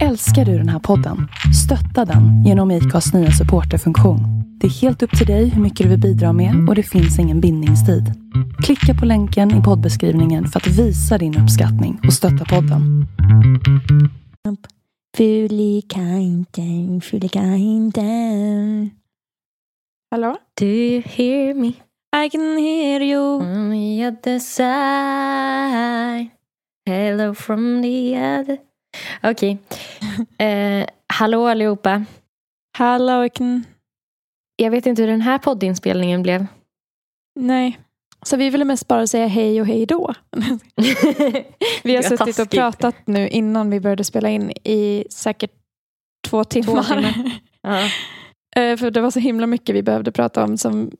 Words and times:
Älskar 0.00 0.44
du 0.44 0.58
den 0.58 0.68
här 0.68 0.78
podden? 0.78 1.28
Stötta 1.64 2.04
den 2.04 2.44
genom 2.44 2.70
IKAs 2.70 3.14
nya 3.14 3.30
supporterfunktion. 3.30 4.20
Det 4.60 4.66
är 4.66 4.70
helt 4.70 5.02
upp 5.02 5.18
till 5.18 5.26
dig 5.26 5.48
hur 5.48 5.62
mycket 5.62 5.84
du 5.84 5.90
vill 5.90 6.00
bidra 6.00 6.32
med 6.32 6.68
och 6.68 6.74
det 6.74 6.82
finns 6.82 7.18
ingen 7.18 7.40
bindningstid. 7.40 8.04
Klicka 8.64 8.94
på 9.00 9.06
länken 9.06 9.60
i 9.60 9.62
poddbeskrivningen 9.62 10.46
för 10.46 10.60
att 10.60 10.66
visa 10.66 11.18
din 11.18 11.38
uppskattning 11.38 12.00
och 12.06 12.12
stötta 12.12 12.44
podden. 12.44 13.06
Fulikanten, 15.16 17.00
fulikanten. 17.00 18.90
Hallå? 20.10 20.36
Do 20.60 20.66
you 20.66 21.02
hear 21.06 21.54
me? 21.54 21.68
I 22.24 22.30
can 22.30 22.58
hear 22.58 23.00
you. 23.00 23.20
On 23.20 23.70
the 23.70 24.06
other 24.06 24.38
side. 24.38 26.30
Hello 26.86 27.34
from 27.34 27.82
the 27.82 28.16
other... 28.16 28.71
Okej. 29.22 29.58
Eh, 30.38 30.86
hallå 31.14 31.46
allihopa. 31.46 32.04
Hallå. 32.78 33.28
Jag 34.56 34.70
vet 34.70 34.86
inte 34.86 35.02
hur 35.02 35.08
den 35.08 35.20
här 35.20 35.38
poddinspelningen 35.38 36.22
blev. 36.22 36.46
Nej. 37.40 37.78
Så 38.22 38.36
vi 38.36 38.50
ville 38.50 38.64
mest 38.64 38.88
bara 38.88 39.06
säga 39.06 39.26
hej 39.26 39.60
och 39.60 39.66
hej 39.66 39.86
då. 39.86 40.14
Vi 41.82 41.96
har 41.96 42.02
suttit 42.02 42.38
och 42.38 42.50
pratat 42.50 42.96
nu 43.06 43.28
innan 43.28 43.70
vi 43.70 43.80
började 43.80 44.04
spela 44.04 44.28
in 44.28 44.50
i 44.50 45.04
säkert 45.10 45.50
två 46.28 46.44
timmar. 46.44 46.82
timmar. 46.82 47.14
Ja. 47.64 47.78
Eh, 48.56 48.76
För 48.76 48.90
det 48.90 49.00
var 49.00 49.10
så 49.10 49.20
himla 49.20 49.46
mycket 49.46 49.74
vi 49.74 49.82
behövde 49.82 50.12
prata 50.12 50.44
om 50.44 50.58
som 50.58 50.90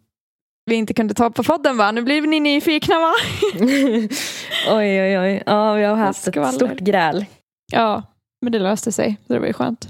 vi 0.67 0.75
inte 0.75 0.95
kunde 0.95 1.15
ta 1.15 1.31
på 1.31 1.43
podden 1.43 1.77
va? 1.77 1.93
Nu 1.93 2.03
blir 2.03 2.21
ni 2.23 2.41
nyfikna 2.41 2.99
va? 2.99 3.13
oj, 4.69 5.03
oj, 5.03 5.19
oj. 5.19 5.43
Ja, 5.47 5.75
vi 5.75 5.85
har 5.85 5.97
haft 5.97 6.29
ett 6.29 6.55
stort 6.55 6.79
gräl. 6.79 7.25
Ja, 7.73 8.03
men 8.43 8.53
det 8.53 8.59
löste 8.59 8.93
sig. 8.93 9.17
Så 9.27 9.33
det 9.33 9.39
var 9.39 9.47
ju 9.47 9.53
skönt. 9.53 9.89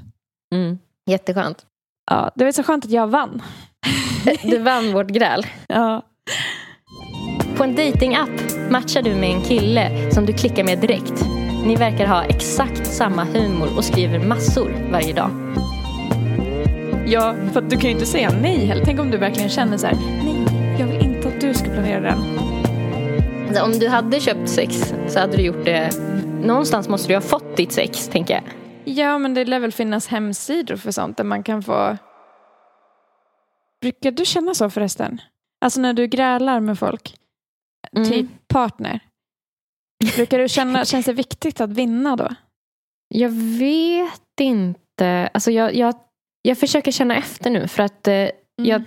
Mm. 0.54 0.78
Jätteskönt. 1.10 1.66
Ja, 2.10 2.30
det 2.34 2.44
var 2.44 2.52
så 2.52 2.62
skönt 2.62 2.84
att 2.84 2.90
jag 2.90 3.06
vann. 3.06 3.42
Du 4.42 4.58
vann 4.58 4.92
vårt 4.92 5.06
gräl. 5.08 5.46
Ja. 5.66 6.02
På 7.56 7.64
en 7.64 7.74
datingapp 7.74 8.30
matchar 8.70 9.02
du 9.02 9.14
med 9.14 9.30
en 9.30 9.42
kille 9.42 10.10
som 10.12 10.26
du 10.26 10.32
klickar 10.32 10.64
med 10.64 10.78
direkt. 10.78 11.24
Ni 11.66 11.76
verkar 11.76 12.06
ha 12.06 12.24
exakt 12.24 12.86
samma 12.86 13.24
humor 13.24 13.68
och 13.76 13.84
skriver 13.84 14.18
massor 14.26 14.88
varje 14.92 15.12
dag. 15.12 15.30
ja, 17.06 17.34
för 17.52 17.62
att 17.62 17.70
du 17.70 17.76
kan 17.76 17.84
ju 17.84 17.90
inte 17.90 18.06
säga 18.06 18.30
nej 18.42 18.66
heller. 18.66 18.84
Tänk 18.84 19.00
om 19.00 19.10
du 19.10 19.18
verkligen 19.18 19.48
känner 19.50 19.76
så 19.76 19.86
här, 19.86 19.94
nej, 20.24 20.46
jag 20.78 20.86
vill 20.86 21.00
inte 21.02 21.28
att 21.28 21.40
du 21.40 21.54
ska 21.54 21.64
planera 21.70 22.00
den. 22.00 22.18
Alltså, 23.48 23.64
om 23.64 23.72
du 23.78 23.88
hade 23.88 24.20
köpt 24.20 24.48
sex 24.48 24.94
så 25.08 25.18
hade 25.20 25.36
du 25.36 25.42
gjort 25.42 25.64
det... 25.64 25.90
Någonstans 26.42 26.88
måste 26.88 27.08
du 27.08 27.14
ha 27.14 27.20
fått 27.20 27.56
ditt 27.56 27.72
sex, 27.72 28.08
tänker 28.08 28.34
jag. 28.34 28.42
Ja, 28.84 29.18
men 29.18 29.34
det 29.34 29.44
lär 29.44 29.60
väl 29.60 29.72
finnas 29.72 30.06
hemsidor 30.08 30.76
för 30.76 30.90
sånt 30.90 31.16
där 31.16 31.24
man 31.24 31.42
kan 31.42 31.62
få... 31.62 31.96
Brukar 33.80 34.10
du 34.10 34.24
känna 34.24 34.54
så 34.54 34.70
förresten? 34.70 35.20
Alltså 35.64 35.80
när 35.80 35.92
du 35.92 36.06
grälar 36.06 36.60
med 36.60 36.78
folk, 36.78 37.16
Mm. 37.96 38.08
typ 38.10 38.48
partner. 38.48 39.00
Brukar 40.16 40.38
du 40.38 40.48
känna, 40.48 40.84
känns 40.84 41.06
det 41.06 41.12
viktigt 41.12 41.60
att 41.60 41.70
vinna 41.70 42.16
då? 42.16 42.28
Jag 43.08 43.30
vet 43.58 44.40
inte. 44.40 45.30
Alltså 45.34 45.50
jag, 45.50 45.74
jag, 45.74 45.94
jag 46.42 46.58
försöker 46.58 46.92
känna 46.92 47.16
efter 47.16 47.50
nu 47.50 47.68
för 47.68 47.82
att 47.82 48.08
eh, 48.08 48.28
jag 48.62 48.82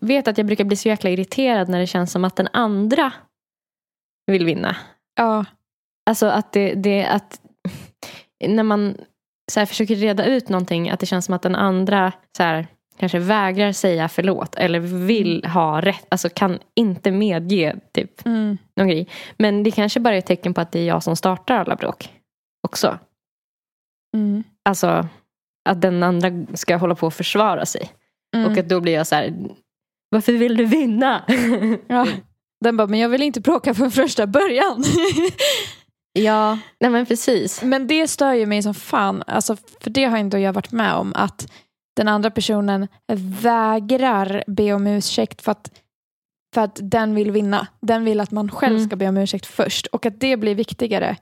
vet 0.00 0.28
att 0.28 0.38
jag 0.38 0.46
brukar 0.46 0.64
bli 0.64 0.76
så 0.76 0.88
jäkla 0.88 1.10
irriterad 1.10 1.68
när 1.68 1.78
det 1.80 1.86
känns 1.86 2.12
som 2.12 2.24
att 2.24 2.36
den 2.36 2.48
andra 2.52 3.12
vill 4.26 4.44
vinna. 4.44 4.76
Ja, 5.14 5.44
Alltså 6.10 6.26
att 6.26 6.52
det, 6.52 6.74
det 6.74 7.06
att 7.06 7.40
när 8.48 8.62
man 8.62 8.96
så 9.52 9.60
här 9.60 9.66
försöker 9.66 9.94
reda 9.94 10.24
ut 10.24 10.48
någonting 10.48 10.90
att 10.90 11.00
det 11.00 11.06
känns 11.06 11.24
som 11.24 11.34
att 11.34 11.42
den 11.42 11.54
andra 11.54 12.12
så 12.36 12.42
här, 12.42 12.66
kanske 12.96 13.18
vägrar 13.18 13.72
säga 13.72 14.08
förlåt 14.08 14.54
eller 14.54 14.80
vill 14.80 15.44
ha 15.44 15.80
rätt, 15.80 16.06
alltså 16.08 16.28
kan 16.28 16.58
inte 16.74 17.10
medge 17.10 17.76
typ 17.92 18.26
mm. 18.26 18.58
någon 18.76 18.88
grej. 18.88 19.08
Men 19.36 19.62
det 19.62 19.70
kanske 19.70 20.00
bara 20.00 20.14
är 20.14 20.18
ett 20.18 20.26
tecken 20.26 20.54
på 20.54 20.60
att 20.60 20.72
det 20.72 20.78
är 20.78 20.86
jag 20.86 21.02
som 21.02 21.16
startar 21.16 21.56
alla 21.56 21.76
bråk 21.76 22.10
också. 22.68 22.98
Mm. 24.16 24.44
Alltså 24.64 25.08
att 25.68 25.80
den 25.80 26.02
andra 26.02 26.30
ska 26.54 26.76
hålla 26.76 26.94
på 26.94 27.06
och 27.06 27.14
försvara 27.14 27.66
sig. 27.66 27.90
Mm. 28.36 28.52
Och 28.52 28.58
att 28.58 28.68
då 28.68 28.80
blir 28.80 28.92
jag 28.92 29.06
så 29.06 29.14
här, 29.14 29.34
varför 30.10 30.32
vill 30.32 30.56
du 30.56 30.64
vinna? 30.64 31.24
ja. 31.86 32.06
Den 32.60 32.76
bara, 32.76 32.86
men 32.86 33.00
jag 33.00 33.08
vill 33.08 33.22
inte 33.22 33.40
bråka 33.40 33.74
från 33.74 33.90
första 33.90 34.26
början. 34.26 34.84
ja, 36.12 36.58
nej 36.80 36.90
men 36.90 37.06
precis. 37.06 37.62
men 37.62 37.86
det 37.86 38.08
stör 38.08 38.32
ju 38.32 38.46
mig 38.46 38.62
som 38.62 38.74
fan, 38.74 39.22
alltså, 39.26 39.56
för 39.80 39.90
det 39.90 40.04
har 40.04 40.18
inte 40.18 40.38
jag 40.38 40.52
varit 40.52 40.72
med 40.72 40.94
om, 40.94 41.12
att 41.16 41.52
den 41.96 42.08
andra 42.08 42.30
personen 42.30 42.88
vägrar 43.42 44.44
be 44.46 44.72
om 44.72 44.86
ursäkt 44.86 45.42
för 45.42 45.52
att, 45.52 45.70
för 46.54 46.60
att 46.60 46.78
den 46.82 47.14
vill 47.14 47.30
vinna. 47.30 47.66
Den 47.80 48.04
vill 48.04 48.20
att 48.20 48.30
man 48.30 48.50
själv 48.50 48.76
Mm. 48.76 48.86
ska 48.88 48.96
be 48.96 49.08
om 49.08 49.16
ursäkt 49.16 49.46
först 49.46 49.86
och 49.86 50.06
att 50.06 50.20
det 50.20 50.36
blir 50.36 50.54
viktigare 50.54 51.16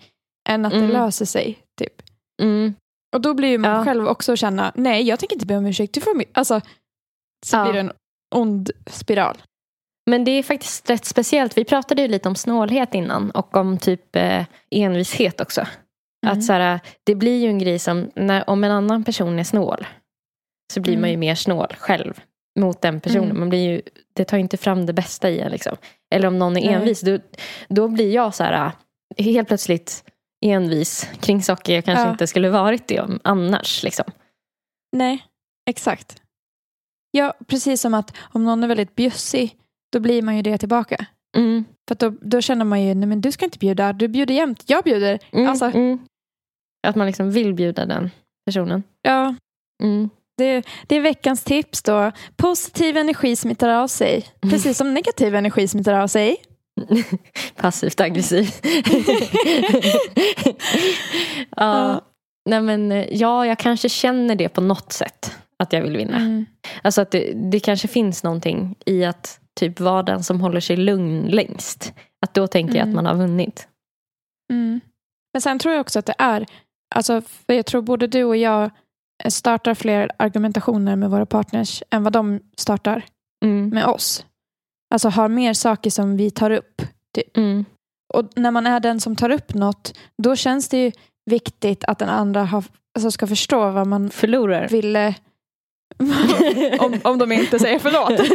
än 0.48 0.64
att 0.64 0.72
Mm. 0.72 0.86
det 0.86 0.92
löser 0.92 1.24
sig. 1.24 1.58
Typ. 1.80 2.02
Mm. 2.42 2.74
Och 3.14 3.20
då 3.20 3.34
blir 3.34 3.48
ju 3.48 3.58
man 3.58 3.70
Ja. 3.70 3.84
själv 3.84 4.06
också 4.08 4.36
känna, 4.36 4.72
nej 4.74 5.02
jag 5.02 5.18
tänker 5.18 5.36
inte 5.36 5.46
be 5.46 5.56
om 5.56 5.66
ursäkt, 5.66 5.94
du 5.94 6.00
får 6.00 6.14
mi-" 6.14 6.30
alltså, 6.34 6.60
så 7.46 7.56
Ja. 7.56 7.62
blir 7.64 7.72
det 7.72 7.80
en 7.80 7.92
ond 8.34 8.70
spiral. 8.86 9.36
Men 10.06 10.24
det 10.24 10.30
är 10.30 10.42
faktiskt 10.42 10.90
rätt 10.90 11.04
speciellt. 11.04 11.56
Vi 11.58 11.64
pratade 11.64 12.02
ju 12.02 12.08
lite 12.08 12.28
om 12.28 12.34
snålhet 12.34 12.94
innan 12.94 13.30
och 13.30 13.56
om 13.56 13.78
typ 13.78 14.16
eh, 14.16 14.44
envishet 14.70 15.40
också. 15.40 15.60
Mm. 16.26 16.38
Att 16.38 16.44
så 16.44 16.52
här, 16.52 16.80
det 17.04 17.14
blir 17.14 17.42
ju 17.42 17.48
en 17.48 17.58
grej 17.58 17.78
som, 17.78 18.10
när, 18.14 18.50
om 18.50 18.64
en 18.64 18.70
annan 18.70 19.04
person 19.04 19.38
är 19.38 19.44
snål 19.44 19.86
så 20.72 20.80
blir 20.80 20.92
Mm. 20.92 21.00
man 21.00 21.10
ju 21.10 21.16
mer 21.16 21.34
snål 21.34 21.74
själv 21.78 22.20
mot 22.60 22.80
den 22.82 23.00
personen. 23.00 23.24
Mm. 23.24 23.38
Man 23.40 23.48
blir 23.48 23.58
ju, 23.70 23.82
det 24.12 24.24
tar 24.24 24.36
ju 24.36 24.40
inte 24.40 24.56
fram 24.56 24.86
det 24.86 24.92
bästa 24.92 25.30
i 25.30 25.40
en. 25.40 25.50
Liksom. 25.52 25.76
Eller 26.14 26.28
om 26.28 26.38
någon 26.38 26.56
är 26.56 26.70
envis, 26.72 27.00
då, 27.00 27.18
då 27.68 27.88
blir 27.88 28.14
jag 28.14 28.34
så 28.34 28.44
här, 28.44 28.72
eh, 29.16 29.24
helt 29.24 29.48
plötsligt 29.48 30.04
envis 30.46 31.08
kring 31.20 31.42
saker 31.42 31.74
jag 31.74 31.84
kanske 31.84 32.04
Ja. 32.04 32.10
inte 32.10 32.26
skulle 32.26 32.50
varit 32.50 32.88
det 32.88 33.00
om 33.00 33.20
annars. 33.24 33.82
Liksom. 33.82 34.04
Nej, 34.96 35.24
exakt. 35.70 36.22
Ja, 37.10 37.34
precis 37.46 37.80
som 37.80 37.94
att 37.94 38.16
om 38.32 38.44
någon 38.44 38.64
är 38.64 38.68
väldigt 38.68 38.94
bjussig, 38.94 39.56
då 39.92 40.00
blir 40.00 40.22
man 40.22 40.36
ju 40.36 40.42
det 40.42 40.58
tillbaka. 40.58 41.06
Mm. 41.36 41.64
För 41.88 41.94
då, 41.94 42.14
då 42.20 42.40
känner 42.40 42.64
man 42.64 42.82
ju, 42.82 42.94
nej 42.94 43.08
men 43.08 43.20
du 43.20 43.32
ska 43.32 43.44
inte 43.44 43.58
bjuda, 43.58 43.92
du 43.92 44.08
bjuder 44.08 44.34
jämt, 44.34 44.62
jag 44.66 44.84
bjuder. 44.84 45.18
Mm. 45.32 45.48
Alltså, 45.48 45.64
Mm. 45.64 45.98
Att 46.86 46.96
man 46.96 47.06
liksom 47.06 47.30
vill 47.30 47.54
bjuda 47.54 47.86
den 47.86 48.10
personen. 48.46 48.82
ja, 49.02 49.34
Mm. 49.82 50.10
det, 50.38 50.66
det 50.86 50.96
är 50.96 51.00
veckans 51.00 51.44
tips 51.44 51.82
då. 51.82 52.12
Positiv 52.36 52.96
energi 52.96 53.36
smittar 53.36 53.68
av 53.68 53.88
sig, 53.88 54.26
precis 54.40 54.76
som 54.78 54.94
negativ 54.94 55.34
energi 55.34 55.68
smittar 55.68 55.94
av 55.94 56.06
sig. 56.06 56.36
Passivt 57.56 58.00
aggressiv. 58.00 58.50
ja. 61.56 62.00
Nej, 62.48 62.60
men, 62.60 63.06
ja, 63.10 63.46
jag 63.46 63.58
kanske 63.58 63.88
känner 63.88 64.34
det 64.34 64.48
på 64.48 64.60
något 64.60 64.92
sätt. 64.92 65.36
Att 65.58 65.72
jag 65.72 65.82
vill 65.82 65.96
vinna. 65.96 66.16
Mm. 66.16 66.46
Alltså 66.82 67.00
att 67.00 67.10
det, 67.10 67.32
det 67.50 67.60
kanske 67.60 67.88
finns 67.88 68.22
någonting 68.24 68.74
i 68.86 69.04
att 69.04 69.39
typ 69.60 69.80
vara 69.80 70.02
den 70.02 70.22
som 70.24 70.40
håller 70.40 70.60
sig 70.60 70.76
lugn 70.76 71.26
längst. 71.28 71.92
Att 72.22 72.34
då 72.34 72.46
tänker 72.46 72.74
jag 72.74 72.80
att 72.82 72.86
Mm. 72.92 72.96
man 72.96 73.06
har 73.06 73.14
vunnit. 73.14 73.68
Mm. 74.52 74.80
Men 75.32 75.40
sen 75.42 75.58
tror 75.58 75.74
jag 75.74 75.80
också 75.80 75.98
att 75.98 76.06
det 76.06 76.14
är, 76.18 76.46
alltså, 76.94 77.20
för 77.20 77.52
jag 77.52 77.66
tror 77.66 77.82
både 77.82 78.06
du 78.06 78.24
och 78.24 78.36
jag 78.36 78.70
startar 79.28 79.74
fler 79.74 80.10
argumentationer 80.16 80.96
med 80.96 81.10
våra 81.10 81.26
partners 81.26 81.82
än 81.90 82.02
vad 82.02 82.12
de 82.12 82.40
startar 82.56 83.04
Mm. 83.44 83.68
med 83.68 83.84
oss. 83.86 84.26
Alltså 84.94 85.08
har 85.08 85.28
mer 85.28 85.52
saker 85.54 85.90
som 85.90 86.16
vi 86.16 86.30
tar 86.30 86.50
upp. 86.50 86.82
Mm. 87.36 87.64
Och 88.14 88.24
när 88.36 88.50
man 88.50 88.66
är 88.66 88.80
den 88.80 89.00
som 89.00 89.16
tar 89.16 89.30
upp 89.30 89.54
något, 89.54 89.94
då 90.22 90.36
känns 90.36 90.68
det 90.68 90.78
ju 90.84 90.92
viktigt 91.30 91.84
att 91.84 91.98
den 91.98 92.08
andra 92.08 92.44
har, 92.44 92.64
alltså 92.94 93.10
ska 93.10 93.26
förstå 93.26 93.70
vad 93.70 93.86
man 93.86 94.10
Förlorar. 94.10 94.68
ville 94.68 95.14
om, 96.78 97.00
om 97.04 97.18
de 97.18 97.32
inte 97.32 97.58
säger 97.58 97.78
förlåt. 97.78 98.28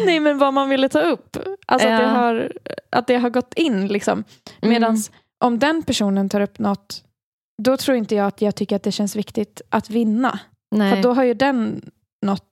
Nej 0.06 0.20
men 0.20 0.38
vad 0.38 0.54
man 0.54 0.68
ville 0.68 0.88
ta 0.88 1.00
upp. 1.00 1.36
Alltså 1.66 1.88
att, 1.88 1.98
det 1.98 2.04
Ja. 2.04 2.08
har, 2.10 2.52
att 2.90 3.06
det 3.06 3.16
har 3.16 3.30
gått 3.30 3.54
in 3.54 3.86
liksom. 3.88 4.24
Medan 4.60 4.90
Mm. 4.90 5.02
om 5.44 5.58
den 5.58 5.82
personen 5.82 6.28
tar 6.28 6.40
upp 6.40 6.58
något, 6.58 7.04
då 7.62 7.76
tror 7.76 7.96
inte 7.96 8.14
jag 8.14 8.26
att 8.26 8.42
jag 8.42 8.54
tycker 8.54 8.76
att 8.76 8.82
det 8.82 8.92
känns 8.92 9.16
viktigt 9.16 9.62
att 9.70 9.90
vinna. 9.90 10.38
Nej. 10.74 10.94
För 10.96 11.02
då 11.02 11.12
har 11.12 11.24
ju 11.24 11.34
den 11.34 11.90
något, 12.26 12.44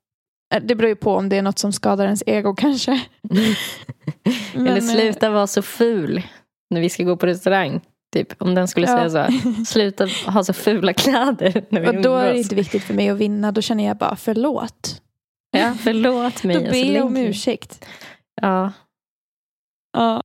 eh, 0.55 0.63
det 0.63 0.75
beror 0.75 0.89
ju 0.89 0.97
på 0.97 1.15
om 1.15 1.29
det 1.29 1.37
är 1.37 1.43
något 1.43 1.59
som 1.59 1.73
skadar 1.73 2.05
ens 2.05 2.23
ego 2.27 2.55
kanske. 2.55 3.01
Men, 4.55 4.67
Eller 4.67 4.77
eh, 4.77 4.83
sluta 4.83 5.31
vara 5.31 5.47
så 5.47 5.63
ful 5.63 6.23
när 6.71 6.81
vi 6.81 6.91
ska 6.91 7.03
gå 7.03 7.17
på 7.17 7.27
restaurang. 7.27 7.81
Typ, 8.13 8.43
om 8.43 8.55
den 8.55 8.69
skulle 8.69 8.87
Ja. 8.87 9.11
säga 9.11 9.29
så. 9.31 9.65
Sluta 9.65 10.07
ha 10.27 10.45
så 10.45 10.53
fula 10.53 10.93
kläder 10.93 11.65
när 11.69 11.81
vi 11.81 11.89
Och 11.89 12.03
då 12.03 12.15
är 12.17 12.33
det 12.33 12.39
inte 12.39 12.55
viktigt 12.55 12.83
för 12.85 12.95
mig 12.95 13.09
att 13.11 13.19
vinna, 13.19 13.53
då 13.53 13.61
känner 13.63 13.85
jag 13.87 13.97
bara 13.97 14.17
förlåt. 14.17 15.03
Ja, 15.57 15.75
förlåt 15.81 16.45
mig. 16.45 16.57
Då 16.57 16.61
och 16.61 16.67
så 16.67 16.73
ber 16.73 16.95
jag 16.95 17.07
om 17.07 17.17
ursäkt. 17.17 17.85
Ja. 18.43 18.73
Ja. 19.97 20.23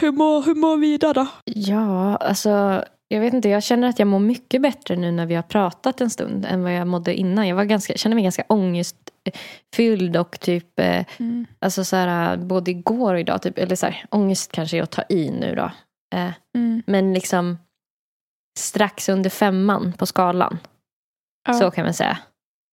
Hur 0.00 0.12
mår, 0.12 0.42
hur 0.42 0.54
mår 0.54 0.76
vi 0.76 0.94
idag 0.94 1.14
då? 1.14 1.26
ja, 1.44 2.16
alltså 2.16 2.84
jag 3.08 3.20
vet 3.20 3.34
inte, 3.34 3.48
jag 3.48 3.62
känner 3.62 3.88
att 3.88 3.98
jag 3.98 4.08
mår 4.08 4.18
mycket 4.18 4.62
bättre 4.62 4.96
nu 4.96 5.10
när 5.12 5.26
vi 5.26 5.34
har 5.34 5.42
pratat 5.42 6.00
en 6.00 6.10
stund 6.10 6.44
än 6.46 6.62
vad 6.62 6.74
jag 6.74 6.86
mådde 6.86 7.14
innan. 7.14 7.48
Jag 7.48 7.56
var 7.56 7.64
ganska, 7.64 7.94
kände 7.96 8.14
mig 8.14 8.22
ganska 8.24 8.44
ångestfylld 8.48 10.16
och 10.16 10.40
typ, 10.40 10.78
eh, 10.80 11.04
Mm. 11.18 11.46
alltså 11.58 11.84
så 11.84 11.96
här, 11.96 12.36
både 12.36 12.70
igår 12.70 13.14
och 13.14 13.20
idag, 13.20 13.42
typ, 13.42 13.58
eller 13.58 13.76
så 13.76 13.86
här, 13.86 14.04
ångest 14.10 14.52
kanske 14.52 14.78
är 14.78 14.82
att 14.82 14.90
ta 14.90 15.02
i 15.08 15.30
nu 15.30 15.54
då. 15.54 15.70
Eh, 16.14 16.32
Mm. 16.54 16.82
men 16.86 17.14
liksom 17.14 17.58
strax 18.58 19.08
under 19.08 19.30
femman 19.30 19.92
på 19.92 20.06
skalan. 20.06 20.58
Ja. 21.48 21.54
Så 21.54 21.70
kan 21.70 21.84
man 21.84 21.94
säga. 21.94 22.18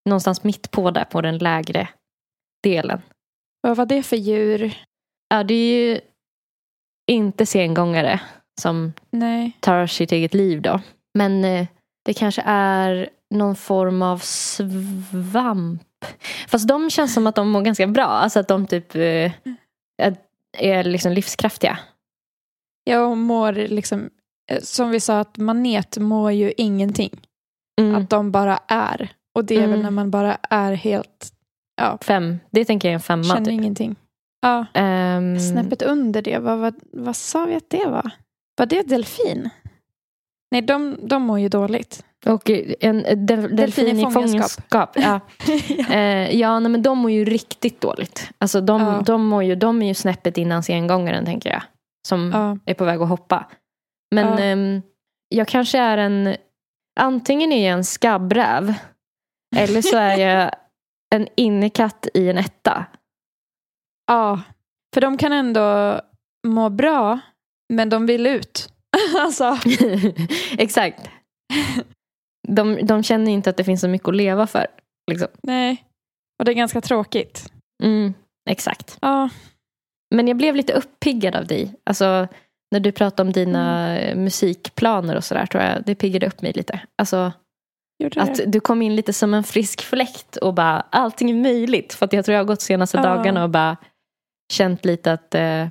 Någonstans 0.10 0.44
mitt 0.44 0.72
på 0.72 0.92
där, 0.92 1.04
på 1.06 1.22
den 1.22 1.38
lägre 1.38 1.90
delen. 2.64 3.02
Vad 3.62 3.78
var 3.78 3.86
det 3.86 4.04
för 4.04 4.16
djur? 4.16 4.78
Ja, 5.30 5.44
det 5.44 5.54
är 5.54 5.86
ju 5.88 6.00
inte 7.12 7.46
sengångare 7.46 8.20
som 8.62 8.94
Nej. 9.10 9.52
tar 9.60 9.88
sitt 9.88 10.12
eget 10.12 10.34
liv 10.34 10.62
då. 10.62 10.82
Men 11.18 11.46
eh, 11.46 11.68
det 12.06 12.14
kanske 12.14 12.42
är 12.46 13.10
någon 13.36 13.56
form 13.56 14.02
av 14.02 14.18
svamp. 14.20 15.82
Fast 16.48 16.68
de 16.68 16.90
känns 16.90 17.14
som 17.14 17.28
att 17.28 17.36
de 17.36 17.50
mår 17.50 17.62
ganska 17.62 17.88
bra. 17.88 18.06
Alltså 18.06 18.40
att 18.40 18.48
de 18.48 18.68
typ 18.68 18.96
eh, 18.96 19.32
är- 20.02 20.18
är 20.58 20.84
liksom 20.84 21.12
livskraftiga. 21.12 21.80
Jag 22.88 23.18
mår 23.18 23.54
liksom, 23.54 24.10
eh, 24.52 24.60
som 24.62 24.90
vi 24.90 25.00
sa 25.00 25.20
att 25.20 25.38
manet 25.38 25.98
mår 25.98 26.32
ju 26.32 26.54
ingenting. 26.58 27.20
Mm. 27.82 27.96
Att 27.96 28.10
de 28.10 28.32
bara 28.32 28.60
är. 28.68 29.10
Och 29.36 29.46
det 29.46 29.56
är 29.56 29.60
väl 29.62 29.70
Mm. 29.70 29.82
när 29.82 29.92
man 29.92 30.12
bara 30.12 30.38
är 30.50 30.74
helt, 30.74 31.32
ja, 31.82 31.98
Fem. 32.02 32.40
Det 32.52 32.66
tänker 32.66 32.88
jag 32.88 32.92
är 32.92 32.96
en 32.96 33.00
femma. 33.02 33.24
känner 33.24 33.46
Typ. 33.46 33.54
ingenting. 33.54 33.96
Ja, 34.42 34.66
Ehm, 34.74 35.40
snäppet 35.40 35.82
under 35.82 36.22
det, 36.22 36.38
vad, 36.40 36.58
vad, 36.60 36.76
vad 36.94 37.16
sa 37.16 37.46
vi 37.46 37.56
att 37.56 37.70
det 37.70 37.86
var? 37.86 38.10
Var 38.58 38.66
det 38.66 38.82
delfin? 38.84 39.50
Nej, 40.52 40.62
de, 40.62 40.98
de 41.04 41.22
mår 41.24 41.40
ju 41.40 41.50
dåligt. 41.50 42.04
och 42.26 42.50
en 42.80 43.06
en 43.06 43.26
del, 43.26 43.56
delfin 43.56 44.00
i 44.00 44.12
fångenskap. 44.12 44.90
Ja. 44.96 45.20
Eh, 45.90 46.36
ja, 46.40 46.60
nej, 46.60 46.72
men 46.72 46.82
de 46.82 46.98
mår 46.98 47.12
ju 47.12 47.26
riktigt 47.26 47.82
dåligt. 47.82 48.30
Alltså 48.38 48.62
de, 48.62 48.82
Ja. 48.82 49.02
de, 49.06 49.26
mår 49.26 49.44
ju, 49.44 49.56
de 49.56 49.82
är 49.82 49.88
ju 49.88 49.94
snäppet 49.94 50.38
innan 50.38 50.64
sengångaren 50.64 51.26
tänker 51.26 51.50
jag. 51.50 51.62
Som 52.08 52.32
Ja. 52.34 52.58
är 52.66 52.74
på 52.74 52.86
väg 52.86 53.02
att 53.02 53.10
hoppa. 53.10 53.46
Men 54.16 54.28
Ja. 54.28 54.40
ehm, 54.40 54.82
jag 55.30 55.48
kanske 55.48 55.80
är 55.80 55.98
en... 55.98 56.36
Antingen 57.00 57.52
är 57.52 57.68
jag 57.68 57.74
en 57.78 57.84
skabbräv. 57.84 58.74
Eller 59.56 59.82
så 59.82 59.98
är 59.98 60.18
jag 60.18 60.52
en 61.16 61.28
innekatt 61.36 62.08
i 62.14 62.30
en 62.30 62.38
etta. 62.38 62.86
ja, 64.08 64.42
för 64.94 65.02
de 65.02 65.18
kan 65.18 65.32
ändå 65.34 66.00
må 66.48 66.70
bra, 66.70 67.20
men 67.74 67.90
de 67.90 68.06
vill 68.06 68.28
ut. 68.28 68.74
alltså, 69.20 69.58
Exakt. 70.58 71.10
De, 72.48 72.80
de 72.86 73.04
känner 73.04 73.32
inte 73.32 73.50
att 73.50 73.58
det 73.58 73.64
finns 73.64 73.82
så 73.82 73.88
mycket 73.88 74.08
att 74.08 74.16
leva 74.16 74.48
för. 74.48 74.68
Liksom. 75.12 75.28
nej. 75.44 75.84
Och 76.40 76.46
det 76.46 76.52
är 76.52 76.56
ganska 76.56 76.82
tråkigt. 76.82 77.52
Mm, 77.84 78.14
exakt. 78.50 78.98
Ja, 79.02 79.30
Men 80.16 80.28
jag 80.28 80.38
blev 80.38 80.56
lite 80.56 80.74
uppiggad 80.74 81.36
av 81.36 81.48
dig. 81.48 81.74
Alltså, 81.84 82.28
när 82.72 82.80
du 82.80 82.92
pratade 82.92 83.28
om 83.28 83.34
dina 83.34 83.98
Mm. 84.00 84.24
musikplaner 84.24 85.16
och 85.16 85.24
sådär 85.24 85.46
tror 85.46 85.64
jag 85.64 85.84
det 85.86 85.96
piggade 85.96 86.28
upp 86.28 86.42
mig 86.42 86.54
lite. 86.56 86.80
Alltså, 86.98 87.32
att 88.16 88.40
du 88.48 88.60
kom 88.60 88.82
in 88.82 88.96
lite 88.96 89.14
som 89.14 89.34
en 89.34 89.44
frisk 89.44 89.82
fläkt 89.82 90.36
och 90.38 90.54
bara 90.54 90.82
allting 90.90 91.30
är 91.30 91.36
möjligt. 91.36 91.94
För 91.94 92.06
att 92.06 92.14
jag 92.14 92.26
tror 92.26 92.34
jag 92.34 92.40
har 92.40 92.48
gått 92.48 92.62
senaste 92.62 92.98
Ja. 92.98 93.04
dagarna 93.04 93.44
och 93.44 93.50
bara 93.50 93.78
känt 94.54 94.86
lite 94.86 95.14
att 95.14 95.36
eh, 95.36 95.62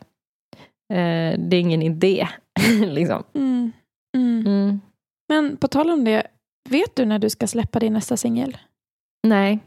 eh, 0.92 1.38
det 1.38 1.56
är 1.56 1.60
ingen 1.60 1.82
idé. 1.82 2.28
liksom. 2.86 3.24
Mm. 3.34 3.72
Mm. 4.16 4.46
mm. 4.46 4.80
Men 5.28 5.56
på 5.56 5.68
tal 5.68 5.90
om 5.90 6.04
det, 6.04 6.26
vet 6.68 6.96
du 6.96 7.04
när 7.04 7.18
du 7.18 7.30
ska 7.30 7.46
släppa 7.46 7.78
din 7.78 7.92
nästa 7.92 8.16
singel? 8.16 8.56
Nej, 9.26 9.58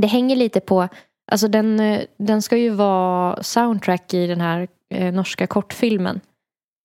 det 0.00 0.06
hänger 0.06 0.36
lite 0.36 0.60
på, 0.60 0.88
alltså 1.32 1.48
den, 1.48 1.80
eh, 1.80 2.02
den 2.16 2.42
ska 2.42 2.56
ju 2.56 2.70
vara 2.70 3.42
soundtrack 3.42 4.14
i 4.14 4.26
den 4.26 4.40
här 4.40 4.68
eh, 4.94 5.12
norska 5.14 5.46
kortfilmen. 5.46 6.20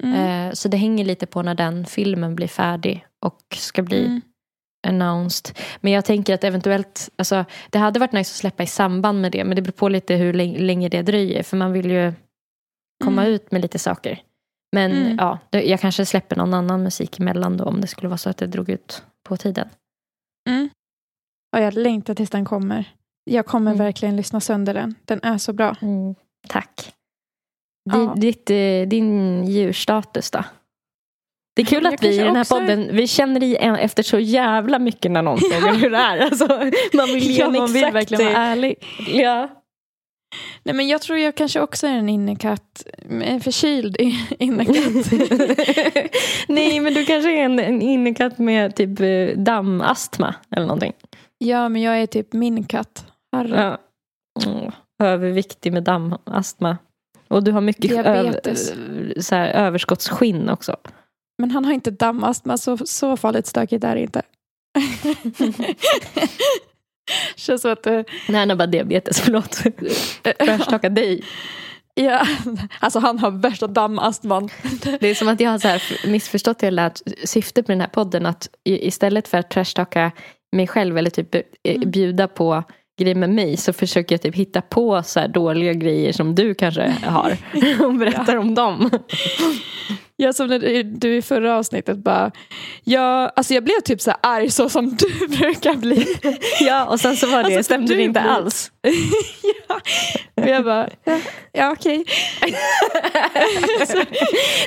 Mm. 0.04 0.16
Eh, 0.48 0.54
så 0.54 0.68
det 0.68 0.78
hänger 0.78 1.06
lite 1.06 1.26
på 1.26 1.42
när 1.42 1.56
den 1.56 1.86
filmen 1.86 2.36
blir 2.36 2.48
färdig 2.48 3.06
och 3.26 3.42
ska 3.56 3.82
bli 3.82 4.06
Mm. 4.06 4.22
announced. 4.88 5.58
Men 5.82 5.92
jag 5.92 6.06
tänker 6.06 6.34
att 6.34 6.44
eventuellt, 6.44 7.10
alltså, 7.16 7.46
det 7.70 7.78
hade 7.80 8.00
varit 8.00 8.12
nice 8.12 8.32
att 8.32 8.36
släppa 8.38 8.64
i 8.64 8.68
samband 8.68 9.22
med 9.22 9.32
det 9.32 9.44
men 9.44 9.56
det 9.56 9.62
beror 9.62 9.72
på 9.74 9.90
lite 9.90 10.16
hur 10.16 10.34
länge, 10.34 10.90
det 10.90 11.02
dröjer 11.02 11.44
för 11.44 11.58
man 11.58 11.72
vill 11.74 11.92
ju 11.92 12.14
komma 13.04 13.22
Mm. 13.22 13.34
ut 13.34 13.52
med 13.52 13.62
lite 13.62 13.80
saker. 13.80 14.22
Men 14.76 14.92
Mm. 14.92 15.18
ja, 15.20 15.40
jag 15.52 15.80
kanske 15.80 16.06
släpper 16.06 16.36
någon 16.36 16.54
annan 16.54 16.84
musik 16.84 17.20
emellan 17.20 17.58
då 17.58 17.64
om 17.66 17.82
det 17.82 17.88
skulle 17.88 18.08
vara 18.10 18.18
så 18.18 18.30
att 18.30 18.38
det 18.38 18.48
drog 18.48 18.70
ut 18.70 19.04
på 19.24 19.38
tiden. 19.38 19.70
Mm. 20.50 20.70
Och 21.56 21.62
jag 21.62 21.74
längtar 21.74 22.16
tills 22.16 22.30
den 22.30 22.46
kommer. 22.46 22.94
Jag 23.24 23.46
kommer 23.46 23.72
Mm. 23.72 23.86
verkligen 23.86 24.16
lyssna 24.16 24.40
sönder 24.40 24.74
den. 24.74 24.96
Den 25.06 25.20
är 25.24 25.38
så 25.38 25.54
bra. 25.54 25.76
Tack. 26.48 26.94
Ja. 27.92 27.98
Din, 27.98 28.20
ditt, 28.20 28.50
eh, 28.50 28.88
din 28.90 29.44
djurstatus 29.46 30.32
då? 30.32 30.44
Det 31.56 31.62
är 31.62 31.66
kul 31.66 31.84
Jag 31.84 31.94
att 31.94 32.04
vi 32.04 32.16
i 32.16 32.18
den 32.18 32.36
här 32.36 32.42
också 32.42 32.56
podden, 32.60 32.90
vi 32.96 33.08
känner 33.08 33.44
igen 33.44 33.76
efter 33.76 34.04
så 34.04 34.20
jävla 34.20 34.80
mycket 34.80 35.12
när 35.12 35.22
någon 35.22 35.38
frågar 35.52 35.74
hur 35.76 35.90
det 35.90 35.98
är. 35.98 36.18
Alltså, 36.18 36.48
man 36.94 37.06
vill 37.14 37.38
Ja, 37.38 37.50
man 37.50 37.74
vill 37.74 37.86
verkligen 37.92 38.26
vara 38.26 38.38
ärlig. 38.38 38.76
Ja. 39.08 39.50
Nej, 40.64 40.76
men 40.76 40.88
jag 40.88 41.02
tror 41.02 41.20
jag 41.20 41.36
kanske 41.36 41.60
också 41.62 41.88
är 41.88 41.92
en 41.92 42.10
innekatt. 42.10 42.86
En 43.24 43.42
förkyld 43.42 43.98
innekatt. 44.40 44.76
Nej, 46.48 46.80
men 46.80 46.94
du 46.94 47.06
kanske 47.06 47.32
är 47.40 47.44
en, 47.46 47.60
en 47.60 47.82
innekatt 47.82 48.38
med 48.40 48.76
typ 48.76 49.00
eh, 49.00 49.38
dammastma 49.38 50.36
eller 50.56 50.66
någonting. 50.68 50.94
ja, 51.38 51.70
men 51.70 51.82
jag 51.82 52.02
är 52.02 52.08
typ 52.08 52.34
min 52.34 52.64
katt. 52.64 53.06
Harry. 53.34 53.50
Ja. 53.56 53.78
Mm. 54.46 54.72
Överviktig 55.04 55.74
med 55.74 55.84
dammastma. 55.84 56.78
Och 57.28 57.44
du 57.44 57.52
har 57.52 57.62
mycket 57.62 57.90
Diabetes. 57.92 58.74
så 59.28 59.36
här, 59.36 59.50
överskottsskinn 59.50 60.50
också. 60.50 60.78
Men 61.38 61.52
han 61.52 61.66
har 61.66 61.74
inte 61.74 61.92
dammastma, 61.92 62.58
så, 62.58 62.78
så 62.78 63.18
farligt 63.18 63.48
stökigt 63.48 63.84
är 63.84 63.96
det 63.96 64.02
inte. 64.02 64.22
Känns 67.36 67.62
som 67.62 67.72
att... 67.72 67.88
eh, 67.88 68.02
Nej, 68.30 68.40
han 68.40 68.50
har 68.50 68.56
bara 68.58 68.68
diabetes, 68.68 69.22
förlåt. 69.22 69.56
Förstaka 70.58 70.90
dig. 70.90 71.24
ja, 71.94 72.28
alltså 72.80 73.00
han 73.00 73.20
har 73.20 73.32
värsta 73.32 73.68
dammastman. 73.68 74.50
Det 75.00 75.08
är 75.08 75.16
som 75.16 75.28
att 75.28 75.40
jag 75.40 75.52
har 75.52 75.58
så 75.60 75.68
här 75.68 76.08
missförstått 76.08 76.64
hela 76.64 76.92
syftet 77.24 77.68
med 77.68 77.78
den 77.78 77.82
här 77.82 77.88
podden 77.90 78.26
att 78.26 78.50
istället 78.64 79.28
för 79.28 79.38
att 79.38 79.50
trashtalka 79.50 80.12
mig 80.56 80.68
själv 80.68 80.98
eller 80.98 81.10
typ 81.10 81.36
eh, 81.36 81.42
Mm. 81.66 81.92
bjuda 81.92 82.28
på 82.28 82.64
grejer 82.98 83.16
med 83.16 83.30
mig 83.30 83.58
så 83.58 83.74
försöker 83.74 84.16
jag 84.16 84.22
typ 84.22 84.36
hitta 84.36 84.62
på 84.62 85.04
så 85.04 85.28
dåliga 85.28 85.74
grejer 85.74 86.14
som 86.14 86.36
du 86.36 86.56
kanske 86.56 86.96
har 87.04 87.38
och 87.86 87.94
berättar 87.94 88.36
om 88.36 88.56
dem. 88.56 88.90
Jag 90.18 90.36
som 90.36 90.48
när 90.48 90.60
du- 90.84 91.16
i 91.16 91.22
förra 91.22 91.58
avsnittet 91.58 91.98
bara, 91.98 92.32
ja, 92.84 93.32
alltså 93.36 93.54
jag 93.54 93.64
blev 93.64 93.80
typ 93.86 94.02
så 94.02 94.12
här 94.12 94.20
arg 94.24 94.50
så 94.52 94.70
som 94.70 94.90
du 94.96 95.28
brukar 95.38 95.74
bli. 95.74 96.08
Ja, 96.60 96.86
och 96.86 97.00
sen 97.00 97.16
så 97.18 97.28
var 97.28 97.38
det, 97.38 97.46
Alltså, 97.46 97.64
stämde 97.64 97.96
det 97.96 98.02
inte 98.02 98.20
blir- 98.22 98.30
alls. 98.32 98.72
ja. 99.68 99.80
Och 100.44 100.50
jag 100.50 100.64
bara, 100.66 100.90
ja, 101.04 101.20
ja 101.52 101.72
okej. 101.72 102.06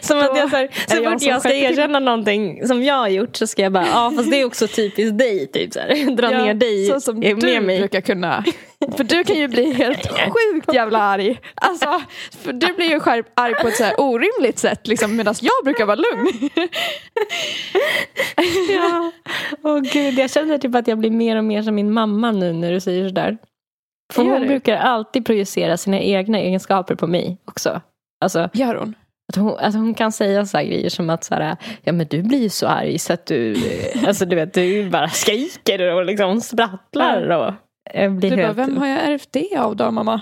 Som 0.03 0.19
att 0.19 0.37
jag 0.37 0.51
så, 0.51 0.57
här, 0.57 0.65
är 0.65 0.71
så 0.97 1.03
jag 1.03 1.13
fort 1.13 1.21
som 1.23 1.31
jag 1.31 1.41
ska 1.41 1.53
erkänna 1.55 1.99
någonting 1.99 2.67
som 2.69 2.83
jag 2.83 2.95
har 2.95 3.09
gjort 3.09 3.37
så 3.37 3.47
ska 3.47 3.63
jag 3.63 3.73
bara, 3.73 3.87
ja 3.87 4.13
fast 4.17 4.31
det 4.31 4.41
är 4.41 4.45
också 4.45 4.67
typiskt 4.67 5.19
dig. 5.19 5.47
Typ, 5.53 5.73
så 5.73 5.81
här. 5.81 6.17
Dra 6.17 6.33
Ja, 6.33 6.45
ner 6.45 6.55
dig 6.55 6.87
så 6.87 7.01
som 7.01 7.19
med 7.19 7.37
du 7.41 7.61
mig. 7.61 7.79
brukar 7.79 8.01
kunna. 8.01 8.45
För 8.97 9.05
du 9.05 9.25
kan 9.25 9.37
ju 9.37 9.49
bli 9.49 9.73
helt 9.73 10.09
sjukt 10.09 10.75
jävla 10.75 10.99
arg. 10.99 11.41
Alltså, 11.55 12.01
för 12.31 12.53
du 12.53 12.73
blir 12.73 12.91
ju 12.91 13.01
skärp, 13.01 13.27
arg 13.35 13.55
på 13.55 13.69
ett 13.69 13.77
så 13.77 13.85
här 13.85 14.01
orimligt 14.01 14.59
sätt 14.59 14.87
liksom, 14.87 15.17
medan 15.17 15.35
jag 15.41 15.65
brukar 15.65 15.87
vara 15.87 15.97
lugn. 15.97 16.51
Ja. 18.69 19.13
Åh 19.63 19.81
gud, 19.81 20.19
jag 20.19 20.31
känner 20.31 20.59
typ 20.59 20.75
att 20.75 20.89
jag 20.89 20.99
blir 20.99 21.11
mer 21.11 21.37
och 21.37 21.45
mer 21.45 21.63
som 21.63 21.75
min 21.75 21.93
mamma 21.93 22.33
nu 22.33 22.53
när 22.53 22.73
du 22.73 22.81
säger 22.81 23.09
sådär. 23.09 23.39
För 24.13 24.23
hon 24.23 24.41
du? 24.41 24.47
brukar 24.47 24.77
alltid 24.77 25.27
projicera 25.27 25.77
sina 25.77 26.01
egna 26.01 26.39
egenskaper 26.39 26.95
på 26.95 27.07
mig 27.07 27.39
också. 27.45 27.81
Alltså, 28.21 28.49
Gör 28.53 28.75
hon? 28.75 28.95
att 29.29 29.37
hon, 29.37 29.59
att 29.59 29.75
hon 29.75 29.95
kan 29.95 30.13
säga 30.13 30.47
så 30.47 30.57
här 30.57 30.65
grejer 30.65 30.91
som 30.91 31.11
att 31.11 31.25
så 31.25 31.35
här, 31.35 31.57
ja 31.83 31.93
men 31.93 32.07
du 32.07 32.23
blir 32.23 32.43
ju 32.43 32.49
så 32.49 32.67
arg 32.67 32.99
så 32.99 33.13
att 33.13 33.27
du, 33.27 33.53
eh, 33.53 34.09
alltså 34.09 34.25
du 34.25 34.37
vet, 34.37 34.55
du 34.55 34.91
bara 34.91 35.09
skriker 35.09 35.95
och 35.95 36.05
liksom 36.05 36.41
sprattlar 36.41 37.31
och 37.31 37.55
jag 37.95 38.13
blir 38.13 38.31
Du 38.31 38.37
bara, 38.37 38.47
helt... 38.47 38.59
vem 38.59 38.77
har 38.77 38.87
jag 38.87 39.05
ärvt 39.05 39.29
det 39.33 39.57
av 39.57 39.77
då 39.77 39.91
mamma? 39.91 40.21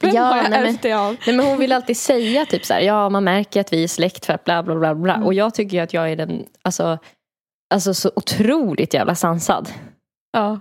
Vem 0.00 0.14
Ja, 0.14 0.22
har 0.22 0.36
jag 0.36 0.50
nej, 0.50 0.68
ärvt 0.68 0.82
det 0.82 0.92
av? 0.92 1.16
Nej, 1.26 1.36
men 1.36 1.46
hon 1.46 1.58
vill 1.58 1.72
alltid 1.72 1.96
säga 1.96 2.46
typ 2.46 2.64
så 2.64 2.74
här, 2.74 2.80
ja 2.80 3.08
man 3.08 3.24
märker 3.24 3.60
att 3.60 3.72
vi 3.72 3.84
är 3.84 3.88
släkt 3.88 4.26
för 4.26 4.32
att 4.32 4.44
bla 4.44 4.62
bla 4.62 4.74
bla 4.74 4.94
bla. 4.94 5.14
Mm. 5.14 5.26
Och 5.26 5.34
jag 5.34 5.54
tycker 5.54 5.82
att 5.82 5.94
jag 5.94 6.12
är 6.12 6.16
den, 6.16 6.46
alltså, 6.62 6.98
alltså 7.74 7.94
så 7.94 8.10
otroligt 8.16 8.94
jävla 8.94 9.14
sansad. 9.14 9.68
Ja. 10.32 10.60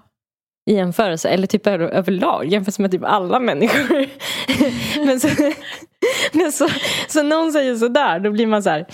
i 0.70 0.76
jämförelse, 0.76 1.30
eller 1.30 1.48
typ 1.48 1.68
över, 1.68 1.86
överlag, 1.86 2.46
jämfört 2.46 2.80
med 2.80 2.92
typ 2.92 3.04
alla 3.04 3.40
människor. 3.40 4.06
men 5.06 5.20
så, 5.20 5.28
men 6.32 6.52
så, 6.52 6.68
så 7.08 7.24
någon 7.24 7.52
säger 7.52 7.76
sådär, 7.76 8.20
då 8.20 8.32
blir 8.32 8.48
man 8.48 8.64
så 8.64 8.70
här, 8.70 8.86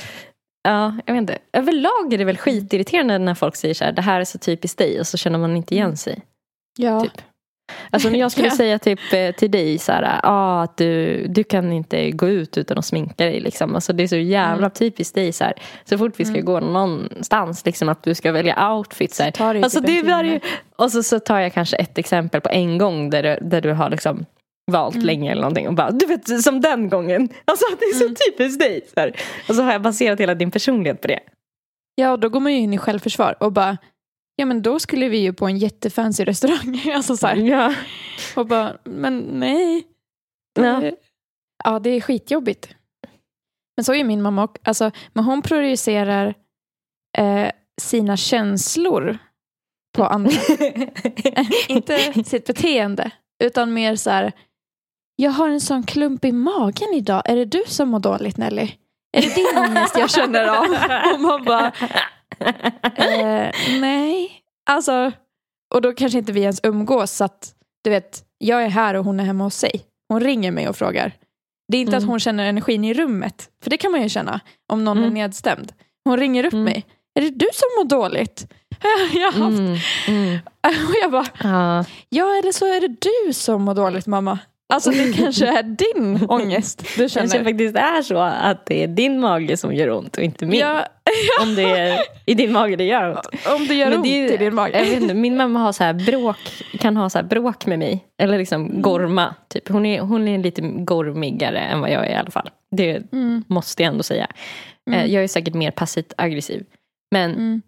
Ja, 0.66 0.94
jag 1.06 1.14
vet 1.14 1.22
inte. 1.22 1.38
Överlag 1.54 2.14
är 2.14 2.18
det 2.18 2.26
väl 2.26 2.38
skitirriterande 2.38 3.18
när 3.18 3.36
folk 3.36 3.56
säger 3.56 3.74
så 3.74 3.84
här, 3.84 3.92
det 3.92 4.02
här 4.02 4.20
är 4.20 4.26
så 4.26 4.38
typiskt 4.38 4.78
dig 4.78 5.00
och 5.00 5.08
så 5.08 5.18
känner 5.18 5.40
man 5.40 5.58
inte 5.58 5.76
igen 5.76 5.98
sig. 5.98 6.22
Ja. 6.78 7.02
Typ. 7.02 7.22
Alltså 7.90 8.10
när 8.10 8.20
jag 8.20 8.32
skulle 8.32 8.48
Ja. 8.52 8.56
säga 8.56 8.80
typ 8.80 9.00
eh, 9.14 9.32
till 9.32 9.52
dig 9.52 9.78
så 9.78 9.92
här, 9.92 10.20
ah, 10.24 10.62
att 10.64 10.78
du, 10.78 11.26
du 11.28 11.44
kan 11.44 11.72
inte 11.74 12.12
gå 12.12 12.28
ut 12.28 12.58
utan 12.58 12.78
att 12.78 12.86
sminka 12.86 13.24
dig. 13.26 13.40
Liksom. 13.40 13.76
Alltså, 13.76 13.94
det 13.94 14.04
är 14.04 14.08
så 14.08 14.16
jävla 14.16 14.58
Mm. 14.66 14.72
typiskt 14.72 15.16
dig. 15.16 15.32
Så, 15.32 15.44
här. 15.44 15.54
så 15.86 15.98
fort 15.98 16.14
vi 16.20 16.26
ska 16.26 16.34
Mm. 16.34 16.46
gå 16.46 16.60
någonstans, 16.60 17.66
liksom, 17.66 17.90
att 17.90 18.04
du 18.04 18.16
ska 18.16 18.32
välja 18.32 18.72
outfit. 18.74 19.14
Så 19.14 19.24
här. 19.24 19.32
tar 19.32 19.54
det 19.54 19.58
ju 19.58 19.64
Alltså, 19.64 19.80
typ 19.80 19.88
det 19.88 19.98
är 20.12 20.24
timme. 20.24 20.40
Och 20.76 20.92
så, 20.92 21.04
så 21.04 21.20
tar 21.20 21.40
jag 21.40 21.54
kanske 21.54 21.78
ett 21.78 21.98
exempel 21.98 22.42
på 22.42 22.50
en 22.50 22.78
gång 22.78 23.10
där 23.10 23.24
du, 23.24 23.38
där 23.50 23.62
du 23.62 23.72
har 23.74 23.90
liksom 23.90 24.26
valt 24.72 24.96
Mm. 24.96 25.06
länge 25.08 25.32
eller 25.32 25.42
någonting 25.42 25.68
och 25.68 25.74
bara, 25.74 25.92
du 25.92 26.06
vet 26.06 26.44
som 26.44 26.62
den 26.62 26.90
gången. 26.90 27.30
Alltså 27.46 27.66
det 27.80 27.86
är 27.86 27.94
så 27.94 28.04
Mm. 28.04 28.16
typiskt 28.16 28.60
dig. 28.60 28.82
Så 28.94 29.00
här. 29.00 29.16
Och 29.50 29.56
så 29.56 29.62
har 29.64 29.72
jag 29.72 29.82
baserat 29.82 30.20
hela 30.20 30.36
din 30.36 30.52
personlighet 30.52 31.02
på 31.02 31.08
det. 31.08 31.20
Ja, 31.96 32.12
och 32.12 32.20
då 32.20 32.30
går 32.30 32.40
man 32.40 32.52
ju 32.52 32.58
in 32.58 32.74
i 32.74 32.78
självförsvar 32.78 33.36
och 33.40 33.52
bara, 33.52 33.78
ja 34.36 34.46
men 34.46 34.62
då 34.62 34.80
skulle 34.80 35.10
vi 35.10 35.18
ju 35.18 35.34
på 35.34 35.48
en 35.48 35.58
jättefancy 35.58 36.26
restaurang. 36.26 36.82
alltså 36.96 37.18
så 37.18 37.28
här. 37.28 37.36
Ja. 37.36 37.74
Och 38.36 38.48
bara, 38.48 38.78
men 38.84 39.18
nej. 39.20 39.84
Ja. 40.60 40.84
Eh, 40.84 40.94
Ja, 41.64 41.80
det 41.80 41.90
är 41.90 42.02
skitjobbigt. 42.02 42.70
Men 43.78 43.84
så 43.84 43.94
är 43.94 43.98
ju 43.98 44.04
min 44.04 44.22
mamma 44.22 44.44
också. 44.44 44.62
Alltså, 44.64 44.92
men 45.14 45.24
hon 45.24 45.42
projicerar 45.42 46.34
eh, 47.18 47.52
sina 47.82 48.18
känslor 48.18 49.18
på 49.98 50.06
andra. 50.06 50.32
Inte 51.68 52.24
sitt 52.24 52.46
beteende, 52.48 53.12
utan 53.44 53.74
mer 53.74 53.96
så 53.96 54.10
här, 54.10 54.32
jag 55.16 55.32
har 55.32 55.50
en 55.50 55.62
sån 55.62 55.84
klump 55.84 56.26
i 56.26 56.32
magen 56.32 56.94
idag. 56.94 57.22
Är 57.26 57.36
det 57.36 57.46
du 57.46 57.64
som 57.68 57.90
mår 57.90 58.00
dåligt 58.00 58.38
Nelly? 58.38 58.72
Är 59.18 59.22
det 59.22 59.36
din 59.36 59.58
ångest 59.58 59.98
jag 59.98 60.10
känner 60.10 60.48
av? 60.48 60.66
Och 61.14 61.20
man 61.20 61.44
bara, 61.46 61.72
eh, 62.40 63.52
nej. 63.80 64.32
Alltså, 64.70 65.12
och 65.76 65.82
då 65.82 65.92
kanske 65.94 66.18
inte 66.20 66.32
vi 66.32 66.42
ens 66.42 66.60
umgås 66.64 67.12
så 67.12 67.24
att 67.24 67.54
du 67.84 67.90
vet, 67.90 68.24
jag 68.38 68.64
är 68.64 68.70
här 68.70 68.94
och 68.94 69.06
hon 69.06 69.20
är 69.20 69.24
hemma 69.24 69.44
hos 69.44 69.56
sig. 69.56 69.82
Hon 70.10 70.20
ringer 70.22 70.52
mig 70.52 70.70
och 70.70 70.76
frågar. 70.78 71.12
Det 71.72 71.78
är 71.78 71.82
inte 71.82 71.92
Mm. 71.96 72.04
att 72.04 72.10
hon 72.10 72.20
känner 72.20 72.46
energin 72.46 72.86
i 72.86 72.94
rummet, 72.94 73.50
för 73.64 73.70
det 73.70 73.78
kan 73.78 73.92
man 73.92 74.02
ju 74.04 74.10
känna 74.10 74.40
om 74.74 74.84
någon 74.84 74.98
Mm. 74.98 75.10
är 75.10 75.14
nedstämd. 75.14 75.74
Hon 76.06 76.18
ringer 76.18 76.46
upp 76.46 76.54
Mm. 76.54 76.66
mig. 76.66 76.86
Är 77.20 77.22
det 77.22 77.30
du 77.30 77.48
som 77.54 77.68
mår 77.78 77.84
dåligt? 77.90 78.48
Jag 79.14 79.32
har 79.32 79.44
haft... 79.46 79.60
Mm. 79.60 79.78
Mm. 80.08 80.40
Och 80.90 80.96
jag 81.02 81.12
bara, 81.12 81.26
Ja. 81.44 81.86
ja 82.10 82.26
eller 82.40 82.52
så 82.52 82.66
är 82.66 82.82
det 82.82 82.88
du 83.28 83.34
som 83.34 83.62
mår 83.64 83.74
dåligt 83.74 84.08
mamma. 84.08 84.40
Alltså 84.74 84.90
det 84.92 85.14
kanske 85.18 85.48
är 85.48 85.64
din 85.64 86.26
ångest 86.30 86.80
du 86.80 86.86
kanske 87.10 87.28
känner. 87.30 87.44
faktiskt 87.44 87.76
är 87.76 88.02
så 88.02 88.18
att 88.18 88.66
det 88.66 88.84
är 88.84 88.88
din 88.88 89.20
mage 89.20 89.58
som 89.58 89.74
gör 89.76 89.90
ont 89.90 90.18
och 90.18 90.24
inte 90.24 90.46
min. 90.46 90.60
Ja, 90.60 90.86
Om 91.42 91.56
det 91.56 91.64
är 91.64 92.00
i 92.26 92.34
din 92.34 92.52
mage 92.52 92.76
det 92.76 92.84
gör 92.84 93.10
ont. 93.10 93.28
om 93.56 93.68
det 93.68 93.74
gör 93.74 93.86
Men 93.90 93.96
ont 93.98 94.04
det 94.04 94.10
är 94.28 94.34
i 94.34 94.38
din 94.38 94.56
mage. 94.56 94.78
Jag 94.78 94.86
vet 94.86 95.02
inte, 95.02 95.14
min 95.14 95.38
mamma 95.38 95.60
har 95.60 95.72
så 95.72 95.84
här 95.84 95.94
bråk, 95.94 96.38
kan 96.80 96.98
ha 96.98 97.10
så 97.10 97.18
här 97.18 97.26
bråk 97.26 97.66
med 97.66 97.80
mig. 97.80 98.06
Eller 98.22 98.38
liksom 98.38 98.82
gorma. 98.82 99.36
Typ. 99.50 99.68
Hon, 99.70 99.86
är, 99.86 100.00
hon 100.02 100.28
är 100.28 100.38
lite 100.38 100.62
gormigare 100.62 101.60
än 101.60 101.82
vad 101.82 101.92
jag 101.92 102.06
är 102.06 102.12
i 102.12 102.16
alla 102.16 102.32
fall. 102.32 102.50
Det 102.72 103.12
Mm, 103.14 103.44
måste 103.48 103.84
jag 103.84 103.92
ändå 103.92 104.04
säga. 104.04 104.28
Mm. 104.90 105.00
Eh, 105.00 105.14
Jag 105.14 105.24
är 105.24 105.28
säkert 105.28 105.54
mer 105.54 105.72
passivt 105.72 106.14
aggressiv. 106.18 106.66
Men 107.12 107.32
mm. 107.32 107.62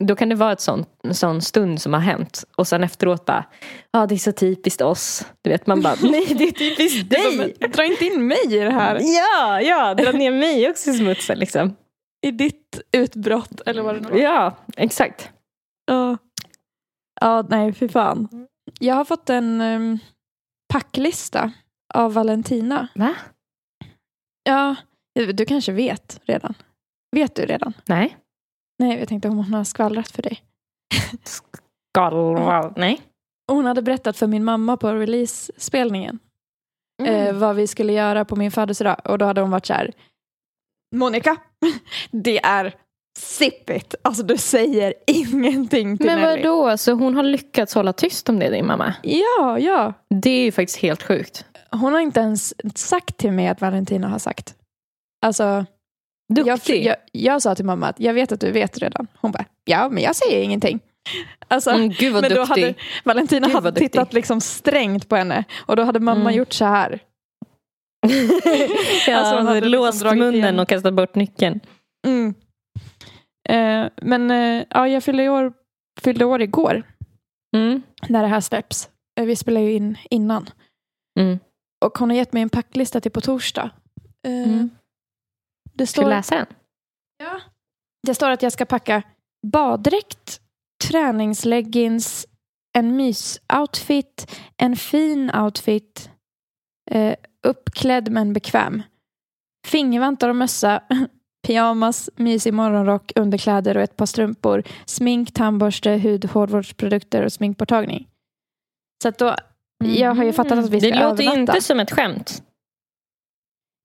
Då 0.00 0.16
kan 0.16 0.28
det 0.28 0.34
vara 0.34 0.52
ett 0.52 0.60
sånt, 0.60 0.88
en 1.02 1.14
sån 1.14 1.42
stund 1.42 1.82
som 1.82 1.92
har 1.92 2.00
hänt. 2.00 2.44
Och 2.56 2.68
sen 2.68 2.84
efteråt 2.84 3.26
bara, 3.26 3.44
ja 3.90 4.06
det 4.06 4.14
är 4.14 4.18
så 4.18 4.32
typiskt 4.32 4.80
oss. 4.80 5.26
Du 5.42 5.50
vet 5.50 5.66
man 5.66 5.82
bara, 5.82 5.94
nej 6.02 6.34
det 6.38 6.44
är 6.44 6.52
typiskt 6.52 7.10
dig. 7.10 7.54
Dra 7.68 7.84
inte 7.84 8.04
in 8.04 8.26
mig 8.26 8.54
i 8.54 8.58
det 8.58 8.72
här. 8.72 9.00
Ja, 9.02 9.60
ja, 9.60 9.94
dra 9.94 10.12
ner 10.12 10.30
mig 10.30 10.70
också 10.70 10.90
i 10.90 10.94
smutsen 10.94 11.38
liksom. 11.38 11.76
I 12.26 12.30
ditt 12.30 12.80
utbrott 12.92 13.60
eller 13.66 13.82
vad 13.82 13.94
det 13.94 14.00
nu 14.00 14.08
var. 14.08 14.16
Ja, 14.16 14.56
exakt. 14.76 15.30
Ja. 15.86 16.16
Ja, 17.20 17.46
nej 17.48 17.72
fy 17.72 17.88
fan. 17.88 18.46
Jag 18.78 18.94
har 18.94 19.04
fått 19.04 19.30
en 19.30 19.60
um, 19.60 19.98
packlista 20.72 21.52
av 21.94 22.12
Valentina. 22.14 22.88
Va? 22.94 23.14
Ja, 24.42 24.76
du 25.34 25.44
kanske 25.44 25.72
vet 25.72 26.20
redan. 26.24 26.54
Vet 27.16 27.34
du 27.34 27.42
redan? 27.42 27.72
Nej. 27.88 28.16
Nej, 28.80 28.98
jag 28.98 29.08
tänkte 29.08 29.28
om 29.28 29.36
hon 29.36 29.54
har 29.54 29.64
skvallrat 29.64 30.08
för 30.08 30.22
dig. 30.22 30.42
Galva. 31.98 32.72
Nej. 32.76 33.00
Hon 33.52 33.64
hade 33.64 33.82
berättat 33.82 34.16
för 34.16 34.26
min 34.26 34.44
mamma 34.44 34.76
på 34.76 34.92
release-spelningen 34.92 36.18
Mm. 37.02 37.14
eh, 37.26 37.32
vad 37.34 37.56
vi 37.56 37.66
skulle 37.66 37.92
göra 37.92 38.24
på 38.24 38.36
min 38.36 38.50
födelsedag. 38.50 38.96
Och 39.04 39.18
då 39.18 39.24
hade 39.24 39.40
hon 39.40 39.50
varit 39.50 39.66
så 39.66 39.72
här. 39.72 39.92
Monica, 40.96 41.36
det 42.10 42.38
är 42.44 42.74
sippigt. 43.18 43.94
Alltså 44.02 44.22
du 44.22 44.36
säger 44.36 44.94
ingenting 45.06 45.96
till 45.98 46.06
Men 46.06 46.20
Nelly. 46.20 46.42
vadå, 46.42 46.76
så 46.76 46.92
hon 46.92 47.14
har 47.16 47.22
lyckats 47.22 47.74
hålla 47.74 47.92
tyst 47.92 48.28
om 48.28 48.38
det 48.38 48.50
din 48.50 48.66
mamma? 48.66 48.94
Ja, 49.02 49.58
ja. 49.58 49.92
Det 50.14 50.30
är 50.30 50.42
ju 50.44 50.52
faktiskt 50.52 50.78
helt 50.78 51.02
sjukt. 51.02 51.44
Hon 51.70 51.92
har 51.92 52.00
inte 52.00 52.20
ens 52.20 52.54
sagt 52.78 53.16
till 53.16 53.32
mig 53.32 53.48
att 53.48 53.60
Valentina 53.60 54.08
har 54.08 54.18
sagt. 54.18 54.54
Alltså, 55.26 55.66
Duktig. 56.34 56.84
jag, 56.86 56.96
jag 57.12 57.42
sa 57.42 57.54
till 57.54 57.64
mamma 57.64 57.86
att 57.88 58.00
jag 58.00 58.14
vet 58.14 58.32
att 58.32 58.40
du 58.40 58.50
vet 58.50 58.78
redan. 58.78 59.06
Hon 59.20 59.32
bara, 59.32 59.44
ja 59.64 59.88
men 59.88 60.02
jag 60.02 60.16
säger 60.16 60.42
ingenting. 60.42 60.80
Alltså, 61.48 61.70
Mm, 61.70 61.88
gud 61.88 62.12
vad 62.12 62.22
men 62.22 62.30
då 62.30 62.36
duktig. 62.44 62.62
hade 62.62 62.74
Valentina 63.04 63.46
Gud, 63.46 63.54
hade 63.56 63.70
duktig. 63.70 63.92
tittat 63.92 64.12
liksom 64.12 64.40
strängt 64.40 65.08
på 65.08 65.16
henne 65.16 65.44
och 65.66 65.76
då 65.76 65.82
hade 65.82 66.00
mamma 66.00 66.20
Mm. 66.20 66.34
gjort 66.34 66.52
så 66.52 66.64
här. 66.64 66.98
ja, 69.06 69.16
Alltså, 69.16 69.36
hon 69.36 69.46
hade 69.46 69.60
liksom 69.60 69.70
låst 69.86 70.00
dragit 70.00 70.18
munnen 70.18 70.34
igen. 70.34 70.58
och 70.58 70.68
kastat 70.68 70.94
bort 70.94 71.14
nyckeln. 71.14 71.60
Mm. 72.06 72.34
Eh, 73.48 73.90
men 74.02 74.30
eh, 74.30 74.64
ja, 74.70 74.88
jag 74.88 75.04
fyllde 75.04 75.28
år, 75.28 75.52
fyllde 76.00 76.24
år 76.24 76.42
igår 76.42 76.82
Mm. 77.56 77.82
när 78.08 78.22
det 78.22 78.28
här 78.28 78.40
släpps. 78.40 78.88
Eh, 79.20 79.26
vi 79.26 79.36
spelar 79.36 79.60
ju 79.60 79.72
in 79.72 79.98
innan. 80.10 80.50
Mm. 81.20 81.38
Och 81.84 81.98
hon 81.98 82.10
har 82.10 82.16
gett 82.16 82.32
mig 82.32 82.42
en 82.42 82.48
packlista 82.48 83.00
till 83.00 83.10
på 83.12 83.20
torsdag. 83.20 83.70
Eh, 84.26 84.64
Mm. 85.80 85.86
det, 85.86 85.86
Ska 85.86 86.00
du 86.00 86.04
står, 86.04 86.10
läsa 86.10 86.34
den? 86.34 86.46
det 88.06 88.14
står 88.14 88.30
att 88.30 88.42
jag 88.42 88.52
ska 88.52 88.64
packa 88.64 89.02
baddräkt, 89.46 90.40
träningsleggings, 90.84 92.26
en 92.78 92.96
mysoutfit, 92.96 94.40
en 94.56 94.76
fin 94.76 95.30
outfit, 95.34 96.10
eh, 96.90 97.14
uppklädd 97.46 98.10
men 98.10 98.32
bekväm. 98.32 98.82
Fingervantar 99.66 100.28
och 100.28 100.36
mössa, 100.36 100.82
pyjamas, 101.46 102.10
mysig 102.16 102.54
morgonrock, 102.54 103.12
underkläder 103.16 103.76
och 103.76 103.82
ett 103.82 103.96
par 103.96 104.06
strumpor, 104.06 104.62
smink, 104.86 105.34
tandborste, 105.34 105.90
hud, 105.90 106.24
hårvårdsprodukter 106.24 107.22
och 107.22 107.32
sminkborttagning. 107.32 108.08
Så 109.02 109.08
att 109.08 109.18
då, 109.18 109.36
jag 109.84 110.14
har 110.14 110.24
ju 110.24 110.32
fattat 110.32 110.58
att 110.58 110.70
vi 110.70 110.80
ska 110.80 110.88
Det 110.90 110.94
låter 110.94 111.24
övernatta. 111.24 111.40
inte 111.40 111.60
som 111.60 111.80
ett 111.80 111.90
skämt. 111.90 112.42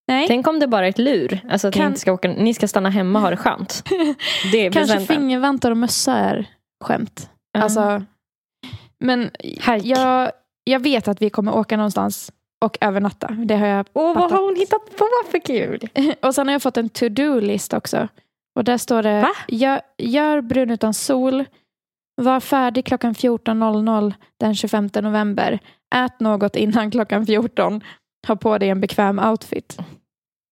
Nej, 0.08 0.28
Tänk 0.28 0.48
om 0.48 0.60
det 0.60 0.68
bara 0.68 0.86
är 0.86 0.90
ett 0.90 0.98
lur. 0.98 1.40
Alltså 1.50 1.68
att 1.68 1.74
Kan- 1.74 1.84
ni, 1.84 1.88
inte 1.88 2.00
ska 2.00 2.12
åka, 2.14 2.28
ni 2.28 2.54
ska 2.54 2.68
stanna 2.68 2.90
hemma 2.90 3.20
och 3.20 3.24
ha 3.24 3.30
det 3.30 3.38
skönt. 3.38 3.84
Det 4.52 4.70
kanske 4.70 5.00
fingervantar 5.00 5.72
och 5.72 5.78
mössa 5.78 6.14
är 6.14 6.50
skämt. 6.84 7.30
Ja. 7.52 7.64
Alltså, 7.64 8.04
men 9.00 9.32
jag, 9.84 10.32
jag 10.64 10.80
vet 10.80 11.08
att 11.08 11.22
vi 11.22 11.30
kommer 11.30 11.56
åka 11.56 11.78
någonstans 11.78 12.32
och 12.66 12.78
övernatta. 12.82 13.28
Det 13.28 13.56
har 13.56 13.68
jag 13.68 13.86
Åh, 13.94 14.16
vad 14.16 14.32
har 14.32 14.44
hon 14.44 14.56
hittat 14.56 14.98
på 14.98 15.06
för 15.32 15.40
kul? 15.40 15.90
Och 16.22 16.36
sen 16.36 16.48
har 16.48 16.54
jag 16.54 16.62
fått 16.62 16.78
en 16.78 16.90
to-do-list 16.90 17.74
också. 17.74 18.08
Och 18.56 18.64
där 18.64 18.78
står 18.78 19.04
det, 19.04 19.22
Va? 19.22 19.32
gör, 19.48 19.82
gör 19.98 20.42
brun 20.42 20.72
utan 20.72 20.94
sol, 20.94 21.46
var 22.22 22.40
färdig 22.40 22.86
klockan 22.86 23.14
14.00 23.14 24.14
den 24.40 24.56
25 24.56 24.90
november, 25.02 25.60
ät 25.96 26.20
något 26.20 26.56
innan 26.56 26.92
klockan 26.92 27.26
14, 27.26 27.82
ha 28.28 28.36
på 28.36 28.58
dig 28.58 28.70
en 28.70 28.82
bekväm 28.82 29.20
outfit. 29.20 29.78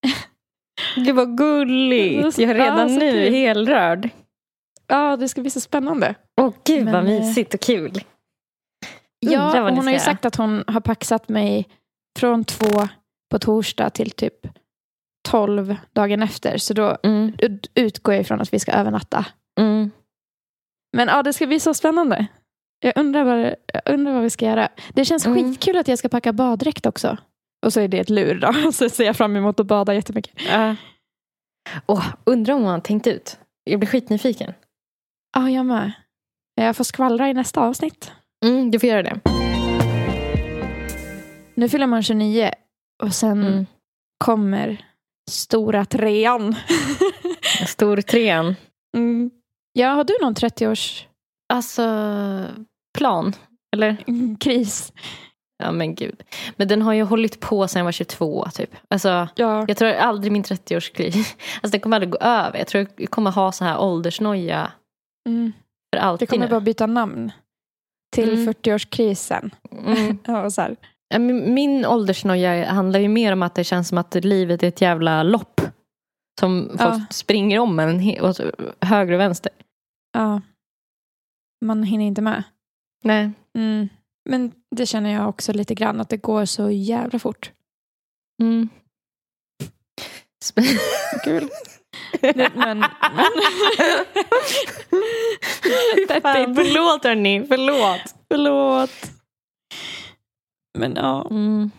Gud 0.95 1.15
vad 1.15 1.37
gulligt. 1.37 2.37
Jag 2.37 2.49
är 2.49 2.53
redan 2.53 2.89
så 2.89 2.95
nu 2.99 3.11
kul. 3.11 3.33
helrörd. 3.33 4.09
Ja, 4.87 5.17
det 5.17 5.29
ska 5.29 5.41
bli 5.41 5.49
så 5.49 5.61
spännande. 5.61 6.15
Åh 6.41 6.53
gud 6.65 6.85
vad 6.85 7.03
Men, 7.03 7.13
eh, 7.13 7.19
mysigt 7.19 7.53
och 7.53 7.59
kul. 7.59 8.03
Ja, 9.19 9.51
vad 9.53 9.63
hon 9.63 9.77
har 9.77 9.83
ju 9.83 9.89
göra. 9.91 9.99
sagt 9.99 10.25
att 10.25 10.35
hon 10.35 10.63
har 10.67 10.81
paxat 10.81 11.29
mig 11.29 11.67
från 12.19 12.43
två 12.43 12.87
på 13.31 13.39
torsdag 13.39 13.89
till 13.89 14.11
typ 14.11 14.47
12 15.29 15.75
dagen 15.93 16.23
efter. 16.23 16.57
Så 16.57 16.73
då 16.73 16.97
Mm. 17.03 17.33
ut- 17.37 17.71
utgår 17.75 18.13
jag 18.13 18.21
ifrån 18.21 18.41
att 18.41 18.53
vi 18.53 18.59
ska 18.59 18.71
övernatta. 18.71 19.25
Mm. 19.59 19.91
Men 20.97 21.07
ja, 21.07 21.23
det 21.23 21.33
ska 21.33 21.47
bli 21.47 21.59
så 21.59 21.73
spännande. 21.73 22.27
Jag 22.79 22.93
undrar 22.97 23.23
vad, 23.23 23.39
jag 23.73 23.81
undrar 23.93 24.13
vad 24.13 24.21
vi 24.23 24.29
ska 24.29 24.45
göra. 24.45 24.69
Det 24.93 25.05
känns 25.05 25.25
Mm. 25.25 25.37
skitkul 25.53 25.77
att 25.77 25.87
jag 25.87 25.99
ska 25.99 26.09
packa 26.09 26.33
baddräkt 26.33 26.85
också. 26.85 27.17
Och 27.63 27.74
så 27.74 27.79
är 27.79 27.88
det 27.88 28.00
ett 28.00 28.10
lur 28.10 28.36
då. 28.39 28.72
Så 28.72 28.89
ser 28.89 29.03
jag 29.05 29.15
fram 29.17 29.36
emot 29.36 29.60
att 29.60 29.65
bada 29.67 29.93
jättemycket. 29.93 30.34
Ja. 30.50 30.75
Åh, 31.86 32.05
undrar 32.24 32.53
om 32.53 32.62
hon 32.62 32.72
har 32.72 32.79
tänkt 32.79 33.08
ut. 33.08 33.38
Jag 33.63 33.79
blir 33.79 33.89
skitnyfiken. 33.89 34.53
Ja, 35.36 35.50
jag 35.50 35.65
med. 35.65 35.91
Jag 36.55 36.75
får 36.77 36.84
skvallra 36.84 37.29
i 37.29 37.34
nästa 37.34 37.62
avsnitt. 37.62 38.12
Mm, 38.46 38.72
du 38.72 38.79
får 38.79 38.89
göra 38.89 39.03
det. 39.03 39.20
Nu 41.55 41.70
fyller 41.70 41.88
man 41.88 42.03
29 42.03 42.51
och 43.03 43.13
sen 43.13 43.41
Mm. 43.48 43.65
kommer 44.25 44.86
stora 45.32 45.86
trean. 45.86 46.55
Stortrean. 47.67 48.55
Mm. 48.98 49.32
Ja, 49.74 49.88
har 49.89 50.03
du 50.03 50.13
någon 50.22 50.36
30-årskris? 50.36 51.05
Alltså, 51.53 51.84
plan. 52.98 53.34
Eller? 53.75 53.98
Ja 55.57 55.72
men 55.72 55.95
gud. 55.95 56.24
Men 56.55 56.67
den 56.67 56.81
har 56.81 56.93
ju 56.93 57.03
hållit 57.03 57.39
på 57.39 57.67
sedan 57.67 57.79
jag 57.79 57.86
var 57.86 57.91
22 57.91 58.45
typ. 58.53 58.75
Alltså, 58.88 59.27
Ja. 59.36 59.65
jag 59.67 59.77
tror 59.77 59.91
aldrig 59.93 60.31
min 60.31 60.43
30-årskris, 60.43 61.15
alltså 61.62 61.72
den 61.72 61.79
kommer 61.79 61.95
aldrig 61.98 62.12
gå 62.12 62.17
över. 62.17 62.57
Jag 62.57 62.67
tror 62.67 62.88
jag 62.98 63.10
kommer 63.10 63.31
ha 63.31 63.51
så 63.51 63.65
här 63.65 63.79
åldersnoja 63.81 64.72
Mm. 65.29 65.53
för 65.95 66.01
alltid 66.01 66.29
kommer 66.29 66.45
nu. 66.45 66.50
bara 66.51 66.60
byta 66.62 66.86
namn 66.86 67.31
till 68.15 68.33
Mm. 68.33 68.45
40-årskrisen. 68.53 69.51
Mm. 69.72 70.17
Ja, 70.25 70.43
och 70.45 70.53
så 70.53 70.62
här. 70.62 70.75
Min 71.19 71.86
åldersnoja 71.86 72.72
handlar 72.72 73.00
ju 73.00 73.07
mer 73.07 73.33
om 73.33 73.43
att 73.43 73.55
det 73.55 73.63
känns 73.63 73.88
som 73.89 73.98
att 73.98 74.15
livet 74.15 74.63
är 74.63 74.67
ett 74.67 74.81
jävla 74.81 75.24
lopp. 75.24 75.62
Som 76.39 76.69
folk 76.69 76.81
Ja. 76.81 77.05
springer 77.10 77.60
om 77.60 77.79
en 77.79 78.22
åt 78.22 78.39
höger 78.81 79.13
och 79.13 79.19
vänster. 79.19 79.51
ja. 80.13 80.41
Man 81.65 81.83
hinner 81.83 82.05
inte 82.05 82.22
med. 82.22 82.43
Nej. 83.03 83.31
Mm. 83.57 83.89
Men 84.29 84.51
det 84.75 84.85
känner 84.85 85.13
jag 85.13 85.29
också 85.29 85.53
lite 85.53 85.75
grann, 85.75 86.01
att 86.01 86.09
det 86.09 86.17
går 86.17 86.45
så 86.45 86.69
jävla 86.69 87.19
fort. 87.19 87.51
Mm. 88.41 88.69
Kul. 91.23 91.49
men, 92.21 92.51
men, 92.55 92.83
Fan, 96.21 96.55
förlåt 96.55 97.03
hörni, 97.03 97.45
förlåt. 97.47 98.15
Förlåt. 98.31 99.11
Men 100.77 100.95
ja. 100.95 101.27
Mm. 101.29 101.71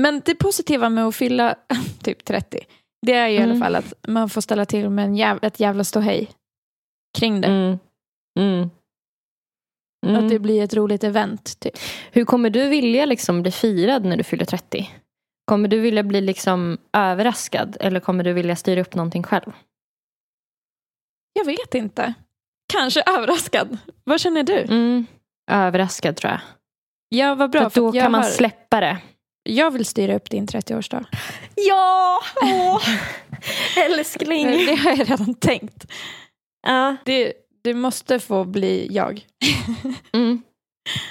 Men 0.00 0.22
det 0.24 0.34
positiva 0.34 0.88
med 0.88 1.04
att 1.06 1.16
fylla 1.16 1.54
typ 2.02 2.24
30, 2.24 2.58
det 3.06 3.12
är 3.12 3.28
ju 3.28 3.34
i 3.34 3.42
alla 3.42 3.52
Mm. 3.52 3.60
fall 3.60 3.76
att 3.76 3.92
man 4.08 4.28
får 4.30 4.40
ställa 4.40 4.64
till 4.64 4.90
med 4.90 5.04
en 5.04 5.16
jävla, 5.16 5.46
ett 5.46 5.60
jävla 5.60 5.84
ståhej 5.84 6.30
kring 7.18 7.40
det. 7.40 7.78
Mm. 8.40 8.70
Mm. 10.06 10.14
Mm. 10.14 10.24
Att 10.26 10.30
det 10.32 10.38
blir 10.38 10.62
ett 10.64 10.74
roligt 10.74 11.04
event. 11.04 11.60
Typ. 11.60 11.78
Hur 12.12 12.24
kommer 12.24 12.50
du 12.50 12.68
vilja 12.68 13.06
liksom 13.06 13.42
bli 13.42 13.50
firad 13.50 14.04
när 14.04 14.16
du 14.16 14.24
fyller 14.24 14.44
30? 14.44 14.90
Kommer 15.44 15.68
du 15.68 15.80
vilja 15.80 16.02
bli 16.02 16.20
liksom 16.20 16.78
överraskad 16.92 17.76
eller 17.80 18.00
kommer 18.00 18.24
du 18.24 18.32
vilja 18.32 18.56
styra 18.56 18.80
upp 18.80 18.94
någonting 18.94 19.22
själv? 19.22 19.52
Jag 21.32 21.44
vet 21.44 21.74
inte. 21.74 22.14
Kanske 22.72 23.02
överraskad. 23.06 23.78
Vad 24.04 24.20
känner 24.20 24.42
du? 24.42 24.58
Mm. 24.58 25.06
Överraskad 25.50 26.16
tror 26.16 26.30
jag. 26.32 26.40
Ja, 27.08 27.34
vad 27.34 27.52
För 27.52 27.58
bra. 27.58 27.62
då 27.64 27.70
för 27.70 27.88
att 27.88 27.94
jag, 27.94 28.04
kan 28.04 28.12
man 28.12 28.22
har, 28.22 28.28
släppa 28.30 28.80
det. 28.80 28.98
jag 29.42 29.70
vill 29.70 29.84
styra 29.84 30.14
upp 30.16 30.30
din 30.30 30.46
30-årsdag. 30.46 31.04
Ja! 31.54 32.20
Åh. 32.42 32.82
Älskling. 33.86 34.46
Det 34.46 34.74
har 34.74 34.90
jag 34.90 35.00
redan 35.10 35.34
tänkt. 35.34 35.86
Ja. 36.66 36.96
Det, 37.04 37.32
det 37.62 37.74
måste 37.74 38.18
få 38.18 38.44
bli 38.44 38.88
jag. 38.90 39.26
Mm. 40.12 40.42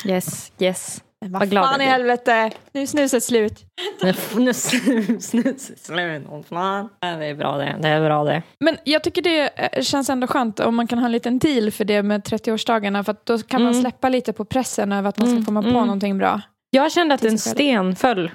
Yes, 0.06 0.51
yes. 0.60 1.04
Men 1.22 1.32
Vad 1.32 1.50
glad 1.50 1.63
fan 1.66 1.74
jag 1.74 1.82
i 1.82 1.86
blir. 1.86 1.92
helvete. 1.92 2.51
Nu 2.72 2.82
är 2.82 2.86
snuset 2.86 3.24
slut. 3.24 3.54
Nu 4.01 4.13
nu 4.38 4.54
snus, 4.54 5.25
snus, 5.30 5.72
slut. 5.86 6.24
Åh, 6.30 6.42
fan. 6.50 6.89
Ja, 7.00 7.08
Det 7.08 7.25
är 7.25 7.36
bra 7.36 7.58
det. 7.58 7.77
Det 7.82 7.88
är 7.88 8.01
bra 8.01 8.24
det. 8.24 8.44
Men 8.60 8.77
jag 8.84 9.04
tycker 9.04 9.22
det 9.22 9.48
eh, 9.77 9.82
känns 9.84 10.10
ändå 10.10 10.27
skönt 10.27 10.60
om 10.60 10.75
man 10.75 10.88
kan 10.88 11.00
ha 11.00 11.06
en 11.06 11.12
liten 11.12 11.39
deal 11.39 11.72
för 11.72 11.86
det 11.86 12.04
med 12.04 12.22
30-årsdagarna. 12.24 13.04
För 13.04 13.12
att 13.12 13.25
då 13.25 13.38
kan 13.39 13.62
man 13.63 13.72
Mm. 13.72 13.82
släppa 13.82 14.10
lite 14.10 14.34
på 14.34 14.46
pressen 14.46 14.92
över 14.92 15.10
att 15.10 15.18
man 15.18 15.27
ska 15.27 15.34
Mm, 15.34 15.46
komma 15.46 15.62
på 15.62 15.68
mm. 15.70 15.82
någonting 15.82 16.18
bra. 16.18 16.42
Jag 16.70 16.92
kände 16.92 17.16
att 17.16 17.22
Till 17.22 17.30
en 17.32 17.38
sig 17.38 17.50
själv. 17.51 17.56
sten 17.56 17.96
föll 17.96 18.32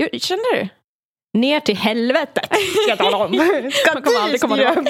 Jo, 0.00 0.08
Känner 0.18 0.54
du? 0.60 0.68
Ner 1.34 1.60
till 1.60 1.76
helvetet. 1.76 2.46
Ska 2.46 2.88
jag 2.88 2.98
tala 2.98 3.16
om. 3.16 3.30
Man 3.94 4.02
kommer 4.02 4.20
aldrig 4.20 4.40
komma 4.40 4.56
upp? 4.56 4.88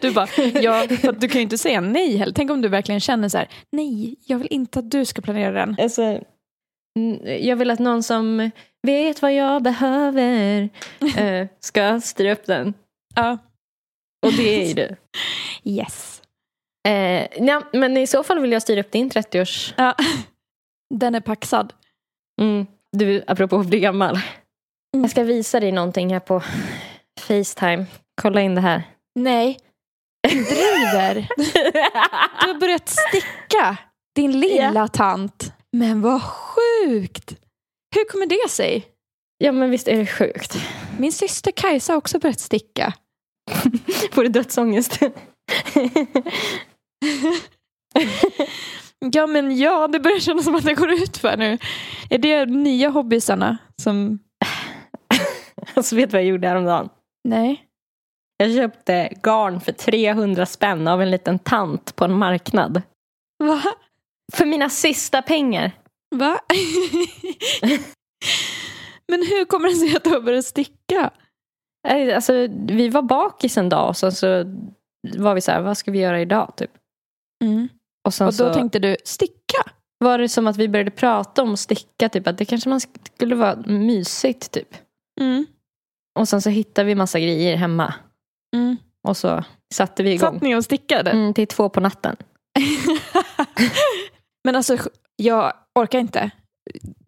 Du 0.00 0.10
bara, 0.10 0.28
ja, 0.62 0.86
för 1.00 1.12
du 1.12 1.28
kan 1.28 1.38
ju 1.38 1.42
inte 1.42 1.58
säga 1.58 1.80
nej 1.80 2.16
heller. 2.16 2.32
Tänk 2.32 2.50
om 2.50 2.62
du 2.62 2.68
verkligen 2.68 3.00
känner 3.00 3.28
så 3.28 3.38
här, 3.38 3.48
nej, 3.72 4.16
jag 4.24 4.38
vill 4.38 4.48
inte 4.50 4.78
att 4.78 4.90
du 4.90 5.04
ska 5.04 5.22
planera 5.22 5.52
den. 5.52 5.76
Alltså, 5.80 6.20
jag 7.40 7.56
vill 7.56 7.70
att 7.70 7.78
någon 7.78 8.02
som 8.02 8.50
vet 8.82 9.22
vad 9.22 9.34
jag 9.34 9.62
behöver 9.62 10.68
eh, 11.18 11.46
ska 11.60 12.00
styra 12.00 12.32
upp 12.32 12.46
den. 12.46 12.74
Ja. 13.14 13.38
Och 14.26 14.32
det 14.32 14.62
är 14.62 14.68
ju 14.68 14.74
du. 14.74 14.96
Yes. 15.64 16.22
Eh, 16.88 17.26
ja, 17.46 17.62
men 17.72 17.96
i 17.96 18.06
så 18.06 18.22
fall 18.22 18.40
vill 18.40 18.52
jag 18.52 18.62
styra 18.62 18.80
upp 18.80 18.90
din 18.90 19.10
30-års... 19.10 19.74
Ja. 19.76 19.94
Den 20.94 21.14
är 21.14 21.20
paxad. 21.20 21.72
Mm, 22.40 22.66
du, 22.92 23.24
apropå 23.26 23.58
att 23.58 23.66
bli 23.66 23.80
gammal. 23.80 24.18
Jag 24.90 25.10
ska 25.10 25.24
visa 25.24 25.60
dig 25.60 25.72
någonting 25.72 26.12
här 26.12 26.20
på 26.20 26.42
Facetime. 27.20 27.86
Kolla 28.22 28.40
in 28.40 28.54
det 28.54 28.60
här. 28.60 28.82
Nej, 29.14 29.58
du 30.28 30.44
driver. 30.44 31.28
Du 32.40 32.48
har 32.52 32.60
börjat 32.60 32.88
sticka, 32.88 33.76
din 34.14 34.40
lilla 34.40 34.88
tant. 34.88 35.52
Men 35.72 36.00
vad 36.00 36.22
sjukt. 36.22 37.30
Hur 37.96 38.04
kommer 38.04 38.26
det 38.26 38.50
sig? 38.50 38.86
Ja 39.38 39.52
men 39.52 39.70
visst 39.70 39.88
är 39.88 39.96
det 39.96 40.06
sjukt. 40.06 40.56
Min 40.98 41.12
syster 41.12 41.50
Kajsa 41.50 41.92
har 41.92 41.98
också 41.98 42.18
börjat 42.18 42.40
sticka. 42.40 42.92
Får 44.12 44.22
du 44.22 44.28
dödsångest? 44.28 45.00
Ja, 49.12 49.26
men 49.26 49.58
ja, 49.58 49.88
det 49.88 50.00
börjar 50.00 50.18
kännas 50.20 50.44
som 50.44 50.54
att 50.54 50.64
det 50.64 50.74
går 50.74 50.92
ut 50.92 51.16
för 51.16 51.36
nu. 51.36 51.58
Är 52.10 52.18
det 52.18 52.46
nya 52.46 52.88
hobbysarna 52.88 53.58
som... 53.82 54.18
alltså 55.80 55.96
vet 55.96 56.10
du 56.10 56.12
vad 56.12 56.22
jag 56.22 56.28
gjorde 56.28 56.48
häromdagen? 56.48 56.88
Nej. 57.28 57.64
Jag 58.36 58.54
köpte 58.54 59.08
garn 59.22 59.60
för 59.60 59.72
300 59.72 60.46
spänn 60.46 60.88
av 60.88 61.02
en 61.02 61.10
liten 61.10 61.38
tant 61.38 61.96
på 61.96 62.04
en 62.04 62.12
marknad. 62.12 62.82
Va? 63.38 63.62
För 64.32 64.46
mina 64.46 64.70
sista 64.70 65.22
pengar. 65.22 65.72
Va? 66.14 66.40
men 69.08 69.20
hur 69.26 69.44
kommer 69.44 69.68
det 69.68 69.74
sig 69.74 69.96
att 69.96 70.04
du 70.04 70.10
har 70.10 70.20
börjat 70.20 70.44
sticka? 70.44 71.10
Alltså, 71.88 72.32
vi 72.50 72.88
var 72.88 73.02
bakis 73.02 73.58
en 73.58 73.68
dag 73.68 73.88
och 73.88 73.96
sen 73.96 74.12
så 74.12 74.44
var 75.16 75.34
vi 75.34 75.40
så 75.40 75.52
här, 75.52 75.60
vad 75.60 75.78
ska 75.78 75.90
vi 75.90 75.98
göra 75.98 76.20
idag? 76.20 76.52
Typ. 76.56 76.70
Och 78.06 78.14
sen 78.14 78.26
Och 78.26 78.32
då 78.32 78.36
så 78.36 78.54
tänkte 78.54 78.78
du, 78.78 78.96
sticka? 79.04 79.64
var 79.98 80.18
det 80.18 80.28
som 80.28 80.46
att 80.46 80.56
vi 80.56 80.68
började 80.68 80.90
prata 80.90 81.42
om 81.42 81.52
att 81.52 81.58
sticka, 81.58 82.08
typ, 82.08 82.26
att 82.26 82.38
det 82.38 82.44
kanske 82.44 82.68
man 82.68 82.80
skulle 82.80 83.34
vara 83.34 83.56
mysigt. 83.66 84.50
Typ. 84.50 84.76
Mm. 85.20 85.46
Och 86.18 86.28
sen 86.28 86.42
så 86.42 86.50
hittade 86.50 86.86
vi 86.86 86.94
massa 86.94 87.20
grejer 87.20 87.56
hemma. 87.56 87.94
Mm. 88.56 88.76
Och 89.08 89.16
så 89.16 89.44
satte 89.74 90.02
vi 90.02 90.10
igång. 90.12 90.32
Satt 90.34 90.42
ni 90.42 90.54
och 90.54 90.64
stickade? 90.64 91.10
Mm, 91.10 91.34
till 91.34 91.46
två 91.46 91.68
på 91.68 91.80
natten. 91.80 92.16
men 94.44 94.56
alltså, 94.56 94.76
jag 95.16 95.52
orkar 95.78 95.98
inte. 95.98 96.30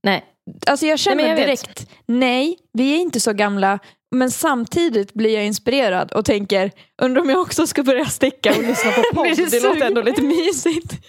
Nej. 0.02 0.24
Alltså 0.66 0.86
jag 0.86 0.98
känner 0.98 1.16
Nej, 1.16 1.26
jag 1.28 1.36
vet. 1.36 1.46
direkt, 1.46 1.90
nej, 2.06 2.56
vi 2.72 2.94
är 2.94 2.98
inte 2.98 3.20
så 3.20 3.32
gamla. 3.32 3.78
Men 4.16 4.30
samtidigt 4.30 5.14
blir 5.14 5.34
jag 5.34 5.46
inspirerad 5.46 6.12
och 6.12 6.24
tänker, 6.24 6.70
undrar 7.02 7.22
om 7.22 7.30
jag 7.30 7.40
också 7.40 7.66
ska 7.66 7.82
börja 7.82 8.04
sticka 8.04 8.50
och 8.50 8.62
lyssna 8.62 8.90
på 8.90 9.02
podd. 9.14 9.36
Du 9.36 9.46
det 9.46 9.60
låter 9.62 9.86
ändå 9.86 10.02
lite 10.02 10.22
mysigt. 10.22 10.92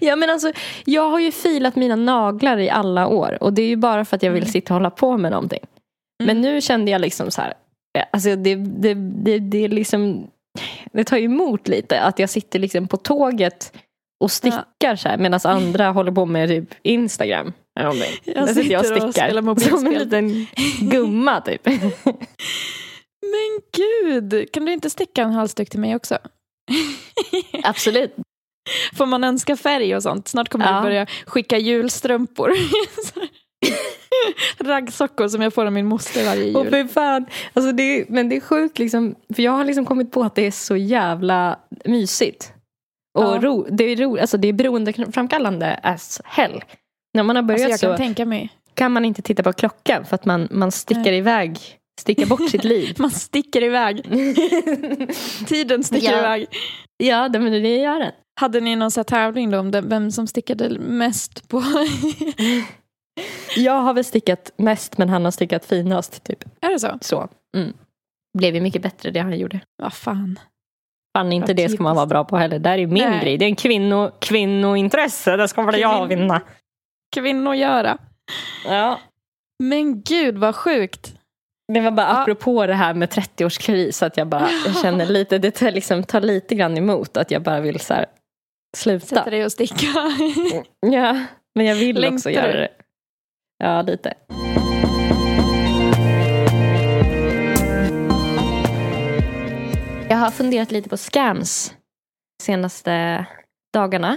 Ja, 0.00 0.16
men 0.16 0.30
alltså, 0.30 0.52
jag 0.84 1.10
har 1.10 1.18
ju 1.18 1.32
filat 1.32 1.76
mina 1.76 1.96
naglar 1.96 2.58
i 2.58 2.70
alla 2.70 3.06
år. 3.06 3.38
Och 3.42 3.52
det 3.52 3.62
är 3.62 3.66
ju 3.66 3.76
bara 3.76 4.04
för 4.04 4.16
att 4.16 4.22
jag 4.22 4.30
vill 4.30 4.42
Mm. 4.42 4.52
sitta 4.52 4.74
och 4.74 4.80
hålla 4.80 4.90
på 4.90 5.16
med 5.16 5.30
någonting. 5.30 5.58
Men 6.26 6.40
nu 6.40 6.60
kände 6.60 6.90
jag 6.90 7.00
liksom 7.00 7.30
så 7.30 7.40
här. 7.42 7.54
Alltså 8.12 8.36
det, 8.36 8.54
det, 8.54 8.94
det, 8.94 9.38
det 9.38 9.64
är 9.64 9.68
liksom. 9.68 10.30
Det 10.92 11.04
tar 11.04 11.16
ju 11.16 11.24
emot 11.24 11.68
lite 11.68 12.00
att 12.00 12.18
jag 12.18 12.30
sitter 12.30 12.58
liksom 12.58 12.88
på 12.88 12.96
tåget 12.96 13.72
och 14.24 14.30
stickar 14.30 14.96
så 14.96 15.08
här 15.08 15.16
medan 15.16 15.40
andra 15.44 15.90
håller 15.92 16.12
på 16.12 16.26
med 16.26 16.48
typ 16.48 16.74
Instagram. 16.82 17.52
Jag 17.74 17.94
sitter 18.48 18.70
jag 18.72 18.80
och 18.80 18.86
sitter 18.86 19.06
och 19.06 19.12
stickar. 19.12 19.28
spelar 19.28 19.78
som 19.78 19.86
en 19.86 19.92
liten 19.92 20.46
gumma 20.90 21.40
typ. 21.40 21.66
Men 23.22 23.60
gud, 23.76 24.52
kan 24.52 24.64
du 24.64 24.72
inte 24.72 24.90
sticka 24.90 25.22
en 25.22 25.32
halsduk 25.32 25.70
till 25.70 25.80
mig 25.80 25.96
också? 25.96 26.18
Absolut. 27.62 28.14
Får 28.92 29.06
man 29.06 29.24
önska 29.24 29.56
färg 29.56 29.96
och 29.96 30.02
sånt? 30.02 30.28
Snart 30.28 30.48
kommer 30.48 30.66
Ja. 30.66 30.76
du 30.76 30.82
börja 30.82 31.06
skicka 31.26 31.58
julstrumpor. 31.58 32.52
Raggsockor 34.58 35.28
som 35.28 35.42
jag 35.42 35.54
får 35.54 35.66
av 35.66 35.72
min 35.72 35.86
moster 35.86 36.24
varje 36.24 36.44
jul. 36.44 36.56
Och 36.56 36.66
för 36.66 36.84
fan. 36.84 37.26
Alltså 37.52 37.72
det, 37.72 38.04
men 38.08 38.28
det 38.28 38.36
är 38.36 38.40
sjukt 38.40 38.78
liksom. 38.78 39.14
För 39.34 39.42
jag 39.42 39.52
har 39.52 39.64
liksom 39.64 39.84
kommit 39.84 40.12
på 40.12 40.22
att 40.22 40.34
det 40.34 40.46
är 40.46 40.50
så 40.50 40.76
jävla 40.76 41.58
mysigt. 41.84 42.52
Och 43.18 43.24
Ja. 43.24 43.38
ro, 43.42 43.66
det, 43.70 43.84
är 43.84 43.96
ro, 43.96 44.18
alltså 44.18 44.36
det 44.36 44.48
är 44.48 44.52
beroendeframkallande 44.52 45.80
as 45.82 46.20
hell. 46.24 46.62
När 47.14 47.22
man 47.22 47.36
har 47.36 47.42
börjat 47.42 47.72
Alltså 47.72 47.86
jag 47.86 47.90
kan 47.90 47.98
så 47.98 48.02
tänka 48.04 48.26
mig. 48.26 48.48
kan 48.74 48.92
man 48.92 49.04
inte 49.04 49.22
titta 49.22 49.42
på 49.42 49.52
klockan 49.52 50.04
för 50.04 50.14
att 50.14 50.24
man, 50.24 50.48
man 50.50 50.72
stickar 50.72 51.02
Nej. 51.02 51.18
iväg, 51.18 51.58
stickar 52.00 52.26
bort 52.26 52.50
sitt 52.50 52.64
liv. 52.64 52.94
Man 52.98 53.10
sticker 53.10 53.62
iväg. 53.62 54.02
Tiden 55.46 55.84
sticker 55.84 56.12
Ja. 56.12 56.18
iväg. 56.18 56.46
ja, 56.96 57.28
det, 57.28 57.38
men 57.38 57.52
det 57.52 57.76
gör 57.76 57.98
den. 57.98 58.12
Hade 58.40 58.60
ni 58.60 58.76
någon 58.76 58.90
så 58.90 59.04
tävling 59.04 59.50
då 59.50 59.58
om 59.58 59.70
det, 59.70 59.80
vem 59.80 60.10
som 60.10 60.26
stickade 60.26 60.78
mest 60.78 61.48
på... 61.48 61.62
Jag 63.56 63.72
har 63.80 63.94
väl 63.94 64.04
stickat 64.04 64.50
mest 64.56 64.98
men 64.98 65.08
han 65.08 65.24
har 65.24 65.30
stickat 65.32 65.64
finast. 65.64 66.24
Typ. 66.24 66.44
är 66.60 66.70
det 66.70 66.78
så? 66.78 66.98
Så. 67.00 67.28
Mm. 67.56 67.72
blev 68.38 68.54
ju 68.54 68.60
mycket 68.60 68.82
bättre 68.82 69.10
det 69.10 69.20
han 69.20 69.38
gjorde. 69.38 69.60
Vad 69.82 69.92
fan. 69.92 70.38
Fan, 71.18 71.32
inte 71.32 71.46
Vad 71.46 71.56
det 71.56 71.68
ska 71.68 71.82
man 71.82 71.96
vara 71.96 72.06
bra 72.06 72.24
på 72.24 72.36
heller. 72.36 72.58
Det 72.58 72.68
här 72.68 72.78
är 72.78 72.86
min 72.86 73.10
Nej. 73.10 73.20
grej. 73.20 73.38
Det 73.38 73.44
är 73.44 73.48
en 73.48 73.56
kvinno, 73.56 74.10
kvinnointresse. 74.20 75.36
Det 75.36 75.48
ska 75.48 75.62
väl 75.62 75.80
jag 75.80 76.06
vinna. 76.06 76.40
Kvinnor 77.14 77.54
göra. 77.54 77.98
Ja. 78.66 79.00
Men 79.62 80.02
gud 80.02 80.38
vad 80.38 80.54
sjukt. 80.56 81.14
Det 81.72 81.80
var 81.80 81.90
bara 81.90 82.06
Ja. 82.06 82.22
apropå 82.22 82.66
det 82.66 82.74
här 82.74 82.94
med 82.94 83.08
30-årskris 83.08 84.06
att 84.06 84.16
jag 84.16 84.26
bara 84.26 84.48
jag 84.66 84.76
känner 84.76 85.06
lite, 85.16 85.38
det 85.38 85.50
tar, 85.50 85.70
liksom, 85.70 86.04
tar 86.04 86.20
lite 86.20 86.54
grann 86.54 86.78
emot 86.78 87.16
att 87.16 87.30
jag 87.30 87.42
bara 87.42 87.60
vill 87.60 87.80
så 87.80 87.94
här, 87.94 88.06
sluta. 88.76 89.06
Sätta 89.06 89.30
dig 89.30 89.44
och 89.44 89.52
sticka. 89.52 89.86
Ja, 90.80 91.20
men 91.54 91.66
jag 91.66 91.74
vill 91.74 91.96
Längtar 92.00 92.16
också 92.16 92.30
göra 92.30 92.52
det. 92.52 92.68
Ja, 93.62 93.82
lite. 93.82 94.14
Jag 100.08 100.16
har 100.16 100.30
funderat 100.30 100.70
lite 100.72 100.88
på 100.88 100.96
scams 100.96 101.74
senaste 102.42 103.26
dagarna. 103.74 104.16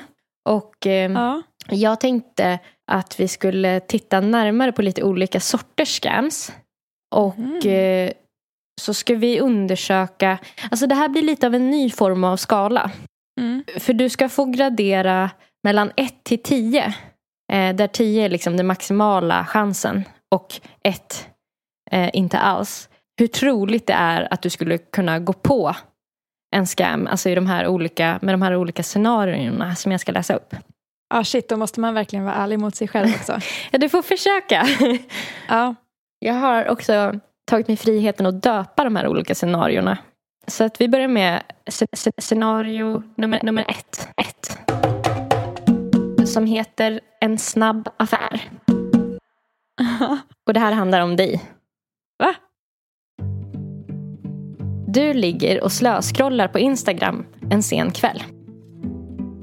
Och 0.49 0.88
eh, 0.88 1.12
ja. 1.12 1.41
jag 1.69 1.99
tänkte 1.99 2.60
att 2.91 3.19
vi 3.19 3.27
skulle 3.27 3.79
titta 3.79 4.19
närmare 4.19 4.71
på 4.71 4.81
lite 4.81 5.03
olika 5.03 5.39
sorters 5.39 5.99
scams. 5.99 6.51
Och 7.15 7.36
Mm. 7.38 8.08
eh, 8.08 8.12
så 8.81 8.93
ska 8.93 9.15
vi 9.15 9.39
undersöka, 9.39 10.38
alltså 10.71 10.88
det 10.88 10.95
här 10.95 11.10
blir 11.10 11.21
lite 11.21 11.47
av 11.47 11.55
en 11.55 11.69
ny 11.69 11.89
form 11.89 12.23
av 12.23 12.38
skala. 12.38 12.91
Mm. 13.41 13.63
För 13.79 13.93
du 13.93 14.10
ska 14.10 14.29
få 14.29 14.45
gradera 14.45 15.29
mellan 15.63 15.91
1 15.97 16.23
till 16.23 16.43
10. 16.43 16.93
Eh, 17.53 17.75
där 17.75 17.88
10 17.88 18.25
är 18.25 18.29
liksom 18.29 18.58
den 18.58 18.67
maximala 18.67 19.45
chansen 19.45 20.03
och 20.36 20.53
1 20.84 21.29
eh, 21.91 22.10
inte 22.13 22.39
alls. 22.39 22.89
Hur 23.19 23.27
troligt 23.27 23.88
det 23.88 23.93
är 23.93 24.34
att 24.34 24.41
du 24.41 24.49
skulle 24.49 24.77
kunna 24.77 25.19
gå 25.19 25.34
på 25.34 25.75
en 26.55 26.65
scam, 26.67 27.08
alltså 27.08 27.29
i 27.29 27.36
de 27.36 27.47
här 27.47 27.67
olika, 27.67 28.19
med 28.21 28.34
de 28.34 28.41
här 28.41 28.55
olika 28.55 28.84
scenarierna 28.84 29.75
som 29.75 29.91
jag 29.91 30.01
ska 30.01 30.12
läsa 30.12 30.36
upp. 30.36 30.55
Ah, 31.13 31.23
shit, 31.23 31.49
då 31.49 31.58
måste 31.58 31.79
man 31.79 31.93
verkligen 31.93 32.25
vara 32.25 32.36
ärlig 32.36 32.60
mot 32.60 32.75
sig 32.75 32.88
själv 32.88 33.10
också. 33.15 33.39
Ja, 33.71 33.77
du 33.79 33.89
får 33.89 34.01
försöka. 34.01 34.67
ja. 35.47 35.75
Jag 36.19 36.34
har 36.34 36.67
också 36.69 37.19
tagit 37.51 37.67
mig 37.67 37.77
friheten 37.77 38.25
att 38.25 38.41
döpa 38.43 38.84
de 38.84 38.95
här 38.95 39.08
olika 39.08 39.36
scenarierna. 39.36 39.97
Så 40.47 40.63
att 40.63 40.81
vi 40.81 40.88
börjar 40.88 41.08
med 41.08 41.41
sc- 41.65 41.88
sc- 41.95 42.21
scenario 42.21 43.03
nummer, 43.15 43.39
nummer 43.43 43.65
ett. 43.67 44.08
ett. 44.17 44.58
Som 46.36 46.45
heter 46.45 47.00
En 47.21 47.38
snabb 47.38 47.89
affär. 47.98 48.41
Och 50.48 50.54
det 50.54 50.60
här 50.60 50.71
handlar 50.71 51.02
om 51.02 51.15
dig. 51.15 51.41
Va? 52.19 52.36
Du 54.88 55.13
ligger 55.13 55.63
och 55.63 55.71
slöskrollar 55.71 56.48
på 56.48 56.60
Instagram 56.60 57.26
en 57.50 57.63
sen 57.63 57.91
kväll. 57.91 58.24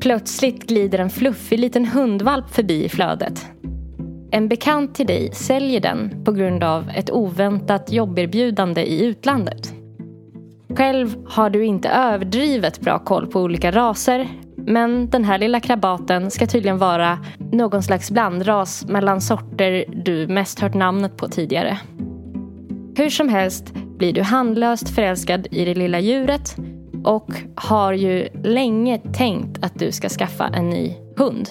Plötsligt 0.01 0.67
glider 0.67 0.99
en 0.99 1.11
fluffig 1.11 1.59
liten 1.59 1.87
hundvalp 1.87 2.51
förbi 2.51 2.85
i 2.85 2.89
flödet. 2.89 3.47
En 4.31 4.49
bekant 4.49 4.95
till 4.95 5.07
dig 5.07 5.35
säljer 5.35 5.81
den 5.81 6.25
på 6.25 6.33
grund 6.33 6.65
av 6.65 6.91
ett 6.95 7.11
oväntat 7.11 7.93
jobberbjudande 7.93 8.83
i 8.83 9.05
utlandet. 9.05 9.75
Själv 10.77 11.17
har 11.27 11.51
du 11.51 11.65
inte 11.65 11.89
överdrivet 11.89 12.81
bra 12.81 12.99
koll 12.99 13.27
på 13.27 13.41
olika 13.41 13.71
raser 13.71 14.29
men 14.67 15.11
den 15.11 15.25
här 15.25 15.39
lilla 15.39 15.61
krabaten 15.61 16.31
ska 16.31 16.47
tydligen 16.47 16.79
vara 16.79 17.19
någon 17.53 17.83
slags 17.83 18.11
blandras 18.11 18.87
mellan 18.89 19.21
sorter 19.21 19.85
du 19.89 20.27
mest 20.27 20.61
hört 20.61 20.75
namnet 20.75 21.17
på 21.17 21.29
tidigare. 21.29 21.79
Hur 22.97 23.11
som 23.11 23.29
helst 23.29 23.75
blir 23.75 24.13
du 24.13 24.23
handlöst 24.23 24.89
förälskad 24.89 25.47
i 25.51 25.65
det 25.65 25.75
lilla 25.75 26.01
djuret 26.01 26.57
och 27.05 27.29
har 27.57 27.93
ju 27.93 28.29
länge 28.45 28.99
tänkt 28.99 29.65
att 29.65 29.79
du 29.79 29.93
ska 29.93 30.09
skaffa 30.09 30.47
en 30.47 30.71
ny 30.71 30.95
hund. 31.17 31.51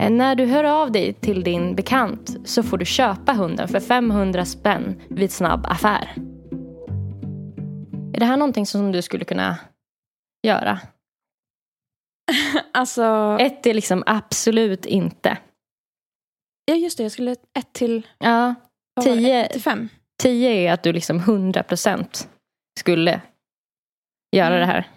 Eh, 0.00 0.10
när 0.10 0.34
du 0.34 0.44
hör 0.44 0.64
av 0.64 0.92
dig 0.92 1.12
till 1.12 1.42
din 1.42 1.74
bekant 1.74 2.36
så 2.44 2.62
får 2.62 2.78
du 2.78 2.84
köpa 2.84 3.32
hunden 3.32 3.68
för 3.68 3.80
500 3.80 4.44
spänn 4.44 5.00
vid 5.08 5.32
snabb 5.32 5.66
affär. 5.68 6.14
Är 8.14 8.20
det 8.20 8.26
här 8.26 8.36
någonting 8.36 8.66
som 8.66 8.92
du 8.92 9.02
skulle 9.02 9.24
kunna 9.24 9.56
göra? 10.42 10.78
Alltså, 12.72 13.36
Ett 13.40 13.66
är 13.66 13.74
liksom 13.74 14.02
absolut 14.06 14.86
inte. 14.86 15.38
ja 16.64 16.74
just 16.74 16.96
det, 16.96 17.02
jag 17.02 17.12
skulle 17.12 17.32
ett 17.32 17.72
till, 17.72 18.06
Ja? 18.18 18.54
Tio. 19.02 19.44
Ett 19.44 19.52
till 19.52 19.62
fem. 19.62 19.88
10 20.22 20.50
är 20.50 20.72
att 20.72 20.82
du 20.82 20.92
liksom 20.92 21.20
100% 21.20 22.28
skulle 22.80 23.20
göra 24.36 24.56
Mm. 24.56 24.60
det 24.60 24.66
här. 24.66 24.90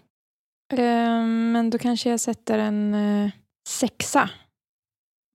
Eh, 0.74 1.24
men 1.26 1.70
då 1.70 1.78
kanske 1.78 2.10
jag 2.10 2.20
sätter 2.20 2.60
en 2.60 2.94
eh, 2.94 3.32
sexa. 3.70 4.30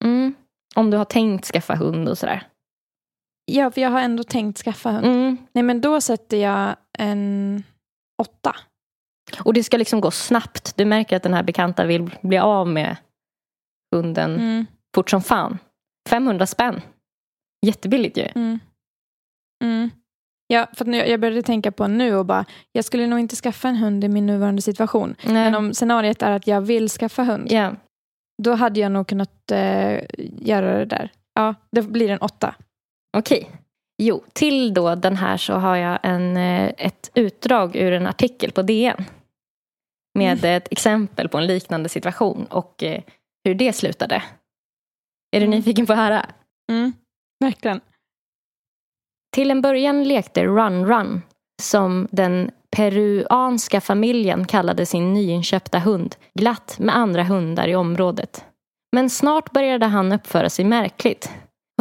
Mm. 0.05 0.35
Om 0.75 0.91
du 0.91 0.97
har 0.97 1.05
tänkt 1.05 1.45
skaffa 1.47 1.75
hund 1.75 2.09
och 2.09 2.19
sådär. 2.19 2.47
Ja, 3.45 3.71
för 3.71 3.81
jag 3.81 3.91
har 3.91 4.01
ändå 4.01 4.23
tänkt 4.25 4.59
skaffa 4.59 4.91
hund. 4.91 5.07
Mm. 5.07 5.37
Nej, 5.53 5.63
men 5.65 5.81
då 5.81 6.01
sätter 6.01 6.37
jag 6.37 6.77
en 6.99 7.63
åtta. 8.23 8.57
Och 9.39 9.55
det 9.55 9.65
ska 9.65 9.77
liksom 9.77 10.01
gå 10.01 10.11
snabbt. 10.11 10.77
Du 10.77 10.85
märker 10.85 11.17
att 11.17 11.23
den 11.23 11.35
här 11.35 11.43
bekanta 11.43 11.85
vill 11.85 12.11
bli 12.23 12.39
av 12.39 12.69
med 12.69 12.97
hunden 13.95 14.35
Mm. 14.35 14.67
fort 14.95 15.11
som 15.11 15.23
fan. 15.23 15.59
500 16.09 16.47
spänn. 16.47 16.81
Jättebilligt 17.67 18.17
ju. 18.17 18.29
Mm. 18.35 18.59
Mm. 19.65 19.91
Ja, 20.47 20.67
för 20.75 20.85
att 20.85 20.89
nu, 20.89 20.97
jag 20.97 21.21
började 21.21 21.43
tänka 21.43 21.73
på 21.73 21.87
nu 21.87 22.17
och 22.17 22.27
bara, 22.27 22.45
jag 22.73 22.85
skulle 22.85 23.07
nog 23.07 23.19
inte 23.19 23.37
skaffa 23.37 23.69
en 23.69 23.77
hund 23.77 24.05
i 24.05 24.09
min 24.09 24.27
nuvarande 24.27 24.63
situation. 24.63 25.15
Nej. 25.25 25.33
Men 25.35 25.55
om 25.55 25.75
scenariet 25.75 26.23
är 26.23 26.31
att 26.31 26.47
jag 26.47 26.61
vill 26.61 26.89
skaffa 26.89 27.23
hund, 27.25 27.53
Ja. 27.53 27.73
då 28.43 28.55
hade 28.55 28.81
jag 28.81 28.93
nog 28.93 29.07
kunnat 29.07 29.51
eh, 29.51 30.01
göra 30.41 30.79
det 30.79 30.85
där. 30.85 31.13
Ja, 31.35 31.55
det 31.73 31.83
blir 31.83 32.11
en 32.11 32.19
åtta. 32.19 32.55
Okej. 33.17 33.51
Jo, 34.03 34.25
till 34.33 34.75
då 34.75 34.95
den 34.95 35.17
här 35.17 35.37
så 35.37 35.55
har 35.55 35.77
jag 35.77 35.99
en, 36.03 36.37
eh, 36.37 36.73
ett 36.79 37.11
utdrag 37.15 37.77
ur 37.77 37.93
en 37.93 38.07
artikel 38.07 38.53
på 38.53 38.63
DN. 38.63 39.05
Med 40.15 40.45
ett 40.45 40.69
exempel 40.73 41.29
på 41.29 41.39
en 41.39 41.47
liknande 41.47 41.89
situation 41.89 42.47
och 42.51 42.83
eh, 42.83 43.03
hur 43.45 43.55
det 43.55 43.73
slutade. 43.73 44.23
Är 45.37 45.41
du 45.41 45.47
Mm. 45.47 45.51
nyfiken 45.59 45.87
på 45.87 45.93
att 45.93 45.99
höra? 45.99 46.27
Mm. 46.73 46.93
Verkligen. 47.45 47.81
Till 49.35 49.51
en 49.51 49.63
början 49.63 50.05
lekte 50.05 50.45
Run 50.45 50.87
Run 50.87 51.23
som 51.63 52.09
den 52.11 52.51
peruanska 52.77 53.81
familjen 53.81 54.45
kallade 54.47 54.87
sin 54.87 55.13
nyinköpta 55.15 55.79
hund 55.79 56.17
glatt 56.35 56.77
med 56.79 56.97
andra 56.97 57.23
hundar 57.25 57.69
i 57.69 57.75
området. 57.77 58.45
Men 58.93 59.11
snart 59.11 59.51
började 59.53 59.87
han 59.87 60.13
uppföra 60.13 60.51
sig 60.51 60.65
märkligt. 60.65 61.31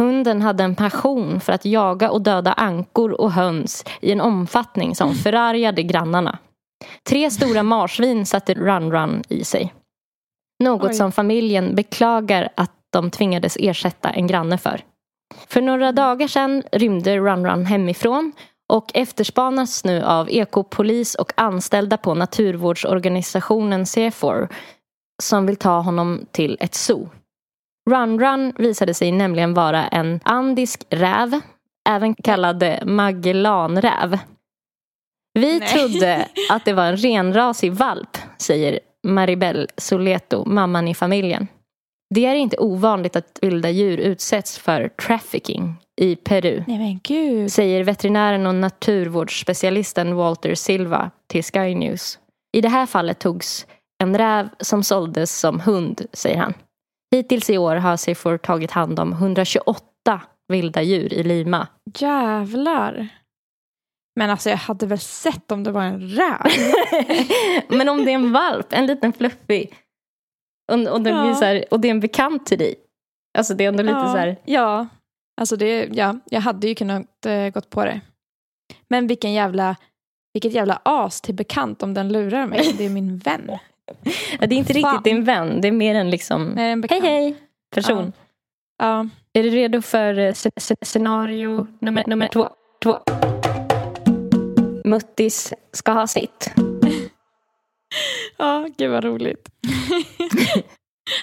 Hunden 0.02 0.42
hade 0.42 0.64
en 0.64 0.74
passion 0.74 1.40
för 1.40 1.52
att 1.52 1.64
jaga 1.64 2.10
och 2.10 2.22
döda 2.22 2.52
ankor 2.52 3.12
och 3.12 3.32
höns 3.32 3.84
i 4.00 4.12
en 4.12 4.20
omfattning 4.20 4.94
som 4.94 5.14
förargade 5.14 5.82
grannarna. 5.82 6.38
Tre 7.02 7.30
stora 7.30 7.62
marsvin 7.62 8.26
satte 8.26 8.54
Run 8.54 8.92
Run 8.92 9.22
i 9.28 9.44
sig. 9.44 9.74
Något 10.64 10.90
Oj. 10.90 10.94
som 10.94 11.12
familjen 11.12 11.74
beklagar 11.74 12.48
att 12.54 12.72
de 12.92 13.10
tvingades 13.10 13.56
ersätta 13.60 14.10
en 14.10 14.26
granne 14.26 14.58
för. 14.58 14.80
För 15.48 15.60
några 15.60 15.92
dagar 15.92 16.28
sedan 16.28 16.62
rymde 16.72 17.16
Run 17.16 17.46
Run 17.46 17.66
hemifrån 17.66 18.32
och 18.68 18.90
efterspanas 18.94 19.84
nu 19.84 20.02
av 20.02 20.30
ekopolis 20.30 21.14
och 21.14 21.32
anställda 21.36 21.96
på 21.96 22.14
naturvårdsorganisationen 22.14 23.84
CFOR 23.86 24.48
som 25.22 25.46
vill 25.46 25.56
ta 25.56 25.80
honom 25.80 26.26
till 26.32 26.56
ett 26.60 26.74
zoo. 26.74 27.08
Run 27.90 28.20
Run 28.20 28.52
visade 28.58 28.94
sig 28.94 29.12
nämligen 29.12 29.54
vara 29.54 29.86
en 29.86 30.20
andisk 30.22 30.86
räv, 30.90 31.40
även 31.88 32.14
kallad 32.14 32.64
Magellanräv. 32.86 34.18
Vi 35.34 35.58
Nej. 35.58 35.68
trodde 35.68 36.28
att 36.50 36.64
det 36.64 36.72
var 36.72 36.84
en 36.84 36.96
renrasig 36.96 37.72
valp, 37.72 38.18
säger 38.38 38.80
Maribel 39.06 39.68
Soleto, 39.76 40.44
mamman 40.44 40.88
i 40.88 40.94
familjen. 40.94 41.46
Det 42.14 42.26
är 42.26 42.34
inte 42.34 42.56
ovanligt 42.56 43.16
att 43.16 43.38
vilda 43.42 43.70
djur 43.70 43.98
utsätts 43.98 44.58
för 44.58 44.88
trafficking 44.88 45.76
i 46.00 46.16
Peru, 46.16 46.64
Nej 46.66 47.00
säger 47.50 47.84
veterinären 47.84 48.46
och 48.46 48.54
naturvårdsspecialisten 48.54 50.14
Walter 50.14 50.54
Silva 50.54 51.10
till 51.26 51.44
Sky 51.44 51.74
News. 51.74 52.18
I 52.52 52.60
det 52.60 52.68
här 52.68 52.86
fallet 52.86 53.18
togs 53.18 53.66
en 54.02 54.18
räv 54.18 54.48
som 54.60 54.82
såldes 54.82 55.38
som 55.38 55.60
hund, 55.60 56.06
säger 56.12 56.36
han. 56.36 56.54
Hittills 57.14 57.50
i 57.50 57.58
år 57.58 57.76
har 57.76 57.96
Sifor 57.96 58.38
tagit 58.38 58.70
hand 58.70 59.00
om 59.00 59.12
128 59.12 60.20
vilda 60.48 60.82
djur 60.82 61.12
i 61.12 61.22
Lima. 61.22 61.66
Jävlar. 61.98 63.08
Men 64.16 64.30
alltså 64.30 64.50
jag 64.50 64.56
hade 64.56 64.86
väl 64.86 64.98
sett 64.98 65.52
om 65.52 65.64
det 65.64 65.72
var 65.72 65.82
en 65.82 66.00
räv. 66.08 66.46
Men 67.68 67.88
om 67.88 68.04
det 68.04 68.10
är 68.10 68.14
en 68.14 68.32
valp, 68.32 68.72
en 68.72 68.86
liten 68.86 69.12
fluffig, 69.12 69.74
och, 70.72 70.88
och, 70.92 71.00
det, 71.02 71.10
Ja. 71.10 71.38
här, 71.40 71.64
och 71.70 71.80
det 71.80 71.88
är 71.88 71.90
en 71.90 72.00
bekant 72.00 72.46
till 72.46 72.58
dig. 72.58 72.74
Alltså 73.38 73.54
det 73.54 73.64
är 73.64 73.68
ändå 73.68 73.82
lite 73.82 73.96
ja. 73.98 74.12
så 74.12 74.16
här, 74.18 74.36
Ja, 74.44 74.86
alltså 75.40 75.56
det, 75.56 75.88
ja, 75.92 76.14
jag 76.24 76.40
hade 76.40 76.68
ju 76.68 76.74
kunnat 76.74 77.26
eh, 77.26 77.48
gått 77.48 77.70
på 77.70 77.84
det. 77.84 78.00
Men 78.88 79.06
vilken 79.06 79.32
jävla 79.32 79.76
vilket 80.32 80.52
jävla 80.52 80.80
as 80.84 81.20
till 81.20 81.34
bekant 81.34 81.82
om 81.82 81.94
den 81.94 82.12
lurar 82.12 82.46
mig. 82.46 82.74
Det 82.78 82.84
är 82.84 82.90
min 82.90 83.18
vän. 83.24 83.50
Ja, 84.40 84.46
det 84.46 84.54
är 84.54 84.58
inte 84.58 84.74
Fan. 84.74 84.82
riktigt 84.82 85.04
din 85.04 85.24
vän. 85.24 85.60
Det 85.60 85.68
är 85.68 85.72
mer 85.72 85.94
en 85.94 86.10
liksom 86.10 86.44
Nej, 86.44 86.72
en 86.72 86.84
hej 86.90 87.00
hej 87.00 87.36
person. 87.74 88.12
Ja. 88.78 89.08
Är 89.32 89.42
du 89.42 89.50
redo 89.50 89.82
för 89.82 90.18
eh, 90.18 90.32
sc- 90.32 90.50
sc- 90.56 90.84
scenario 90.84 91.66
nummer, 91.80 92.04
nummer 92.06 92.28
två? 92.28 92.48
två? 92.82 92.98
Muttis 94.84 95.52
ska 95.72 95.92
ha 95.92 96.06
sitt. 96.06 96.50
ja, 98.38 98.68
gud 98.78 98.90
vad 98.90 99.04
roligt. 99.04 99.48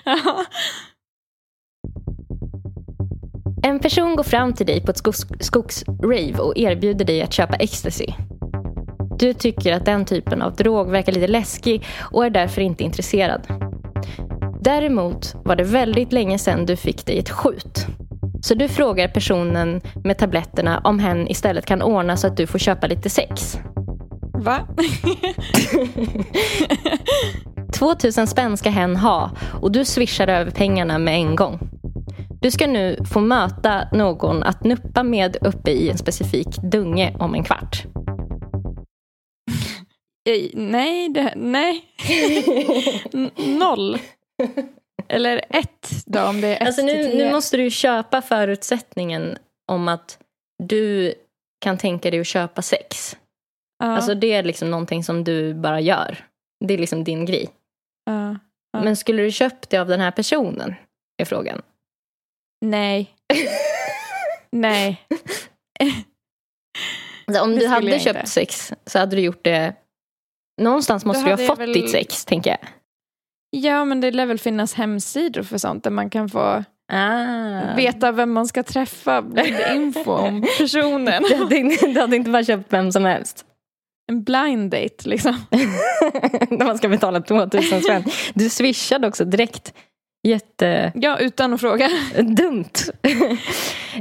ja. 0.06 0.45
En 3.63 3.80
person 3.80 4.15
går 4.15 4.24
fram 4.24 4.54
till 4.54 4.65
dig 4.65 4.86
på 4.86 4.91
ett 4.91 4.97
skogs- 4.97 5.43
skogsrave 5.43 6.38
och 6.39 6.58
erbjuder 6.58 7.06
dig 7.06 7.21
att 7.21 7.34
köpa 7.34 7.56
ecstasy. 7.56 8.06
Du 9.19 9.34
tycker 9.34 9.74
att 9.74 9.86
den 9.86 10.06
typen 10.06 10.41
av 10.41 10.56
drog 10.56 10.89
verkar 10.89 11.12
lite 11.12 11.28
läskig 11.28 11.86
och 12.00 12.26
är 12.26 12.30
därför 12.30 12.62
inte 12.62 12.84
intresserad. 12.84 13.47
Däremot 14.62 15.36
var 15.45 15.56
det 15.56 15.63
väldigt 15.63 16.12
länge 16.12 16.39
sedan 16.39 16.65
du 16.65 16.76
fick 16.76 17.06
dig 17.06 17.19
ett 17.19 17.30
skjut. 17.30 17.88
Så 18.43 18.54
du 18.56 18.67
frågar 18.67 19.08
personen 19.08 19.82
med 20.04 20.17
tabletterna 20.17 20.82
om 20.84 20.99
hen 20.99 21.27
istället 21.27 21.65
kan 21.65 21.82
ordna 21.82 22.17
så 22.17 22.27
att 22.27 22.38
du 22.38 22.47
får 22.47 22.60
köpa 22.60 22.88
lite 22.88 23.10
sex. 23.10 23.58
Va? 24.34 24.67
2000 27.73 28.27
spänn 28.27 28.58
ska 28.58 28.69
hen 28.69 28.95
ha 28.95 29.32
och 29.62 29.71
du 29.71 29.86
swishar 29.86 30.27
över 30.27 30.51
pengarna 30.51 30.97
med 30.97 31.13
en 31.15 31.36
gång. 31.36 31.60
Du 32.41 32.51
ska 32.51 32.67
nu 32.67 32.97
få 33.13 33.19
möta 33.19 33.88
någon 33.93 34.43
att 34.43 34.63
nuppa 34.63 35.04
med 35.04 35.38
uppe 35.41 35.71
i 35.71 35.89
en 35.89 35.97
specifik 35.97 36.47
dunge 36.71 37.15
om 37.19 37.36
en 37.36 37.43
kvart. 37.43 37.84
Eh, 40.30 40.49
nej, 40.54 41.10
det, 41.10 41.34
nej. 41.36 41.82
N- 43.13 43.32
noll. 43.60 43.97
Eller 45.08 45.46
ett 45.50 45.90
då 46.06 46.24
om 46.24 46.42
det 46.42 46.48
är 46.48 46.56
ett 46.56 46.62
Alltså 46.68 46.82
till 46.82 46.96
nu, 46.96 47.04
tio. 47.04 47.26
nu 47.26 47.32
måste 47.32 47.58
du 47.58 47.70
köpa 47.70 48.22
förutsättningen 48.22 49.38
om 49.68 49.88
att 49.88 50.20
du 50.64 51.14
kan 51.62 51.78
tänka 51.78 52.12
dig 52.12 52.20
att 52.20 52.28
köpa 52.28 52.62
sex. 52.62 53.18
ja, 53.80 53.86
Alltså 53.86 54.16
det 54.16 54.34
är 54.34 54.44
liksom 54.44 54.72
någonting 54.72 55.04
som 55.04 55.24
du 55.24 55.54
bara 55.54 55.80
gör. 55.80 56.26
Det 56.66 56.74
är 56.74 56.78
liksom 56.78 57.04
din 57.04 57.26
grej. 57.26 57.50
ja. 58.06 58.38
Ja. 58.74 58.84
Men 58.84 58.96
skulle 58.96 59.24
du 59.24 59.32
köpt 59.32 59.70
det 59.70 59.78
av 59.78 59.88
den 59.88 60.00
här 60.00 60.12
personen? 60.12 60.76
Är 61.22 61.26
frågan. 61.26 61.62
Nej. 62.66 63.16
nej. 64.52 65.02
Alltså, 67.28 67.44
om 67.44 67.52
Det 67.54 67.60
du 67.60 67.68
hade 67.68 68.00
köpt 68.00 68.18
inte. 68.20 68.30
sex 68.30 68.74
så 68.86 69.00
hade 69.00 69.16
du 69.16 69.22
gjort 69.22 69.44
det... 69.44 69.74
Någonstans 70.62 71.06
måste 71.06 71.24
du 71.24 71.30
ha 71.30 71.38
fått 71.38 71.60
väl- 71.60 71.74
ditt 71.74 71.92
sex, 71.92 72.26
tänker 72.26 72.50
jag. 72.50 72.60
Ja, 73.52 73.86
men 73.86 74.02
det 74.02 74.12
lär 74.12 74.26
väl 74.26 74.40
finnas 74.40 74.74
hemsidor 74.74 75.44
för 75.44 75.58
sånt 75.58 75.84
där 75.84 75.92
man 75.92 76.10
kan 76.10 76.30
få 76.30 76.64
Ah. 76.94 77.76
veta 77.76 78.12
vem 78.12 78.32
man 78.32 78.48
ska 78.48 78.64
träffa, 78.64 79.24
info 79.76 80.12
om 80.12 80.42
personen. 80.60 81.24
Du 81.30 81.36
hade, 81.36 81.58
inte- 81.58 81.88
du 81.88 82.00
hade 82.02 82.16
inte 82.16 82.30
bara 82.30 82.44
köpt 82.44 82.74
vem 82.74 82.92
som 82.92 83.06
helst. 83.06 83.46
En 84.12 84.24
blind 84.24 84.72
date 84.72 85.10
liksom. 85.10 85.36
När 86.50 86.66
man 86.66 86.78
ska 86.78 86.90
betala 86.90 87.22
2000 87.22 87.82
spänn. 87.82 88.04
Du 88.34 88.50
swishade 88.50 89.08
också 89.08 89.26
direkt. 89.26 89.74
Jättedumt. 90.28 90.94
Ja, 90.96 91.18
utan 91.20 91.54
att 91.54 91.62
fråga. 91.62 91.90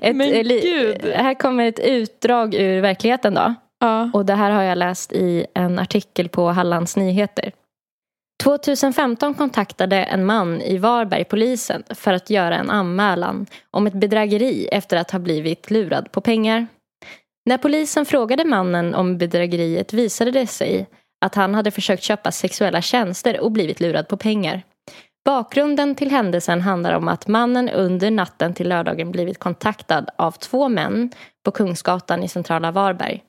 Ett, 0.03 0.17
Men 0.17 0.31
gud. 0.49 1.05
Här 1.15 1.35
kommer 1.35 1.65
ett 1.69 1.79
utdrag 1.79 2.55
ur 2.55 2.81
verkligheten 2.81 3.35
då. 3.35 3.55
Ja. 3.81 4.11
Och 4.15 4.27
det 4.27 4.35
här 4.35 4.51
har 4.51 4.63
jag 4.63 4.79
läst 4.79 5.13
i 5.13 5.47
en 5.55 5.79
artikel 5.79 6.29
på 6.29 6.49
Hallands 6.49 6.97
Nyheter. 6.97 7.53
2015 8.43 9.35
kontaktade 9.35 9.97
en 9.97 10.25
man 10.25 10.61
i 10.61 10.79
Varberg 10.79 11.25
polisen 11.25 11.83
för 11.91 12.13
att 12.13 12.31
göra 12.31 12.57
en 12.57 12.71
anmälan 12.71 13.47
om 13.71 13.87
ett 13.87 13.95
bedrägeri 13.95 14.69
efter 14.73 14.97
att 14.97 15.11
ha 15.11 15.19
blivit 15.19 15.71
lurad 15.71 16.13
på 16.13 16.21
pengar. 16.21 16.67
När 17.47 17.59
polisen 17.59 18.07
frågade 18.07 18.45
mannen 18.45 18.95
om 18.95 19.19
bedrägeriet 19.19 19.93
visade 19.93 20.31
det 20.31 20.47
sig 20.47 20.87
att 21.25 21.35
han 21.35 21.55
hade 21.55 21.71
försökt 21.71 22.03
köpa 22.03 22.33
sexuella 22.33 22.83
tjänster 22.83 23.41
och 23.41 23.53
blivit 23.53 23.81
lurad 23.81 24.09
på 24.09 24.17
pengar. 24.17 24.63
Bakgrunden 25.25 25.95
till 25.95 26.11
händelsen 26.11 26.61
handlar 26.61 26.93
om 26.93 27.09
att 27.09 27.29
mannen 27.29 27.69
under 27.69 28.11
natten 28.11 28.55
till 28.55 28.69
lördagen 28.69 29.11
blivit 29.11 29.39
kontaktad 29.39 30.07
av 30.17 30.33
två 30.33 30.69
män 30.69 31.11
på 31.45 31.51
Kungsgatan 31.51 32.23
i 32.23 32.29
centrala 32.29 32.71
Varberg. 32.71 33.23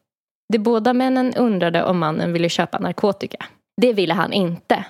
De 0.54 0.60
båda 0.60 0.94
männen 0.94 1.34
undrade 1.34 1.84
om 1.84 2.00
mannen 2.00 2.34
ville 2.34 2.50
köpa 2.50 2.80
narkotika. 2.80 3.46
Det 3.82 3.94
ville 3.94 4.14
han 4.14 4.34
inte. 4.34 4.86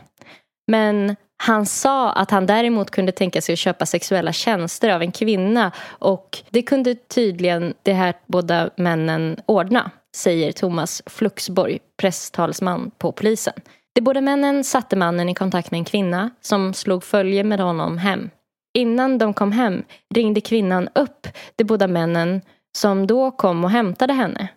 Men 0.72 1.16
han 1.38 1.66
sa 1.66 2.12
att 2.12 2.32
han 2.32 2.46
däremot 2.46 2.92
kunde 2.92 3.12
tänka 3.12 3.42
sig 3.42 3.54
att 3.54 3.60
köpa 3.60 3.86
sexuella 3.86 4.34
tjänster 4.34 4.90
av 4.90 5.02
en 5.02 5.12
kvinna 5.12 5.72
och 5.88 6.38
det 6.50 6.62
kunde 6.62 6.96
tydligen 6.96 7.74
de 7.84 7.94
här 7.94 8.14
båda 8.28 8.70
männen 8.78 9.38
ordna, 9.46 9.92
säger 10.16 10.52
Thomas 10.52 11.02
Fluxborg, 11.06 11.80
presstalsman 11.98 12.92
på 12.98 13.12
polisen. 13.12 13.54
De 13.94 14.02
båda 14.02 14.22
männen 14.22 14.64
satte 14.64 14.96
mannen 14.96 15.30
i 15.30 15.34
kontakt 15.34 15.72
med 15.72 15.78
en 15.78 15.86
kvinna 15.86 16.30
som 16.42 16.74
slog 16.74 17.04
följe 17.04 17.44
med 17.44 17.60
honom 17.60 17.98
hem. 17.98 18.30
Innan 18.74 19.18
de 19.18 19.34
kom 19.34 19.52
hem 19.52 19.84
ringde 20.16 20.42
kvinnan 20.42 20.90
upp 20.96 21.28
de 21.56 21.64
båda 21.64 21.88
männen 21.88 22.42
som 22.78 23.08
då 23.08 23.32
kom 23.32 23.64
och 23.64 23.72
hämtade 23.72 24.14
henne. 24.14 24.48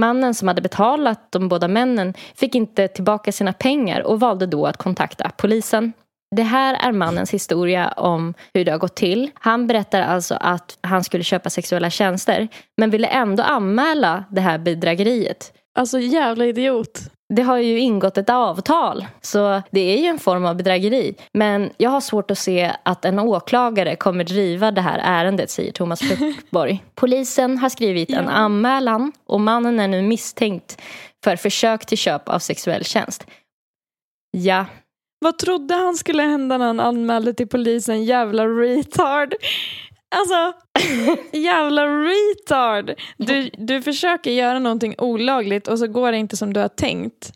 Mannen 0.00 0.34
som 0.34 0.48
hade 0.48 0.62
betalat 0.62 1.32
de 1.32 1.48
båda 1.48 1.68
männen 1.68 2.14
fick 2.34 2.54
inte 2.54 2.88
tillbaka 2.88 3.32
sina 3.32 3.52
pengar 3.52 4.00
och 4.00 4.20
valde 4.20 4.46
då 4.46 4.66
att 4.66 4.76
kontakta 4.76 5.30
polisen. 5.36 5.92
Det 6.36 6.42
här 6.42 6.88
är 6.88 6.92
mannens 6.92 7.34
historia 7.34 7.88
om 7.88 8.34
hur 8.54 8.64
det 8.64 8.70
har 8.70 8.78
gått 8.78 8.96
till. 8.96 9.30
Han 9.34 9.66
berättar 9.66 10.02
alltså 10.02 10.34
att 10.40 10.78
han 10.80 11.04
skulle 11.04 11.24
köpa 11.24 11.50
sexuella 11.50 11.90
tjänster 11.90 12.48
men 12.76 12.90
ville 12.90 13.08
ändå 13.08 13.42
anmäla 13.42 14.24
det 14.30 14.40
här 14.40 14.58
bedrägeriet. 14.58 15.52
Alltså 15.74 15.98
jävla 16.00 16.44
idiot. 16.46 17.00
Det 17.34 17.42
har 17.42 17.58
ju 17.58 17.78
ingått 17.78 18.18
ett 18.18 18.30
avtal, 18.30 19.06
så 19.20 19.62
det 19.70 19.80
är 19.80 19.98
ju 19.98 20.06
en 20.06 20.18
form 20.18 20.44
av 20.44 20.56
bedrägeri. 20.56 21.14
Men 21.32 21.70
jag 21.76 21.90
har 21.90 22.00
svårt 22.00 22.30
att 22.30 22.38
se 22.38 22.72
att 22.82 23.04
en 23.04 23.18
åklagare 23.18 23.96
kommer 23.96 24.24
driva 24.24 24.70
det 24.70 24.80
här 24.80 25.00
ärendet, 25.04 25.50
säger 25.50 25.72
Thomas 25.72 26.00
Fruktborg. 26.18 26.84
Polisen 26.94 27.58
har 27.58 27.68
skrivit 27.68 28.10
en 28.10 28.28
anmälan 28.28 29.12
och 29.26 29.40
mannen 29.40 29.80
är 29.80 29.88
nu 29.88 30.02
misstänkt 30.02 30.80
för 31.24 31.36
försök 31.36 31.86
till 31.86 31.98
köp 31.98 32.28
av 32.28 32.38
sexuell 32.38 32.84
tjänst. 32.84 33.26
Ja, 34.30 34.66
Vad 35.20 35.38
trodde 35.38 35.74
han 35.74 35.96
skulle 35.96 36.22
hända 36.22 36.58
när 36.58 36.66
han 36.66 36.80
anmälde 36.80 37.34
till 37.34 37.48
polisen? 37.48 38.04
Jävla 38.04 38.46
retard. 38.46 39.34
Alltså, 40.12 40.52
jävla 41.32 41.86
retard. 41.86 42.94
Du, 43.16 43.50
du 43.52 43.82
försöker 43.82 44.30
göra 44.30 44.58
någonting 44.58 44.94
olagligt 44.98 45.68
och 45.68 45.78
så 45.78 45.86
går 45.86 46.12
det 46.12 46.18
inte 46.18 46.36
som 46.36 46.52
du 46.52 46.60
har 46.60 46.68
tänkt. 46.68 47.32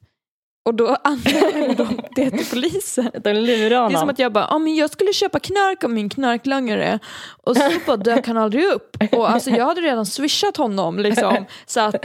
Och 0.66 0.74
då 0.74 0.96
anmäler 1.04 1.74
de 1.74 2.00
det 2.14 2.30
till 2.30 2.46
polisen. 2.46 3.10
de 3.24 3.32
lurar 3.32 3.70
Det 3.70 3.74
är 3.76 3.80
honom. 3.80 4.00
som 4.00 4.08
att 4.08 4.18
jag 4.18 4.32
bara, 4.32 4.46
ah, 4.48 4.58
men 4.58 4.74
jag 4.76 4.90
skulle 4.90 5.12
köpa 5.12 5.38
knark 5.40 5.84
av 5.84 5.90
min 5.90 6.08
knarklangare 6.08 6.98
och 7.42 7.56
så 7.56 7.62
bara 7.86 7.96
dök 7.96 8.26
han 8.26 8.36
aldrig 8.36 8.64
upp. 8.64 8.96
Och 9.12 9.30
alltså 9.30 9.50
jag 9.50 9.64
hade 9.66 9.80
redan 9.80 10.06
swishat 10.06 10.56
honom 10.56 10.98
liksom. 10.98 11.44
Så 11.66 11.80
att, 11.80 12.04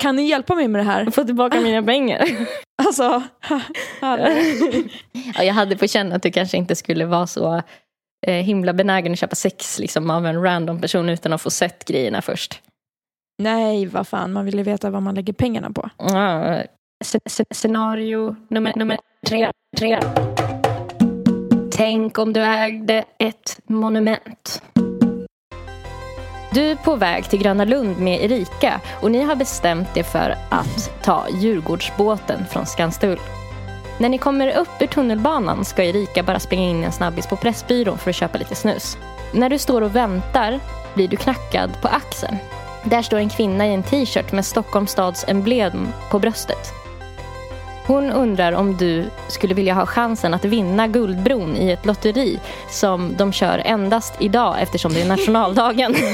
kan 0.00 0.16
ni 0.16 0.28
hjälpa 0.28 0.54
mig 0.54 0.68
med 0.68 0.80
det 0.80 0.84
här? 0.84 1.10
Få 1.10 1.24
tillbaka 1.24 1.60
mina 1.60 1.82
pengar. 1.82 2.28
Alltså, 2.82 3.22
ja, 5.34 5.44
jag 5.44 5.54
hade 5.54 5.76
på 5.76 5.86
känn 5.86 6.12
att 6.12 6.22
du 6.22 6.30
kanske 6.30 6.56
inte 6.56 6.76
skulle 6.76 7.04
vara 7.06 7.26
så 7.26 7.62
himla 8.26 8.72
benägen 8.72 9.12
att 9.12 9.18
köpa 9.18 9.34
sex 9.36 9.78
liksom, 9.78 10.10
av 10.10 10.26
en 10.26 10.42
random 10.42 10.80
person 10.80 11.08
utan 11.08 11.32
att 11.32 11.42
få 11.42 11.50
sett 11.50 11.84
grejerna 11.84 12.22
först. 12.22 12.62
Nej, 13.42 13.86
vad 13.86 14.08
fan, 14.08 14.32
man 14.32 14.44
vill 14.44 14.54
ju 14.58 14.62
veta 14.62 14.90
vad 14.90 15.02
man 15.02 15.14
lägger 15.14 15.32
pengarna 15.32 15.70
på. 15.70 15.90
Ja, 15.96 16.14
sc- 17.04 17.20
sc- 17.28 17.54
scenario 17.54 18.36
nummer, 18.48 18.72
nummer 18.76 18.98
tre, 19.26 19.50
tre. 19.78 20.00
Tänk 21.72 22.18
om 22.18 22.32
du 22.32 22.40
ägde 22.44 23.04
ett 23.18 23.60
monument. 23.64 24.62
Du 26.52 26.60
är 26.70 26.76
på 26.76 26.96
väg 26.96 27.24
till 27.30 27.38
Gröna 27.42 27.64
Lund 27.64 27.98
med 27.98 28.24
Erika 28.24 28.80
och 29.02 29.10
ni 29.10 29.22
har 29.22 29.36
bestämt 29.36 29.96
er 29.96 30.02
för 30.02 30.34
att 30.50 31.02
ta 31.04 31.26
Djurgårdsbåten 31.40 32.46
från 32.46 32.66
Skanstull. 32.66 33.18
När 33.98 34.08
ni 34.08 34.18
kommer 34.18 34.56
upp 34.56 34.82
ur 34.82 34.86
tunnelbanan 34.86 35.64
ska 35.64 35.84
Erika 35.84 36.22
bara 36.22 36.40
springa 36.40 36.70
in 36.70 36.84
en 36.84 36.92
snabbis 36.92 37.26
på 37.26 37.36
Pressbyrån 37.36 37.98
för 37.98 38.10
att 38.10 38.16
köpa 38.16 38.38
lite 38.38 38.54
snus. 38.54 38.98
När 39.32 39.50
du 39.50 39.58
står 39.58 39.82
och 39.82 39.96
väntar 39.96 40.60
blir 40.94 41.08
du 41.08 41.16
knackad 41.16 41.80
på 41.82 41.88
axeln. 41.88 42.36
Där 42.84 43.02
står 43.02 43.18
en 43.18 43.28
kvinna 43.28 43.66
i 43.66 43.74
en 43.74 43.82
t-shirt 43.82 44.32
med 44.32 44.46
Stockholms 44.46 44.90
stads 44.90 45.24
emblem 45.28 45.88
på 46.10 46.18
bröstet. 46.18 46.72
Hon 47.86 48.10
undrar 48.10 48.52
om 48.52 48.76
du 48.76 49.04
skulle 49.28 49.54
vilja 49.54 49.74
ha 49.74 49.86
chansen 49.86 50.34
att 50.34 50.44
vinna 50.44 50.86
Guldbron 50.86 51.56
i 51.56 51.70
ett 51.70 51.86
lotteri 51.86 52.40
som 52.70 53.16
de 53.16 53.32
kör 53.32 53.62
endast 53.64 54.14
idag 54.18 54.56
eftersom 54.60 54.92
det 54.92 55.00
är 55.00 55.08
nationaldagen. 55.08 55.96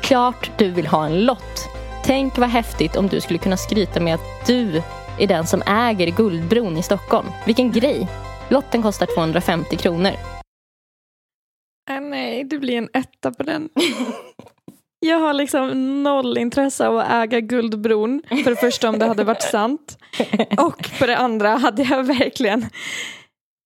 Klart 0.00 0.50
du 0.56 0.70
vill 0.70 0.86
ha 0.86 1.06
en 1.06 1.20
lott, 1.20 1.68
Tänk 2.08 2.38
vad 2.38 2.48
häftigt 2.48 2.96
om 2.96 3.06
du 3.06 3.20
skulle 3.20 3.38
kunna 3.38 3.56
skryta 3.56 4.00
med 4.00 4.14
att 4.14 4.46
du 4.46 4.82
är 5.18 5.26
den 5.26 5.46
som 5.46 5.62
äger 5.62 6.16
Guldbron 6.16 6.76
i 6.76 6.82
Stockholm. 6.82 7.28
Vilken 7.46 7.72
grej! 7.72 8.08
Lotten 8.50 8.82
kostar 8.82 9.06
250 9.14 9.76
kronor. 9.76 10.12
Äh, 11.90 12.00
nej, 12.00 12.44
det 12.44 12.58
blir 12.58 12.78
en 12.78 12.88
etta 12.92 13.30
på 13.30 13.42
den. 13.42 13.68
Jag 15.00 15.18
har 15.18 15.32
liksom 15.32 16.02
noll 16.02 16.38
intresse 16.38 16.88
av 16.88 16.98
att 16.98 17.10
äga 17.10 17.40
Guldbron. 17.40 18.22
För 18.28 18.50
det 18.50 18.56
första 18.56 18.88
om 18.88 18.98
det 18.98 19.06
hade 19.06 19.24
varit 19.24 19.42
sant. 19.42 19.98
Och 20.58 20.86
för 20.86 21.06
det 21.06 21.16
andra 21.16 21.48
hade 21.48 21.82
jag 21.82 22.04
verkligen 22.04 22.66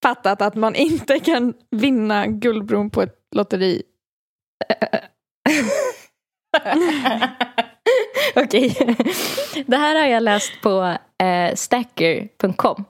fattat 0.02 0.42
att 0.42 0.54
man 0.54 0.74
inte 0.74 1.18
kan 1.18 1.54
vinna 1.70 2.26
Guldbron 2.26 2.90
på 2.90 3.02
ett 3.02 3.16
lotteri. 3.34 3.82
Okej. 8.36 8.96
Det 9.66 9.76
här 9.76 10.00
har 10.00 10.06
jag 10.06 10.22
läst 10.22 10.52
på 10.62 10.96
eh, 11.22 11.54
stacker.com. 11.54 12.84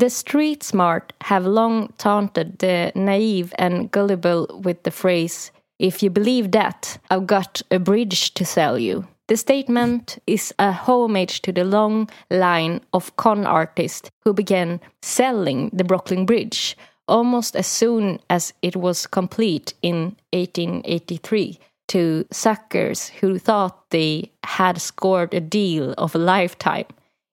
The 0.00 0.10
street 0.10 0.62
smart 0.62 1.12
have 1.18 1.48
long 1.48 1.92
taunted 1.96 2.58
the 2.58 2.92
naive 2.94 3.54
and 3.58 3.90
gullible 3.90 4.46
with 4.64 4.82
the 4.82 4.90
phrase 4.90 5.52
If 5.78 6.02
you 6.02 6.10
believe 6.10 6.52
that, 6.52 6.98
I've 7.10 7.26
got 7.26 7.62
a 7.70 7.78
bridge 7.78 8.32
to 8.34 8.44
sell 8.44 8.78
you. 8.78 9.04
The 9.28 9.36
statement 9.36 10.18
is 10.26 10.54
a 10.58 10.72
homage 10.72 11.42
to 11.42 11.52
the 11.52 11.64
long 11.64 12.08
line 12.30 12.80
of 12.92 13.14
con 13.16 13.46
artists 13.46 14.10
who 14.24 14.32
began 14.32 14.80
selling 15.02 15.70
the 15.72 15.84
Brooklyn 15.84 16.24
Bridge 16.24 16.76
almost 17.08 17.56
as 17.56 17.66
soon 17.66 18.20
as 18.30 18.52
it 18.62 18.76
was 18.76 19.06
complete 19.06 19.74
in 19.82 20.16
1883 20.32 21.58
to 21.88 22.26
suckers 22.30 23.08
who 23.08 23.38
thought 23.38 23.90
they 23.90 24.30
had 24.44 24.80
scored 24.80 25.34
a 25.34 25.40
deal 25.40 25.94
of 25.98 26.14
a 26.14 26.18
lifetime. 26.18 26.86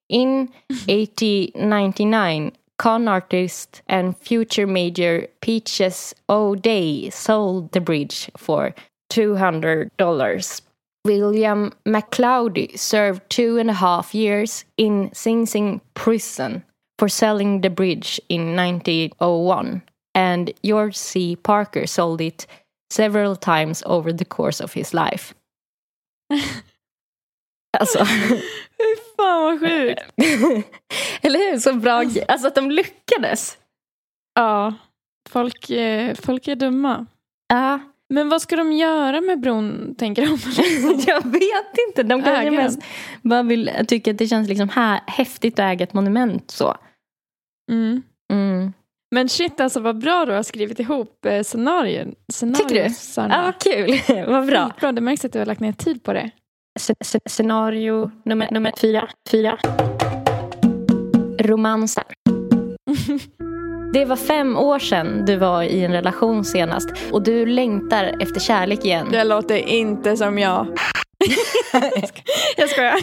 In 0.10 0.50
1899, 0.88 2.52
con 2.78 3.08
artist 3.08 3.82
and 3.88 4.18
future 4.18 4.68
major 4.68 5.28
Peaches 5.42 6.14
O'Day 6.30 7.10
sold 7.10 7.72
the 7.72 7.82
bridge 7.82 8.30
for 8.38 8.74
$200. 9.12 10.62
William 11.06 11.74
McCloudy 11.86 12.78
served 12.78 13.22
two 13.30 13.58
and 13.58 13.70
a 13.70 13.74
half 13.74 14.16
years 14.16 14.64
in 14.78 15.10
Sing 15.14 15.46
Sing 15.46 15.82
prison 15.96 16.64
for 16.98 17.10
selling 17.10 17.62
the 17.62 17.70
bridge 17.70 18.22
in 18.30 18.56
1901, 18.56 19.84
and 20.16 20.54
George 20.64 20.96
C. 20.96 21.36
Parker 21.36 21.86
sold 21.88 22.22
it 22.22 22.48
several 22.96 23.36
times 23.36 23.84
over 23.86 24.18
the 24.18 24.26
course 24.26 24.64
of 24.64 24.74
his 24.74 24.94
life. 24.94 25.34
alltså. 27.78 28.06
Fy 28.06 28.96
fan 29.18 29.44
vad 29.44 29.60
sjukt. 29.60 30.02
Eller 31.22 31.52
hur? 31.52 31.60
Så 31.60 31.74
bra. 31.74 32.04
Alltså 32.28 32.48
att 32.48 32.56
de 32.56 32.72
lyckades. 32.72 33.58
Ja, 34.36 34.74
folk, 35.30 35.70
eh, 35.70 36.16
folk 36.16 36.48
är 36.48 36.56
dumma. 36.56 37.06
Ja. 37.48 37.80
Men 38.10 38.30
vad 38.30 38.42
ska 38.42 38.56
de 38.56 38.72
göra 38.72 39.22
med 39.22 39.40
bron, 39.40 39.96
tänker 39.98 40.22
de? 40.22 40.38
Jag 41.08 41.32
vet 41.32 41.78
inte. 41.88 42.04
De 42.04 42.24
kanske 42.24 42.52
mest 42.52 42.80
bara 43.22 43.44
vill 43.44 43.72
tycka 43.88 44.12
att 44.12 44.18
det 44.18 44.28
känns 44.28 44.50
liksom 44.50 44.70
här, 44.70 45.02
häftigt 45.08 45.54
att 45.54 45.64
äga 45.64 45.84
ett 45.84 45.94
monument. 45.94 46.52
så. 46.52 46.78
Mm. 47.72 48.02
Mm. 48.34 48.74
Men 49.14 49.30
shit 49.30 49.60
alltså 49.60 49.80
vad 49.80 49.98
bra 50.00 50.26
du 50.26 50.34
har 50.34 50.44
skrivit 50.44 50.80
ihop 50.80 51.26
eh, 51.26 51.44
scenarion. 51.44 52.16
Tycker 52.56 52.76
du? 52.76 52.90
Ja, 53.16 53.42
vad 53.42 53.62
kul. 53.62 54.00
vad 54.28 54.46
bra. 54.46 54.70
Skitbra, 54.70 54.92
det 54.92 55.02
märks 55.02 55.26
att 55.26 55.34
du 55.34 55.40
har 55.40 55.46
lagt 55.46 55.60
ner 55.60 55.72
tid 55.72 56.04
på 56.04 56.14
det. 56.14 56.30
Sc- 56.80 56.96
sc- 57.04 57.30
Scenario 57.30 58.12
nummer, 58.26 58.48
nummer 58.52 58.72
fyra. 58.82 59.10
fyra. 59.32 59.58
Romansen. 61.40 62.04
Det 63.94 64.06
var 64.06 64.16
fem 64.16 64.58
år 64.58 64.80
sedan 64.80 65.26
du 65.26 65.36
var 65.36 65.64
i 65.64 65.84
en 65.84 65.92
relation 65.92 66.46
senast 66.46 66.90
och 67.12 67.24
du 67.24 67.46
längtar 67.46 68.16
efter 68.22 68.40
kärlek 68.40 68.86
igen. 68.86 69.08
Det 69.12 69.24
låter 69.24 69.58
inte 69.58 70.18
som 70.18 70.40
jag. 70.40 70.68
jag 72.58 72.70
skojar. 72.70 72.96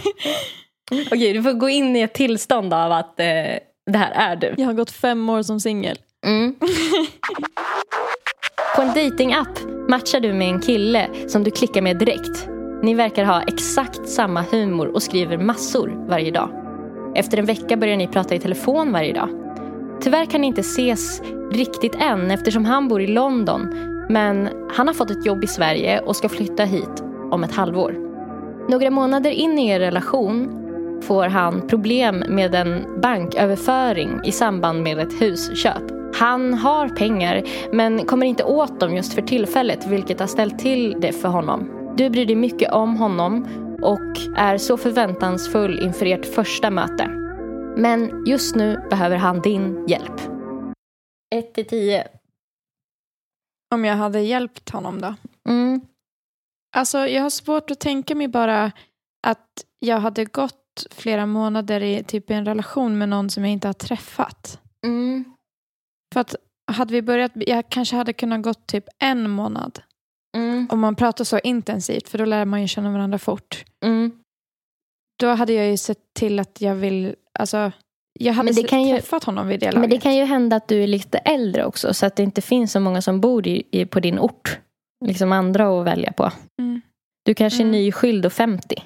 Okej, 1.06 1.32
du 1.32 1.42
får 1.42 1.52
gå 1.52 1.68
in 1.68 1.96
i 1.96 2.00
ett 2.00 2.14
tillstånd 2.14 2.74
av 2.74 2.92
att 2.92 3.20
eh, 3.20 3.26
det 3.86 3.98
här 3.98 4.10
är 4.10 4.36
du. 4.36 4.54
Jag 4.58 4.66
har 4.66 4.74
gått 4.74 4.90
fem 4.90 5.28
år 5.28 5.42
som 5.42 5.60
singel. 5.60 5.96
Mm. 6.26 6.54
På 8.76 8.82
en 8.82 8.88
datingapp 8.88 9.58
matchar 9.88 10.20
du 10.20 10.32
med 10.32 10.48
en 10.48 10.60
kille 10.60 11.08
som 11.28 11.44
du 11.44 11.50
klickar 11.50 11.82
med 11.82 11.98
direkt. 11.98 12.48
Ni 12.82 12.94
verkar 12.94 13.24
ha 13.24 13.42
exakt 13.42 14.08
samma 14.08 14.42
humor 14.42 14.86
och 14.86 15.02
skriver 15.02 15.38
massor 15.38 16.06
varje 16.08 16.30
dag. 16.30 16.50
Efter 17.14 17.38
en 17.38 17.44
vecka 17.46 17.76
börjar 17.76 17.96
ni 17.96 18.06
prata 18.06 18.34
i 18.34 18.38
telefon 18.38 18.92
varje 18.92 19.12
dag. 19.12 19.28
Tyvärr 20.00 20.26
kan 20.26 20.40
ni 20.40 20.46
inte 20.46 20.60
ses 20.60 21.22
riktigt 21.52 21.94
än 21.94 22.30
eftersom 22.30 22.64
han 22.64 22.88
bor 22.88 23.02
i 23.02 23.06
London. 23.06 23.74
Men 24.08 24.48
han 24.72 24.86
har 24.86 24.94
fått 24.94 25.10
ett 25.10 25.26
jobb 25.26 25.44
i 25.44 25.46
Sverige 25.46 26.00
och 26.00 26.16
ska 26.16 26.28
flytta 26.28 26.64
hit 26.64 27.02
om 27.30 27.44
ett 27.44 27.52
halvår. 27.52 27.96
Några 28.68 28.90
månader 28.90 29.30
in 29.30 29.58
i 29.58 29.68
er 29.68 29.80
relation 29.80 30.59
får 31.02 31.24
han 31.24 31.68
problem 31.68 32.24
med 32.28 32.54
en 32.54 33.00
banköverföring 33.00 34.20
i 34.24 34.32
samband 34.32 34.82
med 34.82 34.98
ett 34.98 35.22
husköp. 35.22 35.82
Han 36.14 36.54
har 36.54 36.88
pengar 36.88 37.42
men 37.72 38.06
kommer 38.06 38.26
inte 38.26 38.44
åt 38.44 38.80
dem 38.80 38.96
just 38.96 39.14
för 39.14 39.22
tillfället 39.22 39.86
vilket 39.86 40.20
har 40.20 40.26
ställt 40.26 40.58
till 40.58 40.96
det 41.00 41.12
för 41.12 41.28
honom. 41.28 41.92
Du 41.96 42.10
bryr 42.10 42.26
dig 42.26 42.36
mycket 42.36 42.72
om 42.72 42.96
honom 42.96 43.46
och 43.82 44.38
är 44.38 44.58
så 44.58 44.76
förväntansfull 44.76 45.78
inför 45.78 46.06
ert 46.06 46.26
första 46.26 46.70
möte. 46.70 47.08
Men 47.76 48.24
just 48.26 48.56
nu 48.56 48.80
behöver 48.90 49.16
han 49.16 49.40
din 49.40 49.88
hjälp. 49.88 50.20
1 51.34 51.54
till 51.54 51.66
10. 51.66 52.08
Om 53.74 53.84
jag 53.84 53.96
hade 53.96 54.20
hjälpt 54.20 54.70
honom 54.70 55.00
då? 55.00 55.14
Mm. 55.48 55.80
Alltså 56.76 56.98
jag 56.98 57.22
har 57.22 57.30
svårt 57.30 57.70
att 57.70 57.80
tänka 57.80 58.14
mig 58.14 58.28
bara 58.28 58.72
att 59.26 59.64
jag 59.78 60.00
hade 60.00 60.24
gått 60.24 60.59
flera 60.90 61.26
månader 61.26 61.80
i 61.82 62.02
typ 62.04 62.30
en 62.30 62.44
relation 62.44 62.98
med 62.98 63.08
någon 63.08 63.30
som 63.30 63.44
jag 63.44 63.52
inte 63.52 63.68
har 63.68 63.72
träffat. 63.72 64.60
Mm. 64.86 65.24
För 66.14 66.20
att 66.20 66.34
hade 66.72 66.92
vi 66.92 67.02
börjat, 67.02 67.32
jag 67.34 67.68
kanske 67.68 67.96
hade 67.96 68.12
kunnat 68.12 68.42
gått 68.42 68.66
typ 68.66 68.84
en 68.98 69.30
månad. 69.30 69.80
Mm. 70.36 70.68
Om 70.70 70.80
man 70.80 70.96
pratar 70.96 71.24
så 71.24 71.38
intensivt, 71.38 72.08
för 72.08 72.18
då 72.18 72.24
lär 72.24 72.44
man 72.44 72.60
ju 72.62 72.68
känna 72.68 72.92
varandra 72.92 73.18
fort. 73.18 73.64
Mm. 73.84 74.12
Då 75.20 75.28
hade 75.28 75.52
jag 75.52 75.66
ju 75.70 75.76
sett 75.76 75.98
till 76.18 76.38
att 76.38 76.60
jag 76.60 76.74
vill, 76.74 77.14
alltså 77.38 77.72
jag 78.18 78.32
hade 78.32 78.44
Men 78.46 78.54
det 78.54 78.68
kan 78.68 78.82
ju- 78.82 78.94
träffat 78.96 79.24
honom 79.24 79.48
vid 79.48 79.60
det 79.60 79.66
laget. 79.66 79.80
Men 79.80 79.90
det 79.90 79.98
kan 80.00 80.16
ju 80.16 80.24
hända 80.24 80.56
att 80.56 80.68
du 80.68 80.82
är 80.82 80.86
lite 80.86 81.18
äldre 81.18 81.64
också 81.64 81.94
så 81.94 82.06
att 82.06 82.16
det 82.16 82.22
inte 82.22 82.42
finns 82.42 82.72
så 82.72 82.80
många 82.80 83.02
som 83.02 83.20
bor 83.20 83.46
i, 83.46 83.62
i, 83.70 83.84
på 83.86 84.00
din 84.00 84.18
ort. 84.18 84.58
Liksom 85.04 85.32
andra 85.32 85.80
att 85.80 85.86
välja 85.86 86.12
på. 86.12 86.32
Mm. 86.60 86.80
Du 87.24 87.34
kanske 87.34 87.58
är 87.58 87.64
Mm. 87.64 87.72
nyskild 87.72 88.26
och 88.26 88.32
50. 88.32 88.82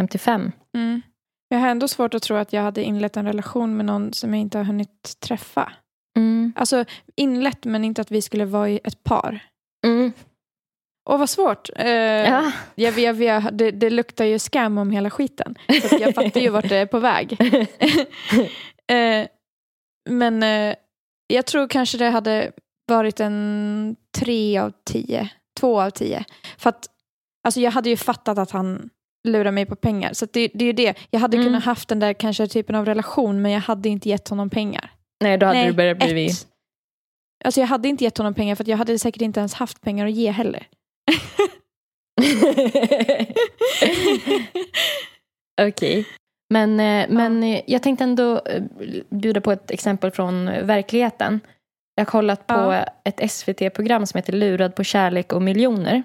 55. 0.00 0.52
Mm. 0.76 1.02
Jag 1.52 1.58
har 1.58 1.68
ändå 1.68 1.88
svårt 1.88 2.14
att 2.14 2.22
tro 2.22 2.36
att 2.36 2.52
jag 2.52 2.62
hade 2.62 2.82
inlett 2.82 3.16
en 3.16 3.26
relation 3.26 3.76
med 3.76 3.86
någon 3.86 4.12
som 4.12 4.34
jag 4.34 4.40
inte 4.40 4.58
har 4.58 4.64
hunnit 4.64 5.20
träffa. 5.20 5.72
Mm. 6.16 6.52
Alltså 6.56 6.84
inlett 7.16 7.64
men 7.64 7.84
inte 7.84 8.00
att 8.00 8.10
vi 8.10 8.22
skulle 8.22 8.44
vara 8.44 8.68
i 8.68 8.80
ett 8.84 9.04
par. 9.04 9.38
Mm. 9.86 10.12
Åh 11.10 11.18
vad 11.18 11.30
svårt. 11.30 11.70
Eh, 11.76 11.90
Ja. 11.90 12.52
jag, 12.74 12.98
jag, 12.98 13.22
jag, 13.22 13.54
det, 13.54 13.70
det 13.70 13.90
luktar 13.90 14.24
ju 14.24 14.38
scam 14.38 14.78
om 14.78 14.90
hela 14.90 15.10
skiten. 15.10 15.54
Så 15.90 15.96
jag 16.00 16.14
fattar 16.14 16.40
ju 16.40 16.48
vart 16.48 16.68
det 16.68 16.76
är 16.76 16.86
på 16.86 16.98
väg. 16.98 17.32
eh, 18.90 19.26
men 20.10 20.42
eh, 20.42 20.74
jag 21.26 21.46
tror 21.46 21.68
kanske 21.68 21.98
det 21.98 22.10
hade 22.10 22.52
varit 22.86 23.20
en 23.20 23.96
tre 24.18 24.58
av 24.58 24.72
tio. 24.84 25.28
Två 25.60 25.80
av 25.80 25.90
tio. 25.90 26.24
För 26.58 26.70
att 26.70 26.86
alltså 27.44 27.60
jag 27.60 27.70
hade 27.70 27.90
ju 27.90 27.96
fattat 27.96 28.38
att 28.38 28.50
han 28.50 28.90
lurar 29.28 29.50
mig 29.50 29.66
på 29.66 29.76
pengar. 29.76 30.12
Så 30.12 30.26
det, 30.32 30.48
det 30.54 30.64
är 30.64 30.66
ju 30.66 30.72
det. 30.72 30.94
Jag 31.10 31.20
hade 31.20 31.36
Mm. 31.36 31.46
kunnat 31.46 31.64
haft 31.64 31.88
den 31.88 32.00
där 32.00 32.12
kanske 32.12 32.46
typen 32.46 32.74
av 32.76 32.84
relation 32.86 33.42
men 33.42 33.52
jag 33.52 33.60
hade 33.60 33.88
inte 33.88 34.08
gett 34.08 34.28
honom 34.28 34.50
pengar. 34.50 34.90
Nej, 35.24 35.38
då 35.38 35.46
hade 35.46 35.58
Nej, 35.58 35.68
du 35.68 35.72
börjat 35.76 35.98
bli... 35.98 36.26
ett. 36.26 36.46
Alltså 37.44 37.60
jag 37.60 37.68
hade 37.68 37.88
inte 37.88 38.04
gett 38.04 38.18
honom 38.18 38.34
pengar 38.34 38.54
för 38.54 38.64
att 38.64 38.68
jag 38.68 38.76
hade 38.76 38.98
säkert 38.98 39.22
inte 39.22 39.40
ens 39.40 39.54
haft 39.54 39.80
pengar 39.80 40.06
att 40.06 40.12
ge 40.12 40.30
heller. 40.30 40.66
Okej. 45.62 46.06
Men, 46.52 46.80
eh, 46.80 47.06
men 47.08 47.42
eh, 47.42 47.60
jag 47.66 47.82
tänkte 47.82 48.04
ändå 48.04 48.40
eh, 48.46 48.62
bjuda 49.10 49.40
på 49.40 49.52
ett 49.52 49.70
exempel 49.70 50.10
från 50.10 50.44
verkligheten. 50.46 51.40
Jag 51.94 52.04
har 52.04 52.10
kollat 52.10 52.46
på 52.46 52.54
Ja. 52.54 52.86
ett 53.04 53.30
SVT-program 53.30 54.06
som 54.06 54.18
heter 54.18 54.32
Lurad 54.32 54.74
på 54.74 54.84
kärlek 54.84 55.32
och 55.32 55.42
miljoner. 55.42 56.02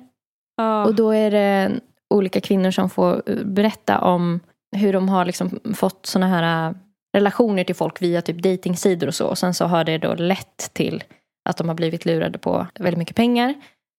Ja. 0.58 0.86
Och 0.86 0.96
då 0.96 1.12
är 1.12 1.32
det 1.32 1.72
olika 2.10 2.42
kvinnor 2.42 2.72
som 2.72 2.90
får 2.90 3.24
eh, 3.26 3.44
berätta 3.44 4.00
om 4.02 4.40
hur 4.76 4.94
de 4.94 5.10
har 5.10 5.26
liksom 5.26 5.60
fått 5.76 6.06
såna 6.06 6.28
här 6.28 6.70
eh, 6.70 6.76
relationer 7.16 7.64
till 7.64 7.76
folk 7.76 8.02
via 8.02 8.22
typ 8.22 8.44
dejtingsidor 8.44 9.08
och 9.08 9.16
så. 9.16 9.28
Och 9.28 9.38
sen 9.38 9.54
så 9.54 9.66
har 9.66 9.84
det 9.84 9.98
då 9.98 10.14
lett 10.14 10.74
till 10.74 11.04
att 11.50 11.58
de 11.58 11.68
har 11.68 11.76
blivit 11.76 12.06
lurade 12.06 12.38
på 12.38 12.68
väldigt 12.80 12.98
mycket 12.98 13.16
pengar. 13.16 13.54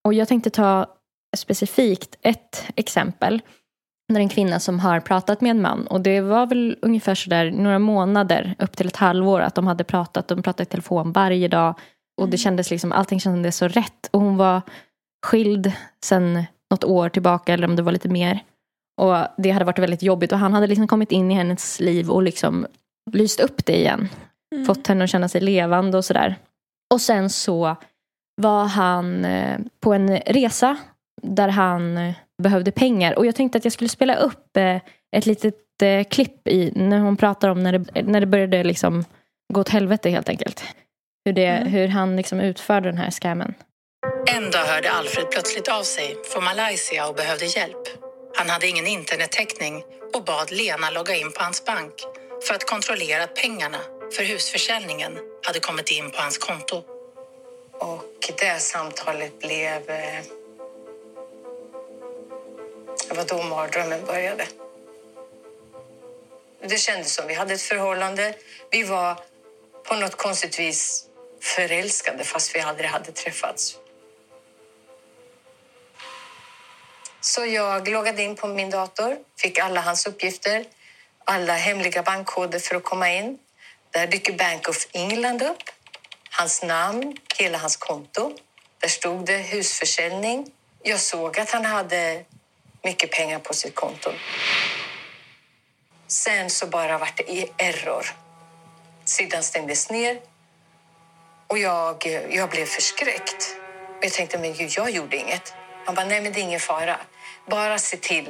Och 0.04 0.14
jag 0.14 0.28
tänkte 0.28 0.50
ta 0.50 0.86
specifikt 1.36 2.18
ett 2.22 2.64
exempel. 2.76 3.42
när 4.12 4.20
en 4.20 4.28
kvinna 4.28 4.60
som 4.60 4.80
har 4.80 5.00
pratat 5.00 5.40
med 5.40 5.50
en 5.50 5.62
man 5.62 5.86
och 5.86 6.00
det 6.00 6.20
var 6.20 6.46
väl 6.46 6.76
ungefär 6.82 7.14
sådär 7.14 7.50
några 7.50 7.78
månader 7.78 8.54
upp 8.58 8.76
till 8.76 8.86
ett 8.86 8.96
halvår 8.96 9.40
att 9.40 9.54
de 9.54 9.66
hade 9.66 9.84
pratat, 9.84 10.28
de 10.28 10.42
pratade 10.42 10.62
i 10.62 10.66
telefon 10.66 11.12
varje 11.12 11.48
dag 11.48 11.74
och 12.20 12.28
det 12.28 12.38
kändes 12.38 12.70
liksom, 12.70 12.92
allting 12.92 13.20
kändes 13.20 13.56
så 13.56 13.68
rätt 13.68 14.08
och 14.10 14.20
hon 14.20 14.36
var 14.36 14.62
skild 15.26 15.72
sen 16.04 16.44
något 16.70 16.84
år 16.84 17.08
tillbaka 17.08 17.52
eller 17.54 17.68
om 17.68 17.76
det 17.76 17.82
var 17.82 17.92
lite 17.92 18.08
mer 18.08 18.42
och 19.00 19.16
det 19.36 19.50
hade 19.50 19.64
varit 19.64 19.78
väldigt 19.78 20.02
jobbigt 20.02 20.32
och 20.32 20.38
han 20.38 20.52
hade 20.54 20.66
liksom 20.66 20.88
kommit 20.88 21.12
in 21.12 21.30
i 21.30 21.34
hennes 21.34 21.80
liv 21.80 22.10
och 22.10 22.22
liksom 22.22 22.66
lyst 23.12 23.40
upp 23.40 23.66
det 23.66 23.76
igen 23.78 24.08
Mm. 24.54 24.66
fått 24.66 24.86
henne 24.86 25.04
att 25.04 25.10
känna 25.10 25.28
sig 25.28 25.40
levande 25.40 25.96
och 25.96 26.04
sådär. 26.04 26.36
Och 26.94 27.00
sen 27.00 27.30
så 27.30 27.76
var 28.42 28.64
han 28.64 29.24
eh, 29.24 29.58
på 29.80 29.92
en 29.92 30.16
resa 30.18 30.76
där 31.22 31.48
han 31.48 31.98
eh, 31.98 32.14
behövde 32.42 32.70
pengar. 32.70 33.18
Och 33.18 33.26
jag 33.26 33.34
tänkte 33.34 33.58
att 33.58 33.64
jag 33.64 33.72
skulle 33.72 33.88
spela 33.88 34.16
upp 34.16 34.56
eh, 34.56 34.80
ett 35.16 35.26
litet 35.26 35.54
klipp 36.10 36.48
i 36.48 36.72
när 36.76 36.98
hon 36.98 37.16
pratar 37.16 37.48
om 37.48 37.62
när 37.62 37.78
det, 37.78 38.02
när 38.02 38.20
det 38.20 38.26
började 38.26 38.64
liksom 38.64 39.04
gå 39.54 39.60
åt 39.60 39.68
helvete 39.68 40.10
helt 40.10 40.28
enkelt. 40.28 40.64
Hur, 41.24 41.32
det, 41.32 41.46
Mm. 41.46 41.72
hur 41.72 41.88
han 41.88 42.16
liksom 42.16 42.40
utförde 42.40 42.88
den 42.88 42.98
här 42.98 43.10
scammen. 43.10 43.54
En 44.26 44.50
dag 44.50 44.64
hörde 44.64 44.90
Alfred 44.90 45.30
plötsligt 45.30 45.68
av 45.68 45.82
sig 45.82 46.16
från 46.24 46.44
Malaysia 46.44 47.06
och 47.08 47.14
behövde 47.14 47.46
hjälp. 47.46 47.88
Han 48.36 48.48
hade 48.48 48.66
ingen 48.66 48.86
internettäckning 48.86 49.84
och 50.14 50.24
bad 50.24 50.50
Lena 50.50 50.90
logga 50.90 51.14
in 51.14 51.32
på 51.32 51.42
hans 51.42 51.64
bank 51.64 51.94
för 52.46 52.54
att 52.54 52.70
kontrollera 52.70 53.22
att 53.22 53.34
pengarna 53.34 53.78
för 54.16 54.22
husförsäljningen 54.22 55.18
hade 55.42 55.60
kommit 55.60 55.90
in 55.90 56.10
på 56.10 56.20
hans 56.20 56.38
konto. 56.38 56.82
Och 57.72 58.32
det 58.38 58.60
samtalet 58.60 59.38
blev... 59.38 59.90
Eh, 59.90 60.22
det 63.08 63.14
var 63.14 63.24
då 63.24 63.42
mardrömmen 63.42 64.04
började. 64.06 64.46
Det 66.62 66.78
kändes 66.78 67.14
som 67.14 67.26
vi 67.26 67.34
hade 67.34 67.54
ett 67.54 67.62
förhållande. 67.62 68.34
Vi 68.70 68.82
var 68.82 69.16
på 69.84 69.94
något 69.94 70.16
konstigt 70.16 70.58
vis 70.58 71.04
förälskade 71.42 72.24
fast 72.24 72.54
vi 72.54 72.60
aldrig 72.60 72.90
hade 72.90 73.12
träffats. 73.12 73.78
Så 77.20 77.46
jag 77.46 77.88
loggade 77.88 78.22
in 78.22 78.36
på 78.36 78.46
min 78.46 78.70
dator, 78.70 79.16
fick 79.38 79.58
alla 79.58 79.80
hans 79.80 80.06
uppgifter, 80.06 80.64
alla 81.24 81.52
hemliga 81.54 82.02
bankkoder 82.02 82.58
för 82.58 82.74
att 82.74 82.84
komma 82.84 83.10
in. 83.10 83.38
Där 83.90 84.06
dyker 84.06 84.32
Bank 84.32 84.68
of 84.68 84.86
England 84.92 85.42
upp, 85.42 85.62
hans 86.30 86.62
namn, 86.62 87.16
hela 87.38 87.58
hans 87.58 87.76
konto. 87.76 88.36
Där 88.78 88.88
stod 88.88 89.26
det 89.26 89.38
husförsäljning. 89.38 90.50
Jag 90.82 91.00
såg 91.00 91.38
att 91.38 91.50
han 91.50 91.64
hade 91.64 92.24
mycket 92.82 93.10
pengar 93.10 93.38
på 93.38 93.54
sitt 93.54 93.74
konto. 93.74 94.10
Sen 96.06 96.50
så 96.50 96.66
bara 96.66 96.98
vart 96.98 97.16
det 97.16 97.48
error. 97.56 98.06
Sidan 99.04 99.42
stängdes 99.42 99.90
ner 99.90 100.20
och 101.46 101.58
jag, 101.58 102.06
jag 102.30 102.50
blev 102.50 102.66
förskräckt. 102.66 103.56
Jag 104.00 104.12
tänkte, 104.12 104.38
men 104.38 104.54
gud, 104.54 104.70
jag 104.76 104.90
gjorde 104.90 105.16
inget. 105.16 105.54
Han 105.88 105.94
bara, 105.94 106.06
nej 106.06 106.22
men 106.22 106.32
det 106.32 106.40
är 106.40 106.42
ingen 106.42 106.60
fara. 106.60 106.96
Bara 107.50 107.78
se 107.78 107.96
till, 107.96 108.28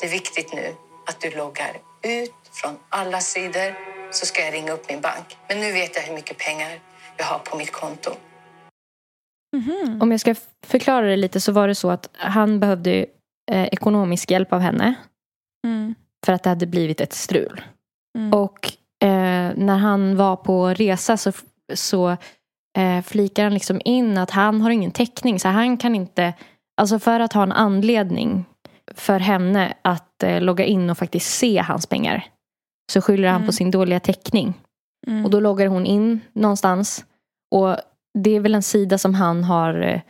det 0.00 0.06
är 0.06 0.10
viktigt 0.10 0.52
nu, 0.54 0.74
att 1.08 1.20
du 1.20 1.30
loggar 1.30 1.72
ut 2.02 2.34
från 2.52 2.76
alla 2.88 3.20
sidor 3.20 3.74
så 4.12 4.26
ska 4.26 4.42
jag 4.42 4.54
ringa 4.54 4.72
upp 4.72 4.88
min 4.88 5.00
bank. 5.00 5.36
Men 5.48 5.60
nu 5.60 5.72
vet 5.72 5.96
jag 5.96 6.02
hur 6.02 6.14
mycket 6.14 6.38
pengar 6.38 6.80
jag 7.16 7.24
har 7.24 7.38
på 7.38 7.56
mitt 7.56 7.72
konto. 7.72 8.10
Mhm. 9.56 10.02
Om 10.02 10.10
jag 10.10 10.20
ska 10.20 10.34
förklara 10.66 11.06
det 11.06 11.16
lite 11.16 11.40
så 11.40 11.52
var 11.52 11.68
det 11.68 11.74
så 11.74 11.90
att 11.90 12.08
han 12.12 12.60
behövde 12.60 13.06
eh, 13.50 13.64
ekonomisk 13.64 14.30
hjälp 14.30 14.52
av 14.52 14.60
henne 14.60 14.94
Mm. 15.66 15.94
för 16.26 16.32
att 16.32 16.42
det 16.42 16.48
hade 16.50 16.66
blivit 16.66 17.00
ett 17.00 17.12
strul. 17.12 17.62
Mm. 18.18 18.32
Och 18.34 18.72
eh, 19.02 19.52
när 19.56 19.76
han 19.76 20.16
var 20.16 20.36
på 20.36 20.68
resa 20.68 21.16
så, 21.16 21.32
så 21.74 22.16
eh, 22.78 23.02
flikar 23.04 23.44
han 23.44 23.54
liksom 23.54 23.80
in 23.84 24.18
att 24.18 24.30
han 24.30 24.60
har 24.60 24.70
ingen 24.70 24.90
täckning. 24.90 25.40
Så 25.40 25.48
han 25.48 25.76
kan 25.76 25.94
inte, 25.94 26.34
alltså 26.76 26.98
för 26.98 27.20
att 27.20 27.32
ha 27.32 27.42
en 27.42 27.52
anledning 27.52 28.44
för 28.94 29.18
henne 29.18 29.74
att 29.82 30.22
eh, 30.22 30.40
logga 30.40 30.64
in 30.64 30.90
och 30.90 30.98
faktiskt 30.98 31.34
se 31.38 31.58
hans 31.58 31.86
pengar. 31.86 32.24
Så 32.92 33.00
skyller 33.00 33.28
han 33.28 33.36
Mm. 33.36 33.46
på 33.46 33.52
sin 33.52 33.70
dåliga 33.70 34.00
täckning. 34.00 34.54
Mm. 35.06 35.24
Och 35.24 35.30
då 35.30 35.40
loggar 35.40 35.66
hon 35.66 35.86
in 35.86 36.20
någonstans. 36.32 37.04
Och 37.50 37.76
det 38.18 38.30
är 38.30 38.40
väl 38.40 38.54
en 38.54 38.62
sida 38.62 38.98
som 38.98 39.14
han 39.14 39.44
har 39.44 39.80
eh, 39.82 40.00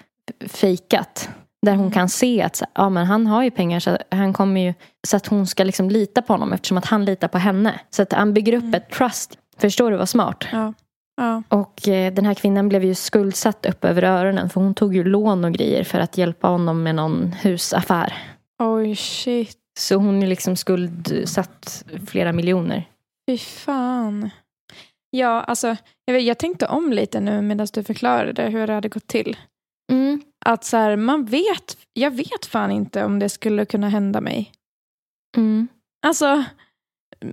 fejkat. 0.48 1.28
Där 1.62 1.72
hon 1.72 1.80
Mm. 1.80 1.92
kan 1.92 2.08
se 2.08 2.42
att 2.42 2.62
ja, 2.74 2.88
men 2.88 3.06
han 3.06 3.26
har 3.26 3.42
ju 3.42 3.50
pengar 3.50 3.80
så 3.80 3.98
han 4.10 4.32
kommer 4.32 4.60
ju 4.60 4.74
så 5.08 5.16
att 5.16 5.26
hon 5.26 5.46
ska 5.46 5.64
liksom 5.64 5.90
lita 5.90 6.22
på 6.22 6.32
honom 6.32 6.52
eftersom 6.52 6.78
att 6.78 6.84
han 6.86 7.04
litar 7.04 7.28
på 7.28 7.38
henne. 7.38 7.80
Så 7.90 8.02
att 8.02 8.12
han 8.12 8.34
bygger 8.34 8.52
upp 8.52 8.62
Mm. 8.62 8.74
ett 8.74 8.90
trust. 8.90 9.38
Förstår 9.58 9.90
du 9.90 9.96
vad 9.96 10.08
smart? 10.08 10.44
Ja. 10.52 10.72
Ja. 11.16 11.42
Och 11.48 11.88
eh, 11.88 12.12
den 12.12 12.26
här 12.26 12.34
kvinnan 12.34 12.68
blev 12.68 12.84
ju 12.84 12.94
skuldsatt 12.94 13.66
upp 13.66 13.84
över 13.84 14.02
öronen 14.02 14.50
för 14.50 14.60
hon 14.60 14.74
tog 14.74 14.94
ju 14.94 15.04
lån 15.04 15.44
och 15.44 15.52
grejer 15.52 15.84
för 15.84 15.98
att 15.98 16.18
hjälpa 16.18 16.48
honom 16.48 16.82
med 16.82 16.94
någon 16.94 17.32
husaffär. 17.32 18.14
Oj, 18.58 18.96
shit. 18.96 19.58
Så 19.78 19.94
hon 19.96 20.22
är 20.22 20.26
liksom 20.26 20.56
skuldsatt 20.56 21.84
flera 22.06 22.32
miljoner. 22.32 22.88
Fy 23.30 23.38
fan. 23.38 24.30
Ja, 25.10 25.40
alltså, 25.40 25.76
jag, 26.04 26.14
vet, 26.14 26.24
jag 26.24 26.38
tänkte 26.38 26.66
om 26.66 26.92
lite 26.92 27.20
nu 27.20 27.42
medan 27.42 27.66
du 27.72 27.84
förklarade 27.84 28.42
hur 28.42 28.66
det 28.66 28.72
hade 28.72 28.88
gått 28.88 29.06
till. 29.06 29.36
Mm. 29.92 30.22
Att 30.44 30.64
så 30.64 30.76
här, 30.76 30.96
man 30.96 31.24
vet, 31.24 31.76
jag 31.92 32.10
vet 32.10 32.46
fan 32.46 32.70
inte 32.70 33.04
om 33.04 33.18
det 33.18 33.28
skulle 33.28 33.64
kunna 33.64 33.88
hända 33.88 34.20
mig. 34.20 34.52
Mm. 35.36 35.68
Alltså, 36.06 36.44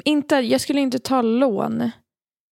inte, 0.06 0.36
jag 0.36 0.62
skulle 0.62 0.82
inte 0.82 1.00
ta 1.00 1.22
lån. 1.22 1.92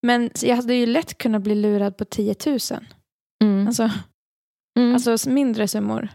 Men 0.02 0.30
jag 0.41 0.56
hade 0.56 0.74
ju 0.76 0.86
lätt 0.86 1.18
kunnat 1.18 1.41
bli 1.41 1.56
lurad 1.56 1.97
på 1.97 2.06
10 2.06 2.36
000. 2.45 2.58
Mm. 3.43 3.68
Alltså, 3.68 3.89
Mm. 4.80 4.93
alltså 4.93 5.30
mindre 5.30 5.68
summor. 5.68 6.08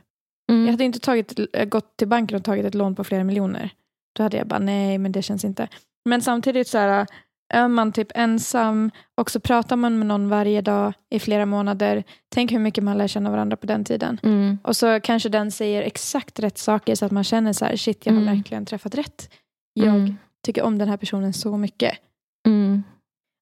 Mm. 0.50 0.64
Jag 0.64 0.70
hade 0.72 0.84
inte 0.84 0.98
tagit, 0.98 1.38
gått 1.68 1.96
till 1.96 2.08
banken 2.08 2.36
och 2.36 2.44
tagit 2.44 2.64
ett 2.66 2.74
lån 2.74 2.94
på 2.94 3.04
flera 3.04 3.24
miljoner. 3.24 3.70
Då 4.16 4.22
hade 4.22 4.36
jag 4.36 4.46
bara, 4.46 4.58
nej 4.58 4.98
men 4.98 5.12
det 5.12 5.22
känns 5.22 5.44
inte. 5.44 5.68
Men 6.08 6.22
samtidigt 6.22 6.68
så 6.68 6.78
här, 6.78 7.06
är 7.54 7.68
man 7.68 7.92
typ 7.92 8.08
ensam 8.14 8.90
och 9.14 9.30
så 9.30 9.40
pratar 9.40 9.76
man 9.76 9.98
med 9.98 10.06
någon 10.06 10.28
varje 10.28 10.60
dag 10.60 10.92
i 11.10 11.18
flera 11.18 11.46
månader. 11.46 12.04
Tänk 12.28 12.52
hur 12.52 12.58
mycket 12.58 12.84
man 12.84 12.98
lär 12.98 13.08
känna 13.08 13.30
varandra 13.30 13.56
på 13.56 13.66
den 13.66 13.84
tiden. 13.84 14.20
Mm. 14.22 14.58
Och 14.64 14.76
så 14.76 15.00
kanske 15.00 15.28
den 15.28 15.52
säger 15.52 15.82
exakt 15.82 16.40
rätt 16.40 16.58
saker 16.58 16.94
så 16.94 17.06
att 17.06 17.12
man 17.12 17.24
känner 17.24 17.52
så 17.52 17.64
här, 17.64 17.76
shit 17.76 18.06
jag 18.06 18.12
har 18.12 18.20
Mm. 18.22 18.36
verkligen 18.36 18.66
träffat 18.66 18.94
rätt. 18.94 19.30
Jag 19.74 19.88
Mm. 19.88 20.16
tycker 20.46 20.62
om 20.62 20.78
den 20.78 20.88
här 20.88 20.96
personen 20.96 21.32
så 21.32 21.56
mycket. 21.56 21.98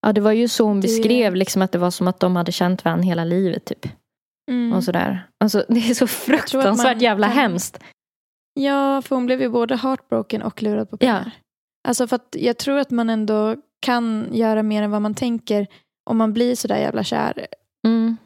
Ja, 0.05 0.13
det 0.13 0.21
var 0.21 0.33
ju 0.33 0.49
så 0.49 0.65
hon 0.65 0.81
beskrev 0.81 1.35
liksom 1.35 1.63
att 1.63 1.73
det 1.73 1.79
var 1.79 1.91
som 1.91 2.09
att 2.09 2.21
de 2.21 2.37
hade 2.37 2.53
känt 2.53 2.85
varandra 2.85 3.05
hela 3.05 3.25
livet. 3.25 3.65
typ. 3.65 3.89
Mm. 4.51 4.73
Och 4.73 4.85
sådär. 4.85 5.29
Alltså, 5.45 5.65
det 5.69 5.91
är 5.91 5.95
så 5.95 6.07
fruktansvärt 6.07 7.03
jävla 7.03 7.27
kan- 7.27 7.37
hemskt. 7.37 7.79
Ja, 8.61 9.03
för 9.03 9.17
hon 9.17 9.27
blev 9.27 9.41
ju 9.43 9.49
både 9.49 9.77
heartbroken 9.77 10.43
och 10.43 10.63
lurad 10.63 10.91
på 10.91 10.97
pengar. 10.97 11.31
Alltså 11.89 12.07
för 12.07 12.17
att 12.17 12.37
jag 12.39 12.59
tror 12.59 12.79
att 12.79 12.91
man 12.91 13.11
ändå 13.11 13.57
kan 13.81 14.29
göra 14.33 14.63
mer 14.63 14.83
än 14.83 14.91
vad 14.91 15.03
man 15.03 15.15
tänker 15.15 15.67
om 16.11 16.17
man 16.17 16.33
blir 16.33 16.55
sådär 16.55 16.79
jävla 16.79 17.05
kär. 17.05 17.47
Mm. 17.87 18.17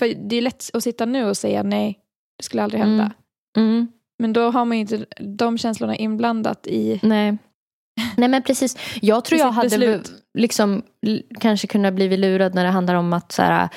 För 0.00 0.28
det 0.28 0.36
är 0.36 0.42
lätt 0.42 0.70
att 0.72 0.82
sitta 0.82 1.04
nu 1.04 1.24
och 1.24 1.36
säga 1.36 1.62
nej, 1.62 1.98
det 2.38 2.44
skulle 2.44 2.62
aldrig 2.62 2.82
hända. 2.82 3.12
Mm. 3.56 3.70
Mm. 3.70 3.88
Men 4.18 4.32
då 4.32 4.50
har 4.50 4.64
man 4.64 4.76
ju 4.76 4.80
inte 4.80 5.06
de 5.20 5.58
känslorna 5.58 5.96
inblandat 5.96 6.66
i... 6.66 7.00
Nej. 7.02 7.38
Nej 8.16 8.28
men 8.28 8.42
precis. 8.42 8.76
Jag 9.02 9.24
tror 9.24 9.40
jag 9.40 9.52
hade 9.52 9.68
beslut. 9.68 10.19
Liksom 10.38 10.82
kanske 11.40 11.66
kunnat 11.66 11.94
bli 11.94 12.16
lurad 12.16 12.54
när 12.54 12.64
det 12.64 12.70
handlar 12.70 12.94
om 12.94 13.12
att 13.12 13.32
så 13.32 13.42
här, 13.42 13.68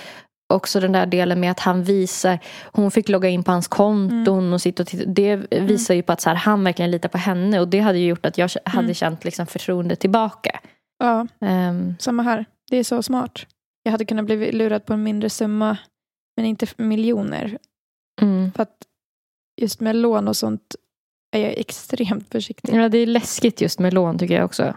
också 0.53 0.79
den 0.79 0.91
där 0.91 1.05
delen 1.05 1.39
med 1.39 1.51
att 1.51 1.59
han 1.59 1.83
visar, 1.83 2.39
hon 2.71 2.91
fick 2.91 3.09
logga 3.09 3.29
in 3.29 3.43
på 3.43 3.51
hans 3.51 3.67
konton 3.67 4.39
Mm. 4.39 4.53
och 4.53 4.61
sitta 4.61 4.83
och 4.83 4.87
titta. 4.87 5.05
Det 5.05 5.35
visar 5.51 5.93
ju 5.93 6.03
på 6.03 6.11
att 6.13 6.21
så 6.21 6.29
här, 6.29 6.35
han 6.35 6.63
verkligen 6.63 6.91
litar 6.91 7.09
på 7.09 7.17
henne 7.17 7.59
och 7.59 7.67
det 7.67 7.79
hade 7.79 7.97
ju 7.99 8.07
gjort 8.07 8.25
att 8.25 8.37
jag 8.37 8.49
hade 8.65 8.83
Mm. 8.83 8.93
känt 8.93 9.23
liksom 9.25 9.45
förtroende 9.47 9.95
tillbaka. 9.95 10.59
Ja, 10.99 11.27
Ehm, 11.41 11.95
samma 11.99 12.23
här. 12.23 12.45
Det 12.71 12.77
är 12.77 12.83
så 12.83 13.03
smart. 13.03 13.45
Jag 13.83 13.91
hade 13.91 14.05
kunnat 14.05 14.25
bli 14.25 14.51
lurad 14.51 14.85
på 14.85 14.93
en 14.93 15.03
mindre 15.03 15.29
summa, 15.29 15.77
men 16.37 16.45
inte 16.45 16.67
miljoner. 16.77 17.57
mm. 18.21 18.51
För 18.51 18.63
att 18.63 18.77
just 19.61 19.79
med 19.79 19.95
lån 19.95 20.27
och 20.27 20.37
sånt 20.37 20.75
är 21.35 21.39
jag 21.39 21.53
extremt 21.57 22.29
försiktig. 22.31 22.75
Ja, 22.75 22.89
det 22.89 22.97
är 22.97 23.05
läskigt 23.07 23.61
just 23.61 23.79
med 23.79 23.93
lån 23.93 24.17
tycker 24.19 24.35
jag 24.35 24.45
också. 24.45 24.73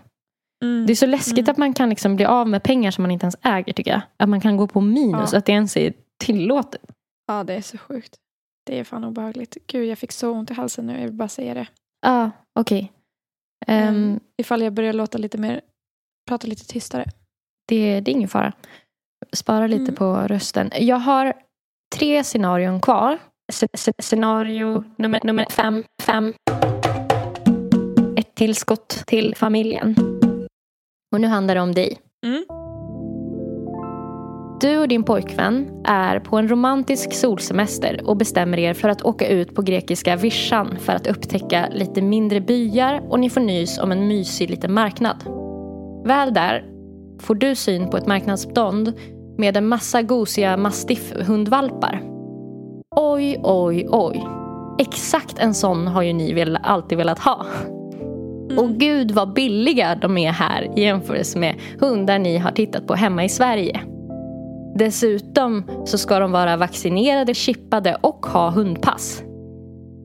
Mm. 0.64 0.86
Det 0.86 0.92
är 0.92 0.94
så 0.94 1.06
läskigt 1.06 1.38
Mm. 1.38 1.50
att 1.50 1.56
man 1.56 1.74
kan 1.74 1.88
liksom 1.88 2.16
bli 2.16 2.24
av 2.24 2.48
med 2.48 2.62
pengar 2.62 2.90
som 2.90 3.02
man 3.02 3.10
inte 3.10 3.24
ens 3.24 3.36
äger 3.42 3.72
tycker 3.72 3.90
jag. 3.90 4.00
Att 4.16 4.28
man 4.28 4.40
kan 4.40 4.56
gå 4.56 4.66
på 4.66 4.80
minus, 4.80 5.32
Ja. 5.32 5.38
att 5.38 5.44
det 5.46 5.52
ens 5.52 5.76
är 5.76 5.92
tillåtet. 6.24 6.82
Ja, 7.26 7.44
det 7.44 7.54
är 7.54 7.62
så 7.62 7.78
sjukt. 7.78 8.16
Det 8.66 8.78
är 8.78 8.84
fan 8.84 9.04
obehagligt. 9.04 9.56
Gud, 9.66 9.84
jag 9.86 9.98
fick 9.98 10.12
så 10.12 10.30
ont 10.30 10.50
i 10.50 10.54
halsen 10.54 10.86
nu. 10.86 10.92
Jag 10.92 11.00
vill 11.04 11.12
bara 11.12 11.28
säga 11.28 11.54
det. 11.54 11.66
Ja, 12.06 12.30
okej. 12.60 12.92
Ehm, 13.66 13.88
Mm. 13.88 14.20
Ifall 14.38 14.62
jag 14.62 14.72
börjar 14.72 14.92
låta 14.92 15.18
lite 15.18 15.38
mer, 15.38 15.60
prata 16.28 16.46
lite 16.46 16.64
tystare. 16.66 17.04
det, 17.68 18.00
det 18.00 18.10
är 18.10 18.12
ingen 18.12 18.28
fara. 18.28 18.52
Spara 19.32 19.66
lite 19.66 19.82
Mm. 19.82 19.94
på 19.94 20.14
rösten. 20.16 20.70
Jag 20.78 20.96
har 20.96 21.32
tre 21.96 22.24
scenarion 22.24 22.80
kvar. 22.80 23.18
Sc- 23.52 23.92
Scenario 24.02 24.84
nummer, 24.96 25.20
nummer 25.24 25.46
fem, 25.50 25.84
fem. 26.02 26.34
tillskott 28.34 28.88
till 29.06 29.34
familjen. 29.36 29.94
Och 31.16 31.20
nu 31.20 31.26
handlar 31.26 31.54
det 31.54 31.60
om 31.60 31.72
dig. 31.72 31.98
Mm. 32.26 32.44
Du 34.60 34.78
och 34.78 34.88
din 34.88 35.02
pojkvän 35.02 35.82
är 35.84 36.20
på 36.20 36.36
en 36.36 36.48
romantisk 36.48 37.12
solsemester 37.12 38.00
och 38.04 38.16
bestämmer 38.16 38.58
er 38.58 38.74
för 38.74 38.88
att 38.88 39.02
åka 39.02 39.28
ut 39.28 39.54
på 39.54 39.62
grekiska 39.62 40.16
vischan 40.16 40.76
för 40.80 40.92
att 40.92 41.06
upptäcka 41.06 41.68
lite 41.72 42.02
mindre 42.02 42.40
byar 42.40 43.02
och 43.08 43.20
ni 43.20 43.30
får 43.30 43.40
nys 43.40 43.78
om 43.78 43.92
en 43.92 44.08
mysig 44.08 44.50
liten 44.50 44.72
marknad. 44.72 45.24
Väl 46.04 46.34
där 46.34 46.64
får 47.20 47.34
du 47.34 47.54
syn 47.54 47.90
på 47.90 47.96
ett 47.96 48.06
marknadsstånd 48.06 48.92
med 49.38 49.56
en 49.56 49.68
massa 49.68 50.02
gosiga 50.02 50.56
mastiffhundvalpar. 50.56 52.02
Oj, 52.96 53.40
oj, 53.42 53.86
oj. 53.90 54.26
Exakt 54.78 55.38
en 55.38 55.54
sån 55.54 55.86
har 55.86 56.02
ju 56.02 56.12
ni 56.12 56.32
väl 56.32 56.58
alltid 56.62 56.98
velat 56.98 57.18
ha. 57.18 57.46
Och 58.56 58.70
gud 58.70 59.10
vad 59.10 59.32
billiga 59.32 59.94
de 59.94 60.18
är 60.18 60.30
här 60.30 60.78
i 60.78 60.82
jämförelse 60.82 61.38
med 61.38 61.54
hundar 61.80 62.18
ni 62.18 62.38
har 62.38 62.50
tittat 62.50 62.86
på 62.86 62.94
hemma 62.94 63.24
i 63.24 63.28
Sverige. 63.28 63.80
Dessutom 64.78 65.64
så 65.84 65.98
ska 65.98 66.18
de 66.18 66.32
vara 66.32 66.56
vaccinerade, 66.56 67.34
chippade 67.34 67.94
och 67.94 68.26
ha 68.26 68.50
hundpass. 68.50 69.22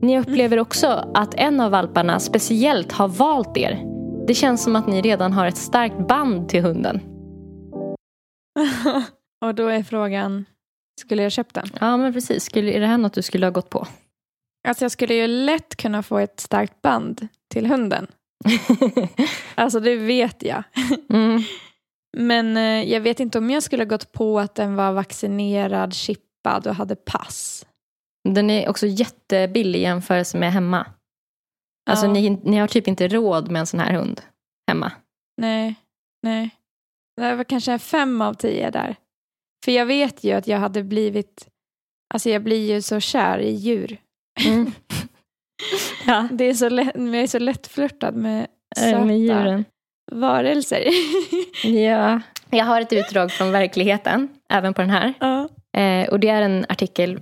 Ni 0.02 0.20
upplever 0.20 0.58
också 0.58 1.10
att 1.14 1.34
en 1.34 1.60
av 1.60 1.70
valparna 1.70 2.20
speciellt 2.20 2.92
har 2.92 3.08
valt 3.08 3.56
er. 3.56 3.84
Det 4.26 4.34
känns 4.34 4.62
som 4.64 4.76
att 4.76 4.86
ni 4.86 5.02
redan 5.02 5.32
har 5.32 5.46
ett 5.46 5.56
starkt 5.56 6.08
band 6.08 6.48
till 6.48 6.62
hunden. 6.62 7.00
och 9.44 9.54
då 9.54 9.66
är 9.66 9.82
frågan, 9.82 10.44
skulle 11.00 11.22
jag 11.22 11.32
köpt 11.32 11.54
den? 11.54 11.66
Ja 11.80 11.96
men 11.96 12.12
precis, 12.12 12.44
skulle, 12.44 12.72
är 12.72 12.80
det 12.80 12.86
här 12.86 12.98
något 12.98 13.12
du 13.12 13.22
skulle 13.22 13.46
ha 13.46 13.50
gått 13.50 13.70
på? 13.70 13.86
Alltså 14.68 14.84
jag 14.84 14.92
skulle 14.92 15.14
ju 15.14 15.26
lätt 15.26 15.76
kunna 15.76 16.02
få 16.02 16.18
ett 16.18 16.40
starkt 16.40 16.82
band 16.82 17.28
till 17.50 17.66
hunden. 17.66 18.06
Alltså 19.54 19.80
det 19.80 19.96
vet 19.96 20.42
jag. 20.42 20.62
Mm. 21.10 21.42
Men 22.16 22.56
eh, 22.56 22.90
jag 22.92 23.00
vet 23.00 23.20
inte 23.20 23.38
om 23.38 23.50
jag 23.50 23.62
skulle 23.62 23.82
ha 23.82 23.88
gått 23.88 24.12
på 24.12 24.40
att 24.40 24.54
den 24.54 24.74
var 24.74 24.92
vaccinerad, 24.92 25.94
chippad 25.94 26.66
och 26.66 26.74
hade 26.74 26.96
pass. 26.96 27.66
Den 28.28 28.50
är 28.50 28.68
också 28.68 28.86
jättebillig 28.86 29.78
i 29.78 29.82
jämförelse 29.82 30.38
med 30.38 30.52
hemma. 30.52 30.86
Alltså 31.90 32.06
Ja. 32.06 32.12
ni, 32.12 32.30
ni 32.30 32.56
har 32.56 32.66
typ 32.68 32.88
inte 32.88 33.08
råd 33.08 33.50
med 33.50 33.60
en 33.60 33.66
sån 33.66 33.80
här 33.80 33.92
hund 33.92 34.20
hemma. 34.68 34.92
Nej, 35.40 35.74
nej. 36.22 36.50
Det 37.16 37.34
var 37.36 37.44
kanske 37.44 37.72
en 37.72 37.78
fem 37.78 38.20
av 38.22 38.34
tio 38.34 38.70
där. 38.70 38.96
För 39.64 39.72
jag 39.72 39.86
vet 39.86 40.24
ju 40.24 40.32
att 40.32 40.46
jag 40.46 40.58
hade 40.58 40.82
blivit, 40.82 41.48
alltså 42.14 42.30
jag 42.30 42.42
blir 42.42 42.70
ju 42.74 42.82
så 42.82 43.00
kär 43.00 43.38
i 43.38 43.50
djur. 43.54 43.96
Mm. 44.44 44.72
ja, 46.06 46.28
Det 46.32 46.44
är 46.44 46.54
så 46.54 46.68
lätt, 46.68 46.92
jag 46.94 47.14
är 47.14 47.26
så 47.26 47.38
lättflörtad 47.38 48.14
med 48.14 48.46
äh, 48.76 48.82
söta 48.82 49.04
med 49.04 49.18
djuren. 49.18 49.64
varelser. 50.12 50.84
Ja. 51.64 52.20
Jag 52.50 52.64
har 52.64 52.80
ett 52.80 52.92
utdrag 52.92 53.32
från 53.32 53.52
verkligheten, 53.52 54.28
även 54.50 54.74
på 54.74 54.80
den 54.80 54.90
här. 54.90 55.14
ja. 55.20 55.48
Eh, 55.80 56.08
och 56.08 56.20
det 56.20 56.28
är 56.28 56.42
en 56.42 56.66
artikel 56.68 57.20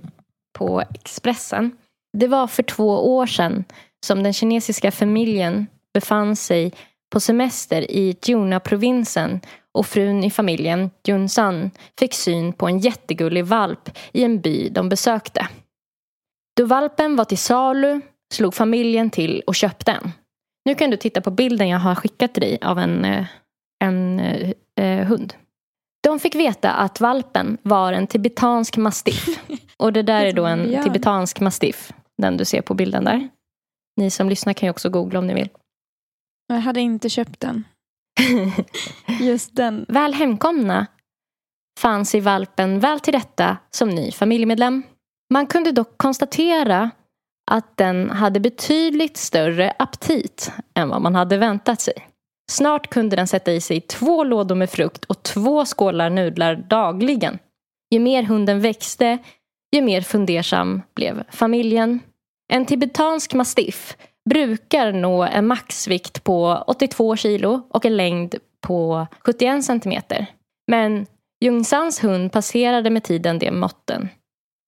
på 0.57 0.81
Expressen. 0.93 1.71
Det 2.17 2.27
var 2.27 2.47
för 2.47 2.63
två 2.63 3.15
år 3.17 3.25
sedan 3.25 3.63
som 4.05 4.23
den 4.23 4.33
kinesiska 4.33 4.91
familjen 4.91 5.67
befann 5.93 6.35
sig 6.35 6.73
på 7.13 7.19
semester 7.19 7.91
i 7.91 8.15
Juna-provinsen 8.25 9.39
och 9.71 9.85
frun 9.85 10.23
i 10.23 10.31
familjen, 10.31 10.91
Jun 11.07 11.29
San, 11.29 11.71
fick 11.99 12.13
syn 12.13 12.53
på 12.53 12.67
en 12.67 12.79
jättegullig 12.79 13.45
valp 13.45 13.97
i 14.11 14.23
en 14.23 14.41
by 14.41 14.69
de 14.69 14.89
besökte. 14.89 15.47
Då 16.57 16.65
valpen 16.65 17.15
var 17.15 17.25
till 17.25 17.37
salu 17.37 18.01
slog 18.33 18.53
familjen 18.53 19.09
till 19.09 19.43
och 19.47 19.55
köpte 19.55 19.91
den. 19.91 20.11
Nu 20.65 20.75
kan 20.75 20.89
du 20.89 20.97
titta 20.97 21.21
på 21.21 21.31
bilden 21.31 21.69
jag 21.69 21.79
har 21.79 21.95
skickat 21.95 22.33
till 22.33 22.41
dig 22.41 22.57
av 22.61 22.79
en, 22.79 23.05
eh, 23.05 23.25
en 23.83 24.19
eh, 24.19 24.51
eh, 24.75 25.07
hund. 25.07 25.33
De 26.03 26.19
fick 26.19 26.35
veta 26.35 26.71
att 26.71 27.01
valpen 27.01 27.57
var 27.61 27.93
en 27.93 28.07
tibetansk 28.07 28.77
mastiff. 28.77 29.25
Och 29.77 29.93
det 29.93 30.03
där 30.03 30.25
är 30.25 30.33
då 30.33 30.45
en 30.45 30.73
en 30.73 30.83
tibetansk 30.83 31.39
mastiff. 31.39 31.93
Den 32.17 32.37
du 32.37 32.45
ser 32.45 32.61
på 32.61 32.73
bilden 32.73 33.03
där. 33.03 33.29
Ni 33.97 34.09
som 34.09 34.29
lyssnar 34.29 34.53
kan 34.53 34.67
ju 34.67 34.71
också 34.71 34.89
googla 34.89 35.19
om 35.19 35.27
ni 35.27 35.33
vill. 35.33 35.49
Jag 36.47 36.55
hade 36.55 36.81
inte 36.81 37.09
köpt 37.09 37.39
den. 37.39 37.63
Just 39.19 39.55
den. 39.55 39.85
Väl 39.87 40.13
hemkomna 40.13 40.87
fann 41.79 42.05
sig 42.05 42.19
valpen 42.19 42.79
väl 42.79 42.99
till 42.99 43.13
rätta 43.13 43.57
som 43.71 43.89
ny 43.89 44.11
familjemedlem. 44.11 44.83
Man 45.33 45.47
kunde 45.47 45.71
dock 45.71 45.97
konstatera 45.97 46.91
att 47.51 47.77
den 47.77 48.09
hade 48.09 48.39
betydligt 48.39 49.17
större 49.17 49.73
aptit 49.79 50.51
än 50.73 50.89
vad 50.89 51.01
man 51.01 51.15
hade 51.15 51.37
väntat 51.37 51.81
sig. 51.81 51.93
Snart 52.51 52.87
kunde 52.87 53.15
den 53.15 53.27
sätta 53.27 53.51
i 53.51 53.61
sig 53.61 53.81
två 53.81 54.23
lådor 54.23 54.55
med 54.55 54.69
frukt 54.69 55.05
och 55.05 55.23
två 55.23 55.65
skålar 55.65 56.09
nudlar 56.09 56.55
dagligen. 56.55 57.39
Ju 57.93 57.99
mer 57.99 58.23
hunden 58.23 58.59
växte, 58.59 59.17
ju 59.75 59.81
mer 59.81 60.01
fundersam 60.01 60.81
blev 60.95 61.23
familjen. 61.29 61.99
En 62.53 62.65
tibetansk 62.65 63.33
mastiff 63.33 63.97
brukar 64.29 64.91
nå 64.91 65.23
en 65.23 65.47
maxvikt 65.47 66.23
på 66.23 66.63
82 66.67 67.15
kilo 67.15 67.61
och 67.69 67.85
en 67.85 67.97
längd 67.97 68.35
på 68.61 69.07
71 69.19 69.65
centimeter. 69.65 70.25
Men 70.71 71.05
Jungsans 71.45 72.03
hund 72.03 72.31
passerade 72.31 72.89
med 72.89 73.03
tiden 73.03 73.39
de 73.39 73.51
måtten. 73.51 74.09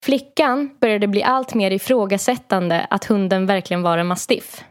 Flickan 0.04 0.70
började 0.82 1.08
bli 1.08 1.24
allt 1.24 1.54
mer 1.54 1.72
ifrågasättande 1.72 2.88
att 2.90 3.06
hunden 3.06 3.46
verkligen 3.46 3.82
var 3.82 3.98
en 3.98 4.08
mastiff. 4.08 4.64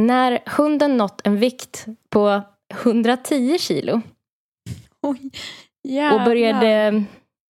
När 0.00 0.42
hunden 0.46 0.96
nått 0.96 1.20
en 1.24 1.36
vikt 1.36 1.86
på 2.10 2.42
110 2.84 3.58
kilo 3.58 4.00
Oj, 5.02 5.30
jävlar. 5.88 6.18
och 6.20 6.24
började... 6.24 7.04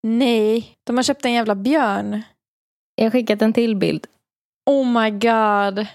Nej, 0.08 0.76
de 0.84 0.96
har 0.96 1.04
köpt 1.04 1.26
en 1.26 1.34
jävla 1.34 1.56
björn. 1.56 2.22
Jag 2.96 3.06
har 3.06 3.12
skickat 3.12 3.42
en 3.42 3.54
till 3.54 3.76
bild. 3.76 4.08
Oh 4.70 4.86
my 5.02 5.10
god. 5.12 5.88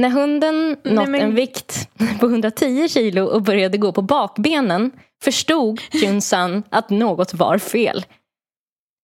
När 0.00 0.10
hunden 0.10 0.76
Nej, 0.82 0.94
nått 0.94 1.08
men- 1.08 1.20
en 1.20 1.34
vikt 1.34 1.88
på 2.20 2.26
110 2.26 2.88
kilo 2.88 3.24
och 3.24 3.42
började 3.42 3.78
gå 3.78 3.92
på 3.92 4.02
bakbenen 4.02 4.90
förstod 5.22 5.80
Junsan 5.92 6.62
att 6.70 6.90
något 6.90 7.34
var 7.34 7.58
fel. 7.58 8.04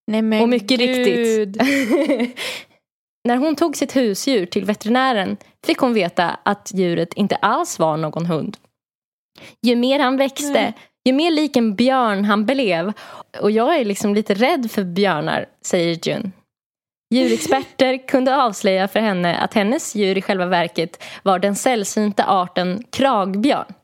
Nej 0.07 0.43
Och 0.43 0.49
mycket 0.49 0.79
gud. 0.79 0.81
riktigt. 0.81 1.63
När 3.29 3.37
hon 3.37 3.57
tog 3.57 3.77
sitt 3.77 3.97
husdjur 3.97 4.47
till 4.47 4.65
veterinären 4.65 5.37
fick 5.67 5.79
hon 5.79 5.95
veta 5.95 6.39
att 6.43 6.71
djuret 6.75 7.15
inte 7.15 7.37
alls 7.37 7.79
var 7.79 7.97
någon 7.97 8.27
hund. 8.27 8.57
Ju 9.63 9.77
mer 9.77 9.99
han 9.99 10.17
växte, 10.17 10.53
Nej. 10.53 10.75
ju 11.05 11.13
mer 11.13 11.31
lik 11.31 11.57
en 11.57 11.75
björn 11.75 12.25
han 12.25 12.47
blev. 12.47 12.93
Och 13.41 13.51
jag 13.51 13.77
är 13.81 13.85
liksom 13.85 14.15
lite 14.15 14.35
rädd 14.35 14.71
för 14.71 14.85
björnar, 14.85 15.47
säger 15.63 16.09
Jun. 16.09 16.33
Djurexperter 17.15 17.99
kunde 18.09 18.43
avslöja 18.43 18.89
för 18.89 19.01
henne 19.01 19.37
att 19.37 19.55
hennes 19.55 19.95
djur 19.95 20.19
i 20.19 20.23
själva 20.23 20.47
verket 20.47 21.03
var 21.23 21.39
den 21.39 21.57
sällsynta 21.57 22.25
arten 22.25 22.83
kragbjörn. 22.91 23.75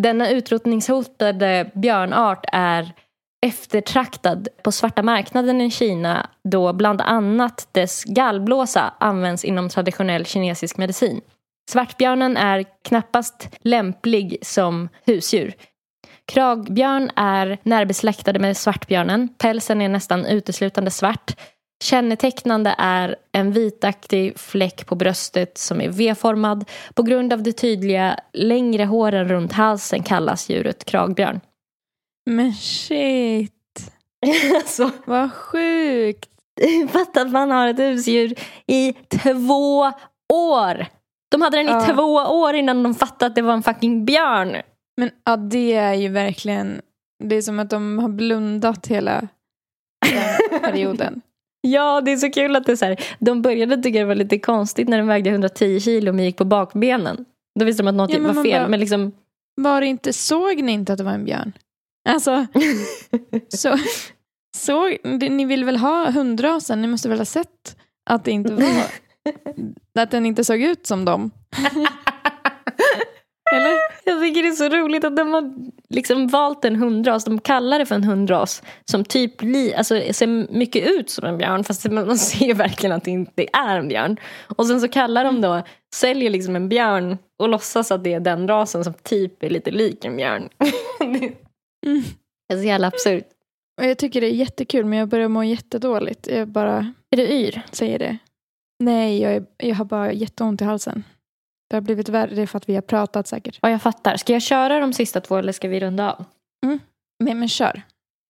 Denna 0.00 0.30
utrotningshotade 0.30 1.70
björnart 1.74 2.44
är 2.52 2.92
eftertraktad 3.46 4.48
på 4.62 4.72
svarta 4.72 5.02
marknaden 5.02 5.60
i 5.60 5.70
Kina 5.70 6.30
då 6.44 6.72
bland 6.72 7.00
annat 7.00 7.68
dess 7.72 8.04
gallblåsa 8.04 8.94
används 9.00 9.44
inom 9.44 9.68
traditionell 9.68 10.26
kinesisk 10.26 10.76
medicin. 10.76 11.20
Svartbjörnen 11.70 12.36
är 12.36 12.64
knappast 12.84 13.48
lämplig 13.60 14.38
som 14.42 14.88
husdjur. 15.06 15.54
Kragbjörn 16.26 17.10
är 17.16 17.58
närbesläktade 17.62 18.38
med 18.38 18.56
svartbjörnen. 18.56 19.28
Pälsen 19.38 19.82
är 19.82 19.88
nästan 19.88 20.26
uteslutande 20.26 20.90
svart. 20.90 21.36
Kännetecknande 21.84 22.74
är 22.78 23.16
en 23.32 23.52
vitaktig 23.52 24.38
fläck 24.38 24.86
på 24.86 24.94
bröstet 24.94 25.58
som 25.58 25.80
är 25.80 25.88
V-formad. 25.88 26.64
På 26.94 27.02
grund 27.02 27.32
av 27.32 27.42
de 27.42 27.52
tydliga 27.52 28.18
längre 28.32 28.84
håren 28.84 29.28
runt 29.28 29.52
halsen 29.52 30.02
kallas 30.02 30.50
djuret 30.50 30.84
kragbjörn. 30.84 31.40
Men 32.30 32.52
shit. 32.52 33.52
alltså, 34.56 34.90
Vad 35.04 35.32
sjukt. 35.32 36.28
fatta 36.88 37.20
att 37.22 37.30
man 37.30 37.50
har 37.50 37.68
ett 37.68 37.78
husdjur 37.78 38.34
i 38.66 38.92
två 38.92 39.92
år. 40.32 40.86
De 41.30 41.42
hade 41.42 41.56
den 41.56 41.66
i 41.66 41.70
Ja. 41.70 41.94
två 41.94 42.02
år 42.14 42.54
innan 42.54 42.82
de 42.82 42.94
fattade 42.94 43.26
att 43.26 43.34
det 43.34 43.42
var 43.42 43.52
en 43.52 43.62
fucking 43.62 44.04
björn. 44.04 44.56
Men 44.96 45.10
ja, 45.24 45.36
det 45.36 45.72
är 45.74 45.94
ju 45.94 46.08
verkligen, 46.08 46.80
det 47.24 47.36
är 47.36 47.42
som 47.42 47.58
att 47.60 47.70
de 47.70 47.98
har 47.98 48.08
blundat 48.08 48.86
hela 48.86 49.28
den 50.50 50.60
perioden. 50.60 51.20
Ja, 51.60 52.00
det 52.00 52.12
är 52.12 52.16
så 52.16 52.30
kul 52.30 52.56
att 52.56 52.66
det 52.66 52.72
är 52.72 52.76
så 52.76 52.84
här. 52.84 53.00
De 53.18 53.42
började 53.42 53.82
tycka 53.82 53.98
det 53.98 54.04
var 54.04 54.14
lite 54.14 54.38
konstigt 54.38 54.88
när 54.88 54.96
den 54.98 55.06
vägde 55.06 55.30
110 55.30 55.80
kilo 55.80 56.12
men 56.12 56.24
gick 56.24 56.36
på 56.36 56.44
bakbenen. 56.44 57.24
Då 57.58 57.64
visste 57.64 57.82
de 57.82 57.88
att 57.88 57.94
något 57.94 58.10
Ja, 58.14 58.20
var 58.20 58.44
fel. 58.44 58.60
bara- 58.60 58.68
Men 58.68 58.80
liksom, 58.80 59.12
Var 59.54 59.80
det 59.80 59.86
inte, 59.86 60.12
såg 60.12 60.62
ni 60.62 60.72
inte 60.72 60.92
att 60.92 60.98
det 60.98 61.04
var 61.04 61.12
en 61.12 61.24
björn? 61.24 61.52
Alltså, 62.08 62.46
så, 64.56 64.88
det- 65.18 65.28
ni 65.30 65.44
vill 65.44 65.64
väl 65.64 65.76
ha 65.76 66.10
hundrasen? 66.10 66.82
Ni 66.82 66.88
måste 66.88 67.08
väl 67.08 67.18
ha 67.18 67.24
sett 67.24 67.76
att 68.10 68.24
det 68.24 68.30
inte 68.30 68.52
var, 68.54 68.84
att 70.02 70.10
den 70.10 70.26
inte 70.26 70.44
såg 70.44 70.60
ut 70.62 70.86
som 70.86 71.04
dem? 71.04 71.30
Eller? 73.54 73.72
Jag 74.04 74.20
tycker 74.22 74.42
det 74.42 74.48
är 74.48 74.52
så 74.52 74.68
roligt 74.68 75.04
att 75.04 75.16
de 75.16 75.32
har 75.34 75.54
liksom 75.88 76.28
valt 76.28 76.64
en 76.64 76.76
hundras. 76.76 77.24
De 77.24 77.40
kallar 77.40 77.78
det 77.78 77.86
för 77.86 77.94
en 77.94 78.04
hundras 78.04 78.62
som 78.90 79.04
typ 79.04 79.42
li, 79.42 79.74
alltså, 79.74 80.00
ser 80.12 80.52
mycket 80.56 80.86
ut 80.90 81.10
som 81.10 81.24
en 81.24 81.38
björn 81.38 81.64
fast 81.64 81.90
man 81.90 82.18
ser 82.18 82.54
verkligen 82.54 82.96
att 82.96 83.04
det 83.04 83.10
inte 83.10 83.46
är 83.52 83.78
en 83.78 83.88
björn. 83.88 84.16
Och 84.56 84.66
sen 84.66 84.80
så 84.80 84.88
kallar 84.88 85.24
de 85.24 85.40
då, 85.40 85.62
säljer 85.94 86.30
liksom 86.30 86.56
en 86.56 86.68
björn 86.68 87.18
och 87.38 87.48
låtsas 87.48 87.92
att 87.92 88.04
det 88.04 88.12
är 88.14 88.20
den 88.20 88.48
rasen 88.48 88.84
som 88.84 88.94
typ 89.02 89.42
är 89.42 89.50
lite 89.50 89.70
lik 89.70 90.04
en 90.04 90.16
björn. 90.16 90.48
Mm. 91.86 92.02
Det 92.48 92.54
är 92.54 92.58
så 92.58 92.64
jävla 92.64 92.86
absurt. 92.86 93.24
Och 93.80 93.86
jag 93.86 93.98
tycker 93.98 94.20
det 94.20 94.26
är 94.26 94.34
jättekul 94.34 94.84
men 94.84 94.98
jag 94.98 95.08
börjar 95.08 95.28
må 95.28 95.44
jättedåligt. 95.44 96.26
Jag 96.26 96.48
bara 96.48 96.94
Är 97.10 97.16
du 97.16 97.22
yr? 97.22 97.62
säger 97.70 97.98
det. 97.98 98.18
Nej, 98.78 99.22
jag, 99.22 99.32
är, 99.34 99.46
jag 99.56 99.74
har 99.74 99.84
bara 99.84 100.12
jätteont 100.12 100.60
i 100.60 100.64
halsen. 100.64 101.04
Det 101.70 101.76
har 101.76 101.80
blivit 101.80 102.08
värre, 102.08 102.34
det 102.34 102.42
är 102.42 102.46
för 102.46 102.56
att 102.56 102.68
vi 102.68 102.74
har 102.74 102.82
pratat 102.82 103.26
säkert. 103.26 103.58
Ja, 103.62 103.70
jag 103.70 103.82
fattar. 103.82 104.16
Ska 104.16 104.32
jag 104.32 104.42
köra 104.42 104.78
de 104.80 104.92
sista 104.92 105.20
två 105.20 105.36
eller 105.36 105.52
ska 105.52 105.68
vi 105.68 105.80
runda 105.80 106.12
av? 106.12 106.24
Men, 107.24 107.38
men 107.38 107.48
kör. 107.48 107.82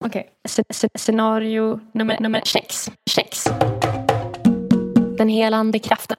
Okej. 0.05 0.31
Okay. 0.45 0.89
Scenario 0.99 1.81
nummer, 1.93 2.21
nummer 2.21 2.43
sex. 2.45 2.91
sex. 3.11 3.45
Den 5.19 5.29
helande 5.29 5.79
kraften. 5.79 6.17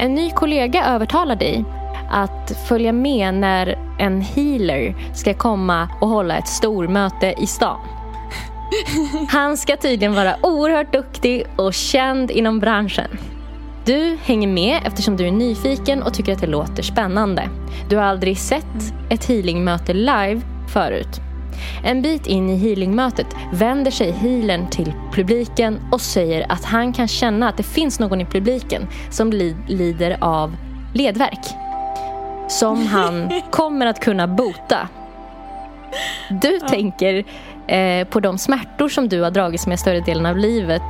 En 0.00 0.14
ny 0.14 0.30
kollega 0.30 0.84
övertalar 0.84 1.36
dig 1.36 1.64
att 2.12 2.52
följa 2.68 2.92
med 2.92 3.34
när 3.34 3.78
en 3.98 4.20
healer 4.20 4.94
ska 5.14 5.34
komma 5.34 5.88
och 6.00 6.08
hålla 6.08 6.38
ett 6.38 6.48
stormöte 6.48 7.34
i 7.38 7.46
stan. 7.46 7.80
Han 9.28 9.56
ska 9.56 9.76
tydligen 9.76 10.14
vara 10.14 10.36
oerhört 10.42 10.92
duktig 10.92 11.46
och 11.56 11.74
känd 11.74 12.30
inom 12.30 12.60
branschen. 12.60 13.08
Du 13.84 14.18
hänger 14.24 14.48
med 14.48 14.80
eftersom 14.84 15.16
du 15.16 15.26
är 15.26 15.32
nyfiken 15.32 16.02
och 16.02 16.14
tycker 16.14 16.32
att 16.32 16.40
det 16.40 16.46
låter 16.46 16.82
spännande. 16.82 17.48
Du 17.88 17.96
har 17.96 18.04
aldrig 18.04 18.38
sett 18.38 18.94
ett 19.10 19.24
healingmöte 19.24 19.94
live 19.94 20.40
förut. 20.72 21.20
En 21.84 22.02
bit 22.02 22.26
in 22.26 22.50
i 22.50 22.56
healingmötet 22.56 23.26
vänder 23.52 23.90
sig 23.90 24.10
healern 24.10 24.70
till 24.70 24.92
publiken 25.12 25.80
och 25.92 26.00
säger 26.00 26.52
att 26.52 26.64
han 26.64 26.92
kan 26.92 27.08
känna 27.08 27.48
att 27.48 27.56
det 27.56 27.62
finns 27.62 28.00
någon 28.00 28.20
i 28.20 28.24
publiken 28.24 28.86
som 29.10 29.32
li 29.32 29.56
lider 29.68 30.16
av 30.20 30.56
ledvärk. 30.94 31.71
Som 32.52 32.86
han 32.86 33.32
kommer 33.50 33.86
att 33.86 34.00
kunna 34.00 34.26
bota. 34.26 34.88
Du 36.30 36.60
tänker 36.60 37.24
eh, 37.66 38.08
på 38.08 38.20
de 38.20 38.38
smärtor 38.38 38.88
som 38.88 39.08
du 39.08 39.20
har 39.20 39.30
dragits 39.30 39.66
med 39.66 39.80
större 39.80 40.00
delen 40.00 40.26
av 40.26 40.36
livet 40.36 40.82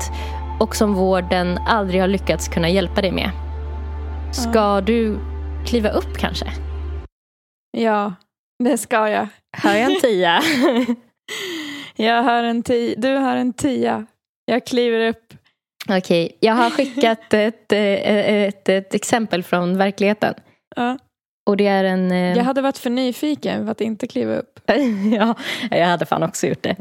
och 0.60 0.76
som 0.76 0.94
vården 0.94 1.58
aldrig 1.58 2.00
har 2.00 2.08
lyckats 2.08 2.48
kunna 2.48 2.68
hjälpa 2.68 3.00
dig 3.00 3.12
med. 3.12 3.30
Ska 4.32 4.80
du 4.80 5.18
kliva 5.66 5.88
upp 5.90 6.18
kanske? 6.18 6.46
Ja, 7.78 8.14
det 8.64 8.78
ska 8.78 9.08
jag. 9.08 9.28
Hör 9.56 9.74
jag 9.74 9.92
en 9.92 10.00
tia? 10.00 10.42
Jag 11.96 12.22
har 12.22 12.42
en 12.42 12.62
tia. 12.62 12.94
Du 12.98 13.14
har 13.14 13.36
en 13.36 13.52
tia. 13.52 14.06
Jag 14.44 14.66
kliver 14.66 15.08
upp. 15.08 15.34
Okej, 15.88 16.38
jag 16.40 16.54
har 16.54 16.70
skickat 16.70 17.34
ett, 17.34 17.72
ett, 17.72 17.72
ett, 17.72 18.68
ett 18.68 18.94
exempel 18.94 19.42
från 19.42 19.78
verkligheten. 19.78 20.34
Ja. 20.76 20.98
Och 21.50 21.56
det 21.56 21.66
är 21.66 21.84
en... 21.84 22.12
eh, 22.12 22.36
Jag 22.36 22.44
hade 22.44 22.60
varit 22.62 22.78
för 22.78 22.90
nyfiken 22.90 23.64
för 23.64 23.72
att 23.72 23.80
inte 23.80 24.06
kliva 24.06 24.36
upp. 24.36 24.60
ja, 25.18 25.34
jag 25.70 25.86
hade 25.86 26.06
fan 26.06 26.22
också 26.22 26.46
gjort 26.46 26.62
det. 26.62 26.76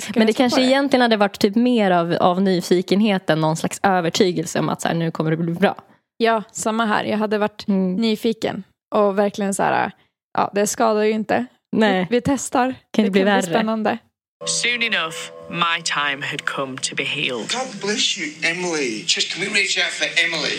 Ska 0.00 0.12
Men 0.18 0.26
det 0.26 0.32
kanske 0.32 0.60
på 0.60 0.64
egentligen 0.66 1.00
hade 1.02 1.16
varit 1.16 1.38
typ 1.38 1.54
mer 1.56 1.90
av, 1.90 2.12
av 2.20 2.42
nyfikenhet 2.42 3.30
än 3.30 3.40
någon 3.40 3.56
slags 3.56 3.80
övertygelse 3.82 4.58
om 4.58 4.68
att 4.68 4.80
så 4.82 4.88
här, 4.88 4.94
nu 4.94 5.10
kommer 5.10 5.30
det 5.30 5.36
bli 5.36 5.52
bra. 5.52 5.74
Ja, 6.16 6.42
samma 6.52 6.84
här. 6.86 7.04
Jag 7.04 7.18
hade 7.18 7.38
varit 7.38 7.68
Mm. 7.68 7.94
nyfiken 7.96 8.64
och 8.94 9.18
verkligen 9.18 9.54
så 9.54 9.62
här, 9.62 9.92
ja 10.38 10.50
det 10.54 10.66
skadar 10.66 11.02
ju 11.02 11.10
inte. 11.10 11.46
Nej. 11.76 12.06
Vi, 12.10 12.16
vi 12.16 12.20
testar. 12.20 12.74
Kan 12.90 13.04
det 13.04 13.10
bli 13.10 13.22
värre? 13.22 13.42
spännande. 13.42 13.98
Soon 14.46 14.82
enough, 14.82 15.16
my 15.50 15.82
time 15.82 16.26
had 16.26 16.44
come 16.44 16.76
to 16.78 16.94
be 16.96 17.04
healed. 17.04 17.48
God 17.50 17.80
bless 17.82 18.18
you, 18.18 18.26
Emily. 18.50 19.04
Just 19.06 19.32
can 19.34 19.40
we 19.44 19.48
reach 19.48 19.78
out 19.78 19.92
for 19.98 20.06
Emily? 20.24 20.58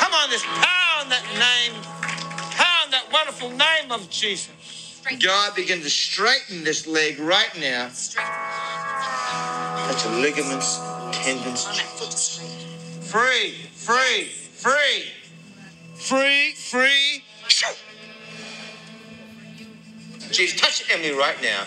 Come 0.00 0.12
on, 0.20 0.26
this 0.30 0.44
pound 1.08 1.24
that 1.24 1.32
name, 1.38 1.82
pound 2.52 2.92
that 2.92 3.10
wonderful 3.12 3.50
name 3.50 3.90
of 3.90 4.10
Jesus. 4.10 4.50
God, 5.24 5.54
begin 5.54 5.80
to 5.80 5.88
straighten 5.88 6.64
this 6.64 6.86
leg 6.86 7.18
right 7.18 7.50
now. 7.58 7.90
That's 9.86 10.04
the 10.04 10.10
ligaments, 10.10 10.78
tendons. 11.12 11.64
Free, 13.10 13.52
free, 13.72 14.24
free, 14.24 15.04
free, 15.94 16.52
free. 16.52 17.24
Jesus, 20.30 20.60
touch 20.60 20.84
Emily 20.92 21.12
right 21.12 21.40
now. 21.40 21.64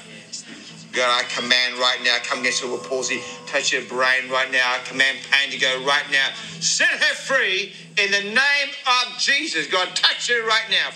God, 0.94 1.24
I 1.24 1.28
command 1.30 1.78
right 1.78 2.00
now, 2.04 2.18
come 2.24 2.40
against 2.40 2.60
cerebral 2.60 2.80
palsy, 2.80 3.22
touch 3.48 3.72
your 3.72 3.84
brain 3.84 4.30
right 4.30 4.52
now. 4.52 4.74
I 4.76 4.80
command 4.80 5.20
pain 5.32 5.50
to 5.52 5.58
go 5.58 5.82
right 5.86 6.04
now. 6.12 6.30
Set 6.60 6.90
her 6.90 7.16
free 7.16 7.74
in 7.98 8.12
the 8.12 8.24
name 8.24 8.70
of 8.86 9.18
Jesus. 9.18 9.68
God, 9.68 9.96
touch 9.96 10.30
her 10.30 10.46
right 10.46 10.66
now. 10.70 10.90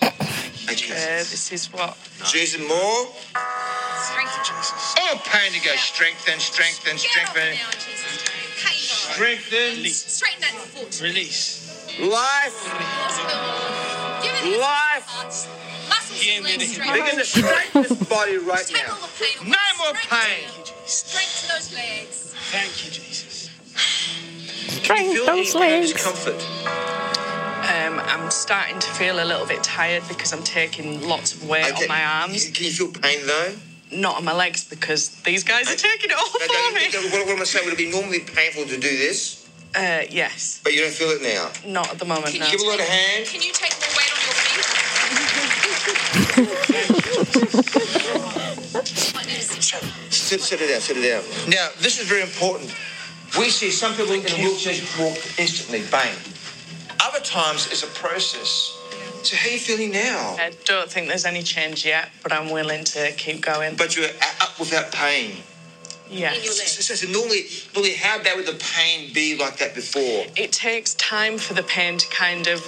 Thank 0.00 0.88
you, 0.88 0.94
Uh, 0.94 1.18
Jesus. 1.18 1.30
this 1.30 1.52
is 1.52 1.72
what 1.72 1.96
Jesus, 2.30 2.60
more. 2.60 2.76
All 2.78 3.12
pain 5.24 5.52
to 5.52 5.60
go. 5.60 5.74
Strengthen, 5.74 6.38
strengthen, 6.38 6.98
strengthen. 6.98 7.56
Strengthen. 8.56 9.84
Straighten 9.86 10.40
that 10.40 10.54
foot. 10.54 11.00
Release. 11.02 11.98
Life. 11.98 12.64
Give 14.22 14.54
it 14.54 14.60
Life. 14.60 15.61
Muscles 16.22 16.26
Give 16.26 16.36
and 16.36 16.44
me 16.44 16.50
legs 16.58 16.76
the- 16.76 16.92
Begin 16.92 17.18
to 17.18 17.24
straighten 17.24 17.82
this 17.82 18.08
body 18.08 18.36
right 18.38 18.72
now. 18.72 18.94
the 18.94 19.08
pain. 19.18 19.50
No 19.50 19.58
more 19.78 19.94
Strength. 19.96 20.10
pain. 20.10 20.48
Strength 20.86 21.40
to 21.42 21.48
those 21.54 21.72
legs. 21.74 22.34
Thank 22.50 22.84
you, 22.84 22.90
Jesus. 22.90 23.50
Strength 24.68 25.26
those 25.26 25.28
any 25.28 25.44
pain 25.44 25.56
or 25.56 25.60
legs. 25.60 25.92
discomfort. 25.92 26.40
um, 27.74 28.00
I'm 28.00 28.30
starting 28.30 28.78
to 28.78 28.88
feel 28.90 29.22
a 29.22 29.24
little 29.24 29.46
bit 29.46 29.62
tired 29.62 30.02
because 30.08 30.32
I'm 30.32 30.42
taking 30.42 31.06
lots 31.08 31.34
of 31.34 31.48
weight 31.48 31.66
Okay. 31.72 31.82
on 31.82 31.88
my 31.88 32.04
arms, 32.04 32.50
Can 32.50 32.64
you 32.66 32.72
feel 32.72 32.88
pain 32.92 33.26
though? 33.26 33.54
not 33.90 34.16
on 34.16 34.24
my 34.24 34.32
legs 34.32 34.64
because 34.64 35.10
these 35.22 35.44
guys 35.44 35.70
are 35.70 35.76
taking 35.76 36.10
it 36.10 36.16
all 36.16 36.24
No, 36.40 36.46
no, 36.46 36.68
for 36.70 36.74
me. 36.74 36.88
no, 36.92 37.00
what, 37.16 37.26
what 37.26 37.36
am 37.36 37.40
I 37.42 37.44
saying? 37.44 37.64
Would 37.66 37.74
it 37.74 37.78
be 37.78 37.90
normally 37.90 38.20
painful 38.20 38.64
to 38.64 38.78
do 38.78 38.96
this? 38.96 39.38
Uh, 39.74 40.02
yes, 40.10 40.60
But 40.64 40.74
you 40.74 40.80
don't 40.82 40.92
feel 40.92 41.10
it 41.10 41.22
now? 41.22 41.50
not 41.70 41.90
at 41.90 41.98
the 41.98 42.04
moment. 42.04 42.26
Can 42.28 42.40
No. 42.40 42.50
Give 42.50 42.60
a 42.60 42.64
lot 42.66 42.78
of 42.80 42.86
hand. 42.86 43.26
Can 43.26 43.40
you 43.42 43.52
take 43.52 43.72
more 43.80 43.88
weight 43.96 44.12
on 44.12 44.16
your 44.16 44.16
feet? 44.18 44.21
Sit, 50.10 50.40
sit 50.40 50.60
it 50.60 50.68
down, 50.68 50.80
sit 50.80 50.96
it 50.98 51.08
down. 51.08 51.22
Now, 51.48 51.68
this 51.80 51.98
is 51.98 52.06
very 52.06 52.22
important. 52.22 52.74
We 53.38 53.48
see 53.48 53.70
some 53.70 53.94
people 53.94 54.12
in 54.12 54.20
wheelchairs 54.22 54.98
walk 55.00 55.16
instantly, 55.38 55.82
bang. 55.90 56.14
Other 57.00 57.20
times 57.20 57.66
it's 57.72 57.82
a 57.82 57.86
process. 57.86 58.78
So 59.22 59.36
how 59.36 59.48
are 59.48 59.52
you 59.52 59.58
feeling 59.58 59.92
now? 59.92 60.36
I 60.38 60.52
don't 60.64 60.90
think 60.90 61.08
there's 61.08 61.24
any 61.24 61.42
change 61.42 61.86
yet, 61.86 62.10
but 62.22 62.32
I'm 62.32 62.50
willing 62.50 62.84
to 62.84 63.12
keep 63.12 63.40
going. 63.40 63.76
But 63.76 63.96
you're 63.96 64.08
up 64.40 64.58
without 64.58 64.92
pain. 64.92 65.36
yes. 66.10 66.44
So, 66.44 66.82
so, 66.82 66.94
so 66.94 67.10
normally, 67.10 67.46
normally, 67.74 67.94
how 67.94 68.22
bad 68.22 68.36
would 68.36 68.46
the 68.46 68.62
pain 68.74 69.12
be 69.14 69.38
like 69.38 69.56
that 69.58 69.74
before? 69.74 70.26
it 70.36 70.52
takes 70.52 70.94
time 70.94 71.38
for 71.38 71.54
the 71.54 71.62
pain 71.62 71.96
to 71.98 72.08
kind 72.08 72.48
of 72.48 72.60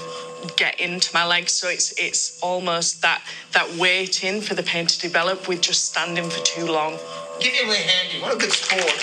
get 0.57 0.81
into 0.81 1.11
my 1.15 1.25
legs 1.25 1.53
so 1.53 1.69
it's 1.69 1.93
it's 1.99 2.39
almost 2.43 3.03
that 3.03 3.23
that 3.53 3.69
waiting 3.77 4.41
for 4.41 4.55
the 4.55 4.63
pain 4.63 4.87
to 4.87 4.99
develop 4.99 5.49
with 5.49 5.61
just 5.61 5.85
standing 5.91 6.29
for 6.29 6.45
too 6.45 6.67
long 6.67 6.99
Give 7.41 7.53
Emily 7.63 7.79
a 7.79 7.81
hand. 7.81 8.23
What 8.23 8.35
a 8.35 8.39
good 8.39 8.53
sport. 8.53 8.95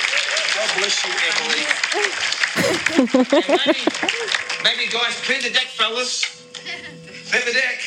God 0.55 0.69
bless 0.77 1.03
you, 1.03 1.11
Emily. 1.27 1.65
maybe, 4.63 4.85
maybe, 4.85 4.89
guys, 4.89 5.19
clear 5.25 5.41
the 5.41 5.49
deck, 5.49 5.67
fellas. 5.67 6.41
Clear 7.29 7.41
the 7.45 7.51
deck. 7.51 7.81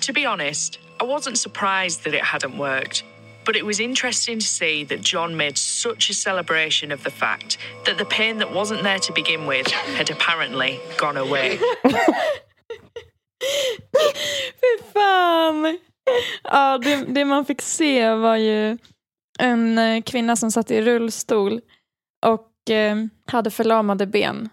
to 0.00 0.12
be 0.12 0.24
honest 0.24 0.78
i 1.00 1.04
wasn't 1.04 1.36
surprised 1.36 2.04
that 2.04 2.14
it 2.14 2.24
hadn't 2.24 2.56
worked 2.56 3.04
but 3.44 3.56
it 3.56 3.66
was 3.66 3.80
interesting 3.80 4.40
to 4.40 4.46
see 4.46 4.84
that 4.84 5.00
John 5.00 5.36
made 5.36 5.58
such 5.58 6.10
a 6.10 6.14
celebration 6.14 6.92
of 6.92 7.02
the 7.02 7.10
fact 7.10 7.58
that 7.84 7.98
the 7.98 8.04
pain 8.04 8.38
that 8.38 8.54
wasn't 8.54 8.82
there 8.82 8.98
to 8.98 9.12
begin 9.12 9.46
with 9.46 9.66
had 9.96 10.10
apparently 10.10 10.80
gone 10.98 11.16
away. 11.16 11.58
Fy 14.60 14.82
fan! 14.92 15.78
Ja, 16.42 16.78
det, 16.78 17.04
det 17.14 17.24
man 17.24 17.44
fick 17.44 17.62
se 17.62 18.10
var 18.10 18.36
ju 18.36 18.78
en 19.38 19.78
eh, 19.78 20.02
kvinna 20.02 20.36
som 20.36 20.50
satt 20.50 20.70
i 20.70 20.82
rullstol 20.82 21.60
och 22.26 22.70
eh, 22.70 22.96
hade 23.26 23.50
förlamade 23.50 24.06
ben. 24.06 24.48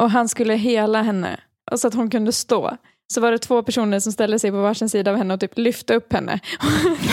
Och 0.00 0.10
han 0.10 0.28
skulle 0.28 0.54
hela 0.54 1.02
henne 1.02 1.40
så 1.76 1.88
att 1.88 1.94
hon 1.94 2.10
kunde 2.10 2.32
stå 2.32 2.76
så 3.12 3.20
var 3.20 3.32
det 3.32 3.38
två 3.38 3.62
personer 3.62 4.00
som 4.00 4.12
ställde 4.12 4.38
sig 4.38 4.50
på 4.50 4.56
varsin 4.56 4.88
sida 4.88 5.10
av 5.10 5.16
henne 5.16 5.34
och 5.34 5.40
typ 5.40 5.58
lyfte 5.58 5.94
upp 5.94 6.12
henne. 6.12 6.40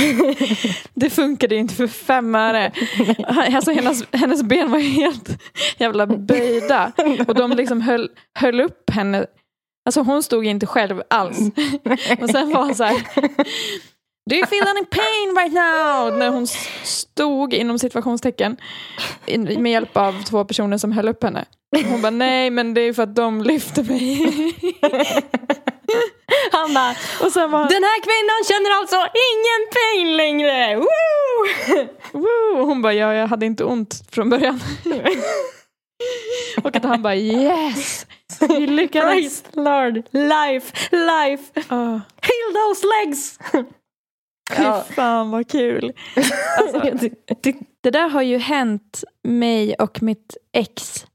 det 0.94 1.10
funkade 1.10 1.56
inte 1.56 1.74
för 1.74 1.88
fem 1.88 2.36
öre. 2.36 2.72
Alltså 3.28 3.72
hennes, 3.72 4.04
hennes 4.12 4.44
ben 4.44 4.72
var 4.72 4.80
helt 4.80 5.30
jävla 5.78 6.08
böjda. 6.08 6.92
Och 7.28 7.36
de 7.36 7.52
liksom 7.52 7.82
höll, 7.82 8.10
höll 8.40 8.60
upp 8.62 8.90
henne. 8.90 9.26
Alltså 9.86 10.02
hon 10.02 10.24
stod 10.24 10.46
inte 10.46 10.66
själv 10.66 11.02
alls. 11.10 11.40
Och 12.22 12.30
sen 12.30 12.52
var 12.52 12.66
hon 12.66 12.76
så 12.76 12.84
här. 12.84 12.96
Do 14.30 14.36
you 14.36 14.46
feel 14.48 14.68
any 14.68 14.86
pain 14.86 15.36
right 15.38 15.54
now? 15.54 16.18
När 16.18 16.30
hon 16.30 16.48
stod 16.84 17.54
inom 17.54 17.80
situationstecken 17.80 18.58
med 19.58 19.72
hjälp 19.72 19.98
av 19.98 20.24
två 20.24 20.46
personer 20.46 20.78
som 20.78 20.92
höll 20.92 21.08
upp 21.08 21.24
henne. 21.24 21.46
Hon 21.90 22.02
bara 22.02 22.10
nej 22.10 22.50
men 22.50 22.74
det 22.74 22.82
är 22.82 22.94
för 22.94 23.04
att 23.04 23.16
de 23.16 23.42
lyfte 23.42 23.84
mig. 23.84 24.22
Han 26.52 26.74
bara, 26.74 26.96
Och 27.22 27.32
sen 27.32 27.52
var 27.52 27.60
den 27.70 27.84
här 27.84 28.02
kvinnan 28.02 28.44
känner 28.48 28.80
alltså 28.80 28.96
ingen 28.96 29.68
pain 29.78 30.18
längre. 30.18 30.76
Woo! 30.76 31.88
Woo! 32.12 32.66
Hon 32.66 32.82
bara, 32.82 32.94
ja, 32.94 33.14
jag 33.14 33.28
hade 33.28 33.46
inte 33.46 33.64
ont 33.64 34.04
från 34.12 34.30
början. 34.30 34.60
och 36.64 36.76
att 36.76 36.84
han 36.84 37.02
bara, 37.02 37.16
yes! 37.16 38.06
Vi 38.50 38.68
lyckades. 38.68 39.12
Christ 39.14 39.48
Lord, 39.52 39.96
life, 40.12 40.74
life, 40.92 41.44
Oh, 41.70 42.00
heal 42.22 42.54
those 42.54 42.88
legs. 42.88 43.40
Fy 44.54 44.94
fan 44.94 45.32
vad 45.32 45.50
kul. 45.50 45.94
Alltså, 46.60 46.80
det 47.82 47.90
där 47.92 48.10
har 48.10 48.22
ju 48.22 48.38
hänt 48.38 49.04
mig 49.24 49.76
och 49.76 50.02
mitt 50.04 50.38
ex 50.52 51.06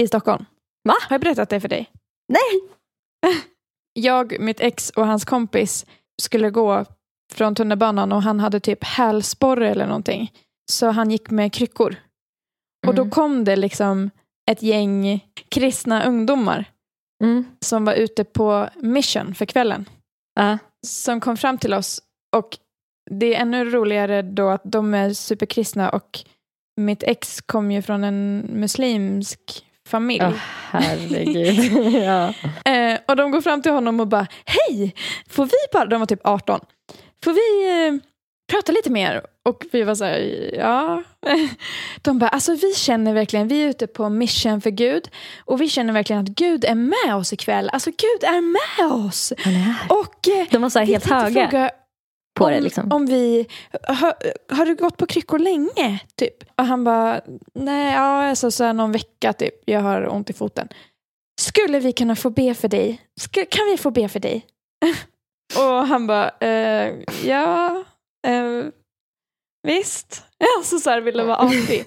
i 0.00 0.06
Stockholm. 0.08 0.44
Va? 0.88 0.94
Har 1.08 1.14
jag 1.14 1.20
berättat 1.20 1.48
det 1.48 1.60
för 1.60 1.68
dig? 1.68 1.90
Nej. 2.28 2.70
Jag, 3.98 4.40
mitt 4.40 4.60
ex 4.60 4.90
och 4.90 5.06
hans 5.06 5.24
kompis 5.24 5.86
skulle 6.22 6.50
gå 6.50 6.84
från 7.32 7.54
tunnelbanan 7.54 8.12
och 8.12 8.22
han 8.22 8.40
hade 8.40 8.60
typ 8.60 8.84
hälsporre 8.84 9.70
eller 9.70 9.86
någonting. 9.86 10.32
Så 10.72 10.86
han 10.90 11.10
gick 11.10 11.30
med 11.30 11.52
kryckor. 11.52 11.96
Och 12.86 12.94
då 12.94 13.02
Mm. 13.02 13.10
kom 13.10 13.44
det 13.44 13.56
liksom 13.56 14.10
ett 14.50 14.62
gäng 14.62 15.20
kristna 15.48 16.04
ungdomar 16.04 16.64
Mm. 17.24 17.44
som 17.60 17.84
var 17.84 17.94
ute 17.94 18.24
på 18.24 18.68
mission 18.76 19.34
för 19.34 19.46
kvällen. 19.46 19.88
Ja. 20.34 20.58
Som 20.86 21.20
kom 21.20 21.36
fram 21.36 21.58
till 21.58 21.74
oss. 21.74 22.02
Och 22.32 22.58
det 23.10 23.34
är 23.34 23.40
ännu 23.40 23.64
roligare 23.64 24.22
då 24.22 24.48
att 24.48 24.62
de 24.64 24.94
är 24.94 25.12
superkristna 25.12 25.90
och 25.90 26.18
mitt 26.76 27.02
ex 27.02 27.40
kom 27.40 27.70
ju 27.70 27.82
från 27.82 28.04
en 28.04 28.38
muslimsk 28.52 29.64
familj. 29.86 30.24
Åh, 30.24 30.32
herregud. 30.70 31.72
ja. 32.02 32.34
Eh, 32.72 32.98
och 33.08 33.16
de 33.16 33.30
går 33.30 33.40
fram 33.40 33.62
till 33.62 33.72
honom 33.72 34.00
och 34.00 34.08
bara, 34.08 34.26
hej, 34.44 34.94
får 35.28 35.44
vi 35.44 35.56
bara, 35.72 35.84
de 35.84 36.00
var 36.00 36.06
typ 36.06 36.20
18, 36.24 36.60
får 37.24 37.32
vi 37.32 37.86
eh, 37.88 38.00
prata 38.52 38.72
lite 38.72 38.90
mer? 38.90 39.22
Och 39.44 39.64
vi 39.72 39.82
var 39.82 39.94
så 39.94 40.04
här, 40.04 40.50
ja. 40.54 41.02
De 42.02 42.18
bara, 42.18 42.28
alltså 42.28 42.54
vi 42.54 42.74
känner 42.74 43.14
verkligen, 43.14 43.48
vi 43.48 43.64
är 43.64 43.68
ute 43.68 43.86
på 43.86 44.08
mission 44.08 44.60
för 44.60 44.70
Gud 44.70 45.08
och 45.44 45.60
vi 45.60 45.68
känner 45.68 45.92
verkligen 45.92 46.22
att 46.22 46.28
Gud 46.28 46.64
är 46.64 46.74
med 46.74 47.16
oss 47.16 47.32
ikväll. 47.32 47.70
Alltså 47.72 47.90
Gud 47.90 48.24
är 48.24 48.40
med 48.40 48.92
oss. 48.92 49.32
Och 49.88 50.28
eh, 50.28 50.46
De 50.50 50.62
var 50.62 50.70
så 50.70 50.78
här 50.78 50.86
helt 50.86 51.10
höga 51.10 51.50
fråga 51.50 51.70
på 52.36 52.44
om, 52.44 52.50
det. 52.50 52.60
Liksom. 52.60 52.92
om 52.92 53.06
vi, 53.06 53.46
har, 53.88 54.14
har 54.54 54.66
du 54.66 54.74
gått 54.74 54.96
på 54.96 55.06
kryckor 55.06 55.38
länge? 55.38 56.00
Typ. 56.16 56.44
Och 56.56 56.64
han 56.64 56.84
bara, 56.84 57.20
nej, 57.54 57.94
ja, 57.94 58.28
alltså, 58.28 58.50
så 58.50 58.64
här 58.64 58.72
någon 58.72 58.92
vecka 58.92 59.32
typ, 59.32 59.54
jag 59.64 59.80
har 59.80 60.14
ont 60.14 60.30
i 60.30 60.32
foten. 60.32 60.68
Skulle 61.40 61.78
vi 61.78 61.92
kunna 61.92 62.16
få 62.16 62.30
be 62.30 62.54
för 62.54 62.68
dig? 62.68 63.02
Ska, 63.20 63.44
kan 63.44 63.66
vi 63.66 63.76
få 63.76 63.90
be 63.90 64.08
för 64.08 64.20
dig? 64.20 64.46
och 65.56 65.86
han 65.86 66.06
bara, 66.06 66.30
eh, 66.40 66.94
ja, 67.24 67.84
eh, 68.26 68.70
visst. 69.66 70.22
Alltså 70.58 70.78
så 70.78 70.90
här 70.90 71.00
ville 71.00 71.24
vara 71.24 71.36
artig. 71.36 71.84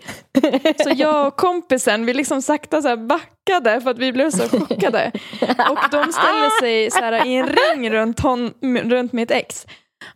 Så 0.84 0.92
jag 0.96 1.28
och 1.28 1.38
kompisen, 1.38 2.06
vi 2.06 2.14
liksom 2.14 2.42
sakta 2.42 2.82
så 2.82 2.88
här 2.88 2.98
backade 2.98 3.82
för 3.82 3.92
att 3.92 3.98
vi 3.98 4.12
blev 4.12 4.32
så 4.32 4.50
chockade. 4.50 5.12
Och 5.42 5.90
de 5.92 6.12
ställer 6.14 6.60
sig 6.60 6.92
så 6.92 7.00
här 7.00 7.26
i 7.26 7.36
en 7.36 7.48
ring 7.48 7.92
runt, 7.92 8.20
hon, 8.20 8.54
runt 8.90 9.14
mitt 9.14 9.32
ex. 9.32 9.68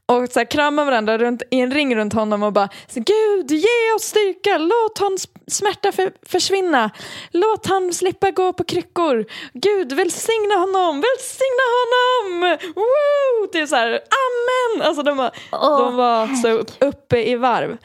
Och 0.05 0.29
så 0.29 0.39
här 0.39 0.51
kramar 0.51 0.85
varandra 0.85 1.17
runt, 1.17 1.43
i 1.51 1.59
en 1.59 1.71
ring 1.71 1.95
runt 1.95 2.13
honom 2.13 2.43
och 2.43 2.53
bara 2.53 2.69
Gud 2.93 3.51
ge 3.51 3.93
oss 3.95 4.03
styrka, 4.03 4.57
låt 4.57 4.97
hans 4.99 5.27
smärta 5.47 5.91
för, 5.91 6.11
försvinna. 6.25 6.89
Låt 7.31 7.65
han 7.65 7.93
slippa 7.93 8.31
gå 8.31 8.53
på 8.53 8.63
kryckor. 8.63 9.25
Gud 9.53 9.93
välsigna 9.93 10.55
honom, 10.55 11.01
välsigna 11.01 11.65
honom. 11.79 12.57
Woo! 12.75 13.47
Det 13.53 13.59
är 13.59 13.65
så 13.65 13.75
här, 13.75 13.89
amen. 13.91 14.87
Alltså 14.87 15.03
de 15.03 15.17
var, 15.17 15.31
de 15.51 15.95
var 15.95 16.27
så 16.41 16.47
upp- 16.49 16.71
uppe 16.79 17.29
i 17.29 17.35
varv. 17.35 17.77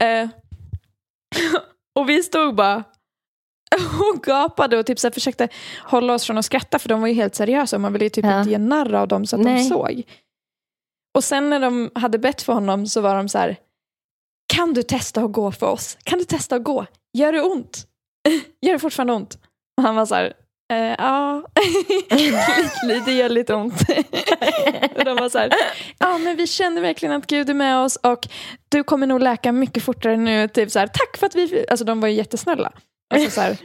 Eh, 0.00 0.28
och 1.98 2.08
vi 2.08 2.22
stod 2.22 2.54
bara 2.54 2.84
och 4.14 4.22
gapade 4.22 4.78
och 4.78 4.86
typ 4.86 4.98
så 4.98 5.06
här 5.06 5.12
försökte 5.12 5.48
hålla 5.84 6.14
oss 6.14 6.26
från 6.26 6.38
att 6.38 6.44
skratta 6.44 6.78
för 6.78 6.88
de 6.88 7.00
var 7.00 7.08
ju 7.08 7.14
helt 7.14 7.34
seriösa 7.34 7.76
och 7.76 7.80
man 7.80 7.92
ville 7.92 8.04
ju 8.04 8.10
typ 8.10 8.24
Ja. 8.24 8.38
inte 8.38 8.50
ge 8.50 8.58
narr 8.58 8.94
av 8.94 9.08
dem 9.08 9.26
så 9.26 9.36
att 9.36 9.42
Nej. 9.42 9.54
de 9.58 9.64
såg. 9.64 10.02
Och 11.16 11.24
sen 11.24 11.50
när 11.50 11.60
de 11.60 11.90
hade 11.94 12.18
bett 12.18 12.42
för 12.42 12.52
honom 12.52 12.86
så 12.86 13.00
var 13.00 13.16
de 13.16 13.28
så 13.28 13.38
här 13.38 13.56
Kan 14.46 14.74
du 14.74 14.82
testa 14.82 15.20
att 15.20 15.32
gå 15.32 15.52
för 15.52 15.66
oss? 15.66 15.98
Kan 16.02 16.18
du 16.18 16.24
testa 16.24 16.56
att 16.56 16.64
gå? 16.64 16.86
Gör 17.12 17.32
det 17.32 17.42
ont? 17.42 17.86
Gör 18.60 18.72
det 18.72 18.78
fortfarande 18.78 19.12
ont? 19.12 19.38
Och 19.76 19.82
han 19.82 19.94
var 19.94 20.06
så 20.06 20.14
här 20.14 20.32
eh, 20.72 20.94
Ja, 20.98 21.42
lite, 22.86 23.02
det 23.06 23.12
gör 23.12 23.28
lite 23.28 23.54
ont. 23.54 23.80
och 24.96 25.04
de 25.04 25.16
var 25.16 25.28
så 25.28 25.38
här, 25.38 25.50
ja 25.98 26.18
men 26.18 26.36
vi 26.36 26.46
känner 26.46 26.80
verkligen 26.80 27.14
att 27.14 27.26
Gud 27.26 27.50
är 27.50 27.54
med 27.54 27.78
oss 27.78 27.96
och 27.96 28.28
du 28.68 28.84
kommer 28.84 29.06
nog 29.06 29.22
läka 29.22 29.52
mycket 29.52 29.82
fortare 29.82 30.16
nu. 30.16 30.48
Typ 30.48 30.70
så 30.70 30.78
här, 30.78 30.86
tack 30.86 31.16
för 31.16 31.26
att 31.26 31.34
vi, 31.34 31.66
alltså 31.68 31.84
de 31.84 32.00
var 32.00 32.08
ju 32.08 32.14
jättesnälla. 32.14 32.72
Alltså 33.14 33.30
så 33.30 33.40
här, 33.40 33.56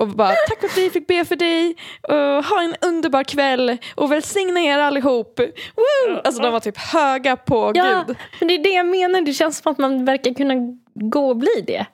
och 0.00 0.08
bara, 0.08 0.34
tack 0.48 0.60
för 0.60 0.66
att 0.66 0.76
vi 0.78 0.90
fick 0.90 1.06
be 1.06 1.24
för 1.24 1.36
dig. 1.36 1.76
Och 2.02 2.44
ha 2.44 2.62
en 2.62 2.74
underbar 2.80 3.24
kväll 3.24 3.78
och 3.94 4.12
välsigna 4.12 4.60
er 4.60 4.78
allihop. 4.78 5.40
Woo! 5.76 6.20
Alltså 6.24 6.42
de 6.42 6.52
var 6.52 6.60
typ 6.60 6.76
höga 6.78 7.36
på 7.36 7.72
Ja, 7.74 8.04
Gud. 8.06 8.16
men 8.38 8.48
det 8.48 8.54
är 8.54 8.62
det 8.62 8.68
jag 8.74 8.86
menar. 8.86 9.20
Det 9.20 9.32
känns 9.34 9.58
som 9.58 9.72
att 9.72 9.78
man 9.78 10.04
verkar 10.04 10.34
kunna 10.34 10.54
gå 10.94 11.28
och 11.28 11.36
bli 11.36 11.64
det. 11.66 11.86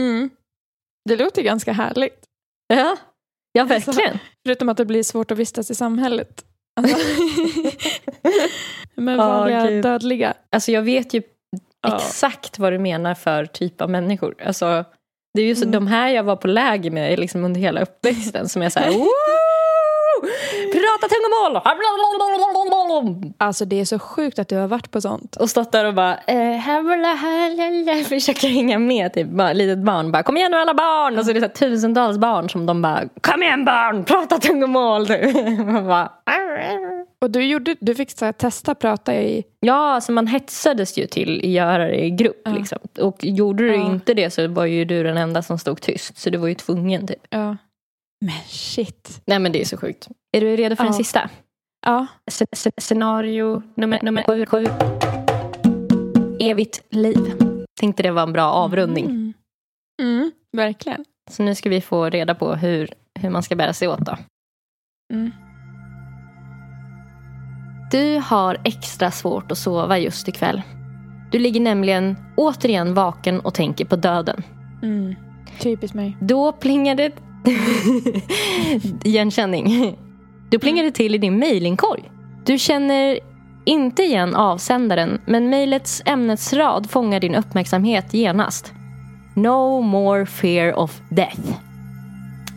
Mm. 0.00 0.30
Det 1.08 1.16
låter 1.16 1.42
ganska 1.42 1.72
härligt. 1.72 2.24
Ja, 2.74 2.96
ja 3.52 3.64
verkligen. 3.64 4.18
Förutom 4.46 4.68
att 4.68 4.76
det 4.76 4.84
blir 4.84 5.02
svårt 5.02 5.30
att 5.30 5.38
vistas 5.38 5.70
i 5.70 5.74
samhället. 5.74 6.44
Alltså, 6.80 6.96
Ja, 8.94 9.02
vanliga 9.16 9.66
Gud. 9.66 9.82
dödliga. 9.82 10.34
Alltså 10.50 10.72
jag 10.72 10.82
vet 10.82 11.14
ju 11.14 11.22
Ja. 11.86 11.96
exakt 11.96 12.58
vad 12.58 12.72
du 12.72 12.78
menar 12.78 13.14
för 13.14 13.46
typ 13.46 13.80
av 13.80 13.90
människor. 13.90 14.34
Alltså, 14.46 14.84
det 15.34 15.42
är 15.42 15.46
ju 15.46 15.54
så, 15.54 15.62
Mm. 15.64 15.72
de 15.72 15.86
här 15.86 16.08
jag 16.08 16.22
var 16.22 16.36
på 16.36 16.46
läger 16.48 16.90
med 16.90 17.18
liksom 17.18 17.44
under 17.44 17.60
hela 17.60 17.80
uppväxten 17.82 18.48
som 18.48 18.62
är 18.62 18.68
så 18.68 18.78
här! 18.80 18.88
Prata 20.72 21.08
tungomål! 21.14 21.60
Alltså 23.38 23.64
det 23.64 23.80
är 23.80 23.84
så 23.84 23.98
sjukt 23.98 24.38
att 24.38 24.48
du 24.48 24.56
har 24.56 24.68
varit 24.68 24.90
på 24.90 25.00
sånt. 25.00 25.36
Och 25.36 25.50
stått 25.50 25.72
där 25.72 25.84
och 25.84 25.94
bara 25.94 26.16
eh, 26.26 26.60
försöker 28.08 28.48
hänga 28.48 28.78
med. 28.78 29.14
Typ 29.14 29.28
bara, 29.28 29.52
litet 29.52 29.78
barn 29.78 30.12
bara 30.12 30.22
kom 30.22 30.36
igen 30.36 30.50
nu 30.50 30.56
alla 30.56 30.74
barn. 30.74 31.18
Och 31.18 31.24
så 31.24 31.30
är 31.30 31.34
det 31.34 31.40
så 31.40 31.46
här, 31.46 31.52
tusentals 31.54 32.18
barn 32.18 32.50
som 32.50 32.66
de 32.66 32.82
bara 32.82 33.02
kom 33.20 33.42
igen 33.42 33.64
barn, 33.64 34.04
prata 34.04 34.38
tungomål. 34.38 35.08
Man 35.66 35.86
bara, 35.86 36.12
Och 37.22 37.30
du, 37.30 37.44
gjorde, 37.44 37.76
du 37.80 37.94
fick 37.94 38.10
så 38.10 38.24
här, 38.24 38.32
testa 38.32 38.74
prata 38.74 39.14
i... 39.14 39.44
Ja, 39.60 39.94
alltså 39.94 40.12
man 40.12 40.26
hetsades 40.26 40.98
ju 40.98 41.06
till 41.06 41.38
att 41.38 41.50
göra 41.50 41.86
det 41.86 42.04
i 42.04 42.10
grupp. 42.10 42.42
Ja. 42.44 42.52
Liksom. 42.52 42.78
Och 43.00 43.24
gjorde 43.24 43.64
du 43.68 43.74
Ja. 43.74 43.86
inte 43.92 44.14
det 44.14 44.30
så 44.30 44.48
var 44.48 44.64
ju 44.64 44.84
du 44.84 45.02
den 45.02 45.16
enda 45.16 45.42
som 45.42 45.58
stod 45.58 45.80
tyst. 45.80 46.16
Så 46.18 46.30
du 46.30 46.38
var 46.38 46.48
ju 46.48 46.54
tvungen 46.54 47.06
typ. 47.06 47.26
Ja. 47.30 47.56
Men 48.20 48.34
shit. 48.46 49.22
Nej 49.26 49.38
men 49.38 49.52
det 49.52 49.60
är 49.60 49.64
så 49.64 49.76
sjukt. 49.76 50.08
Är 50.32 50.40
du 50.40 50.56
redo 50.56 50.76
för 50.76 50.84
den 50.84 50.92
Ja. 50.92 50.98
sista? 50.98 51.30
Ja. 51.86 52.06
S- 52.30 52.42
s- 52.52 52.68
scenario 52.76 53.62
nummer, 53.74 54.00
nummer 54.02 54.22
sju, 54.22 54.46
sju. 54.46 54.66
Evigt 56.40 56.82
liv. 56.90 57.34
Tänkte 57.80 58.02
det 58.02 58.10
var 58.10 58.22
en 58.22 58.32
bra 58.32 58.44
avrundning. 58.52 59.04
Mm. 59.04 59.32
Mm, 60.02 60.32
verkligen. 60.56 61.04
Så 61.30 61.42
nu 61.42 61.54
ska 61.54 61.68
vi 61.70 61.80
få 61.80 62.10
reda 62.10 62.34
på 62.34 62.54
hur, 62.54 62.94
hur 63.20 63.30
man 63.30 63.42
ska 63.42 63.56
bära 63.56 63.72
sig 63.72 63.88
åt 63.88 63.98
då. 64.00 64.16
Mm. 65.12 65.30
Du 67.92 68.22
har 68.24 68.58
extra 68.64 69.10
svårt 69.10 69.52
att 69.52 69.58
sova 69.58 69.98
just 69.98 70.28
ikväll. 70.28 70.62
Du 71.30 71.38
ligger 71.38 71.60
nämligen 71.60 72.16
återigen 72.36 72.94
vaken 72.94 73.40
och 73.40 73.54
tänker 73.54 73.84
på 73.84 73.96
döden. 73.96 74.42
Mm. 74.82 75.14
Typiskt 75.60 75.94
mig. 75.94 76.16
Då 76.20 76.52
plingar 76.52 76.94
det... 76.94 77.12
Igenkänning. 79.08 79.96
Då 80.50 80.58
plingar 80.58 80.84
det 80.84 80.90
till 80.90 81.14
i 81.14 81.18
din 81.18 81.38
mejlinkorg. 81.38 82.10
Du 82.44 82.58
känner 82.58 83.18
inte 83.64 84.02
igen 84.02 84.34
avsändaren 84.34 85.20
men 85.26 85.50
mejlets 85.50 86.02
ämnesrad 86.04 86.90
fångar 86.90 87.20
din 87.20 87.34
uppmärksamhet 87.34 88.14
genast. 88.14 88.72
No 89.34 89.80
more 89.80 90.26
fear 90.26 90.78
of 90.78 91.00
death. 91.08 91.40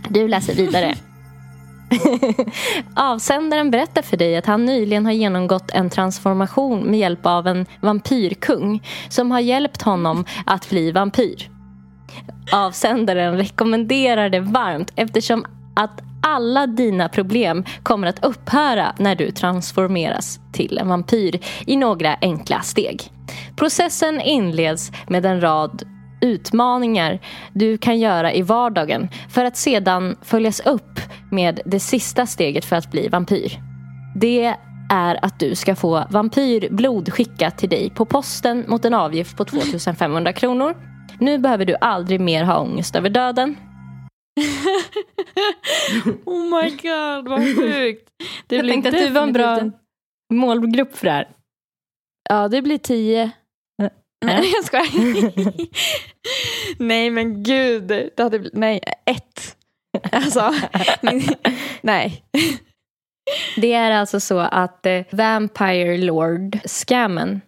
Du 0.09 0.27
läser 0.27 0.55
vidare. 0.55 0.95
Avsändaren 2.95 3.71
berättar 3.71 4.01
för 4.01 4.17
dig 4.17 4.37
att 4.37 4.45
han 4.45 4.65
nyligen 4.65 5.05
har 5.05 5.13
genomgått 5.13 5.71
en 5.71 5.89
transformation 5.89 6.79
med 6.79 6.99
hjälp 6.99 7.25
av 7.25 7.47
en 7.47 7.65
vampyrkung 7.81 8.83
som 9.09 9.31
har 9.31 9.39
hjälpt 9.39 9.81
honom 9.81 10.25
att 10.45 10.69
bli 10.69 10.91
vampyr. 10.91 11.49
Avsändaren 12.51 13.37
rekommenderar 13.37 14.29
det 14.29 14.39
varmt 14.39 14.91
eftersom 14.95 15.45
att 15.75 16.01
alla 16.21 16.67
dina 16.67 17.09
problem 17.09 17.65
kommer 17.83 18.07
att 18.07 18.25
upphöra 18.25 18.93
när 18.97 19.15
du 19.15 19.31
transformeras 19.31 20.39
till 20.51 20.77
en 20.77 20.87
vampyr 20.87 21.39
i 21.65 21.75
några 21.75 22.17
enkla 22.21 22.61
steg. 22.61 23.11
Processen 23.55 24.21
inleds 24.21 24.91
med 25.07 25.25
en 25.25 25.41
rad 25.41 25.83
utmaningar 26.25 27.19
du 27.53 27.77
kan 27.77 27.99
göra 27.99 28.33
i 28.33 28.41
vardagen 28.41 29.07
för 29.29 29.45
att 29.45 29.57
sedan 29.57 30.15
följas 30.21 30.59
upp 30.59 30.99
med 31.31 31.59
det 31.65 31.79
sista 31.79 32.25
steget 32.25 32.65
för 32.65 32.75
att 32.75 32.91
bli 32.91 33.07
vampyr. 33.07 33.59
Det 34.15 34.55
är 34.89 35.25
att 35.25 35.39
du 35.39 35.55
ska 35.55 35.75
få 35.75 36.05
vampyrblod 36.09 37.13
skickat 37.13 37.57
till 37.57 37.69
dig 37.69 37.89
på 37.89 38.05
posten 38.05 38.65
mot 38.67 38.85
en 38.85 38.93
avgift 38.93 39.37
på 39.37 39.45
2500 39.45 40.33
kronor. 40.33 40.75
Nu 41.19 41.37
behöver 41.37 41.65
du 41.65 41.75
aldrig 41.81 42.19
mer 42.19 42.43
ha 42.43 42.59
ångest 42.59 42.95
över 42.95 43.09
döden. 43.09 43.57
oh 46.25 46.43
my 46.43 46.69
god, 46.69 47.27
vad 47.29 47.55
sjukt. 47.55 48.09
Det 48.47 48.55
Jag 48.55 48.67
tänkte 48.67 48.89
att 48.89 48.95
du 48.95 49.09
var 49.09 49.21
en 49.21 49.33
bra 49.33 49.71
målgrupp 50.33 50.97
för 50.97 51.05
det 51.05 51.11
här. 51.11 51.27
Ja, 52.29 52.47
det 52.47 52.61
blir 52.61 52.77
tio. 52.77 53.31
Nej. 54.25 54.53
Jag 54.55 54.65
skojar. 54.65 55.53
nej, 56.83 57.09
men 57.09 57.43
gud. 57.43 57.87
Det 57.87 58.19
hade 58.23 58.39
blivit, 58.39 58.57
nej, 58.57 58.79
ett. 59.05 59.57
Alltså, 60.11 60.53
nej. 61.81 62.23
Det 63.57 63.73
är 63.73 63.91
alltså 63.91 64.19
så 64.19 64.39
att 64.39 64.85
eh, 64.85 65.01
Vampire 65.11 65.97
Lord-scammen 65.97 67.41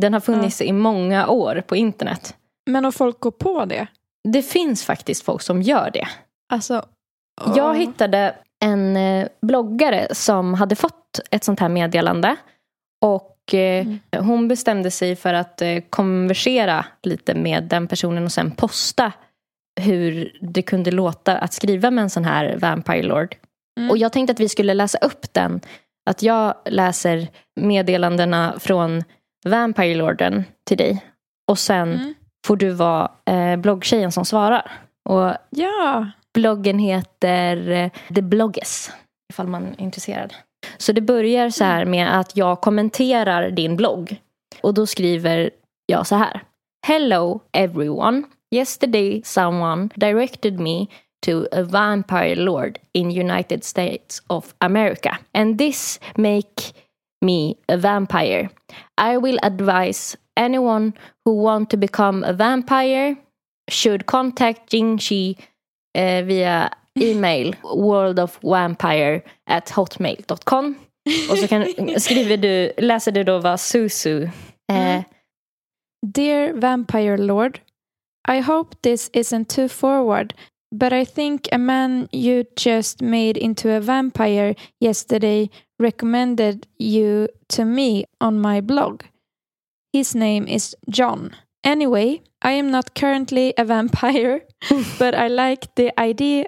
den 0.00 0.12
har 0.12 0.20
funnits 0.20 0.60
i 0.60 0.72
många 0.72 1.28
år 1.28 1.62
på 1.66 1.76
internet. 1.76 2.34
Men 2.70 2.84
om 2.84 2.92
folk 2.92 3.20
går 3.20 3.30
på 3.30 3.64
det? 3.64 3.86
Det 4.28 4.42
finns 4.42 4.84
faktiskt 4.84 5.24
folk 5.24 5.42
som 5.42 5.62
gör 5.62 5.90
det. 5.90 6.08
Alltså, 6.52 6.84
Jag 7.56 7.70
åh. 7.70 7.72
hittade 7.72 8.34
en 8.64 8.96
eh, 8.96 9.28
bloggare 9.42 10.14
som 10.14 10.54
hade 10.54 10.76
fått 10.76 11.20
ett 11.30 11.44
sånt 11.44 11.60
här 11.60 11.68
meddelande. 11.68 12.36
Och 13.04 13.33
eh, 13.52 13.86
hon 14.18 14.48
bestämde 14.48 14.90
sig 14.90 15.16
för 15.16 15.34
att 15.34 15.62
eh, 15.62 15.78
konversera 15.90 16.86
lite 17.02 17.34
med 17.34 17.64
den 17.64 17.86
personen 17.88 18.24
och 18.24 18.32
sen 18.32 18.50
posta 18.50 19.12
hur 19.80 20.38
det 20.40 20.62
kunde 20.62 20.90
låta 20.90 21.38
att 21.38 21.52
skriva 21.52 21.90
med 21.90 22.02
en 22.02 22.10
sån 22.10 22.24
här 22.24 22.56
Vampire 22.58 23.02
Lord. 23.02 23.36
Mm. 23.78 23.90
Och 23.90 23.98
jag 23.98 24.12
tänkte 24.12 24.32
att 24.32 24.40
vi 24.40 24.48
skulle 24.48 24.74
läsa 24.74 24.98
upp 24.98 25.32
den. 25.32 25.60
Att 26.10 26.22
jag 26.22 26.54
läser 26.64 27.28
meddelandena 27.60 28.54
från 28.58 29.04
Vampire 29.46 29.94
Lorden 29.94 30.44
till 30.66 30.76
dig. 30.78 31.04
Och 31.50 31.58
sen 31.58 31.92
Mm. 31.94 32.14
får 32.46 32.56
du 32.56 32.70
vara 32.70 33.10
eh, 33.26 33.56
bloggtjejen 33.56 34.12
som 34.12 34.24
svarar. 34.24 34.70
Och 35.08 35.32
Ja. 35.50 36.10
Bloggen 36.34 36.78
heter 36.78 37.70
eh, 37.70 37.90
The 38.14 38.22
Blogges, 38.22 38.92
ifall 39.32 39.46
man 39.46 39.66
är 39.66 39.80
intresserad. 39.80 40.34
Så 40.76 40.92
det 40.92 41.00
börjar 41.00 41.50
så 41.50 41.64
här 41.64 41.84
med 41.84 42.18
att 42.20 42.36
jag 42.36 42.60
kommenterar 42.60 43.50
din 43.50 43.76
blogg. 43.76 44.16
Och 44.62 44.74
då 44.74 44.86
skriver 44.86 45.50
jag 45.86 46.06
så 46.06 46.14
här. 46.14 46.42
Hello 46.86 47.40
everyone. 47.52 48.22
Yesterday 48.54 49.22
someone 49.24 49.88
directed 49.96 50.60
me 50.60 50.86
to 51.26 51.46
a 51.52 51.62
vampire 51.62 52.34
lord 52.34 52.78
in 52.92 53.10
United 53.10 53.64
States 53.64 54.22
of 54.26 54.54
America. 54.58 55.18
And 55.32 55.58
this 55.58 56.00
make 56.16 56.74
me 57.20 57.54
a 57.68 57.76
vampire. 57.76 58.50
I 58.98 59.16
will 59.16 59.38
advise 59.42 60.16
anyone 60.36 60.92
who 61.24 61.42
want 61.42 61.70
to 61.70 61.76
become 61.76 62.24
a 62.24 62.32
vampire 62.32 63.16
should 63.70 64.06
contact 64.06 64.70
Jing 64.70 64.98
Shi 64.98 65.36
eh, 65.94 66.24
via 66.24 66.70
email 67.00 67.54
worldofvampire 67.62 69.22
at 69.46 69.70
hotmail.com. 69.70 70.74
Och 71.30 71.38
så 71.38 71.48
kan, 71.48 71.66
skriver 72.00 72.36
du, 72.36 72.72
läser 72.76 73.12
du 73.12 73.24
då 73.24 73.38
vad 73.38 73.60
Susu 73.60 74.22
eh, 74.72 75.02
Dear 76.06 76.52
Vampire 76.52 77.16
Lord, 77.16 77.60
I 78.28 78.40
hope 78.40 78.76
this 78.82 79.10
isn't 79.12 79.48
too 79.48 79.68
forward, 79.68 80.34
but 80.74 80.92
I 80.92 81.04
think 81.04 81.48
a 81.52 81.58
man 81.58 82.08
you 82.12 82.44
just 82.56 83.02
made 83.02 83.38
into 83.38 83.70
a 83.70 83.80
vampire 83.80 84.54
yesterday 84.80 85.50
recommended 85.78 86.66
you 86.78 87.28
to 87.48 87.64
me 87.64 88.04
on 88.20 88.40
my 88.40 88.60
blog. 88.60 89.02
His 89.92 90.14
name 90.14 90.46
is 90.48 90.76
John. 90.90 91.30
Anyway, 91.64 92.22
I 92.42 92.52
am 92.52 92.70
not 92.70 92.94
currently 92.94 93.54
a 93.56 93.64
vampire, 93.64 94.42
but 94.98 95.14
I 95.14 95.28
like 95.28 95.74
the 95.76 95.98
idea 95.98 96.44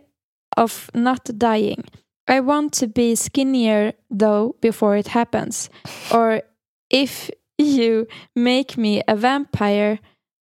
of 0.56 0.90
not 0.94 1.24
dying. 1.38 1.84
I 2.28 2.40
want 2.40 2.72
to 2.74 2.86
be 2.86 3.14
skinnier 3.14 3.92
though 4.10 4.56
before 4.60 4.96
it 4.96 5.08
happens. 5.08 5.70
Or 6.12 6.42
if 6.90 7.30
you 7.58 8.06
make 8.34 8.76
me 8.76 9.02
a 9.08 9.16
vampire, 9.16 9.98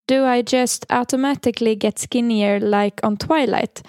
do 0.08 0.26
I 0.26 0.42
just 0.42 0.86
automatically 0.90 1.76
get 1.76 2.00
skinnier 2.00 2.60
like 2.60 3.00
on 3.04 3.18
Twilight? 3.18 3.82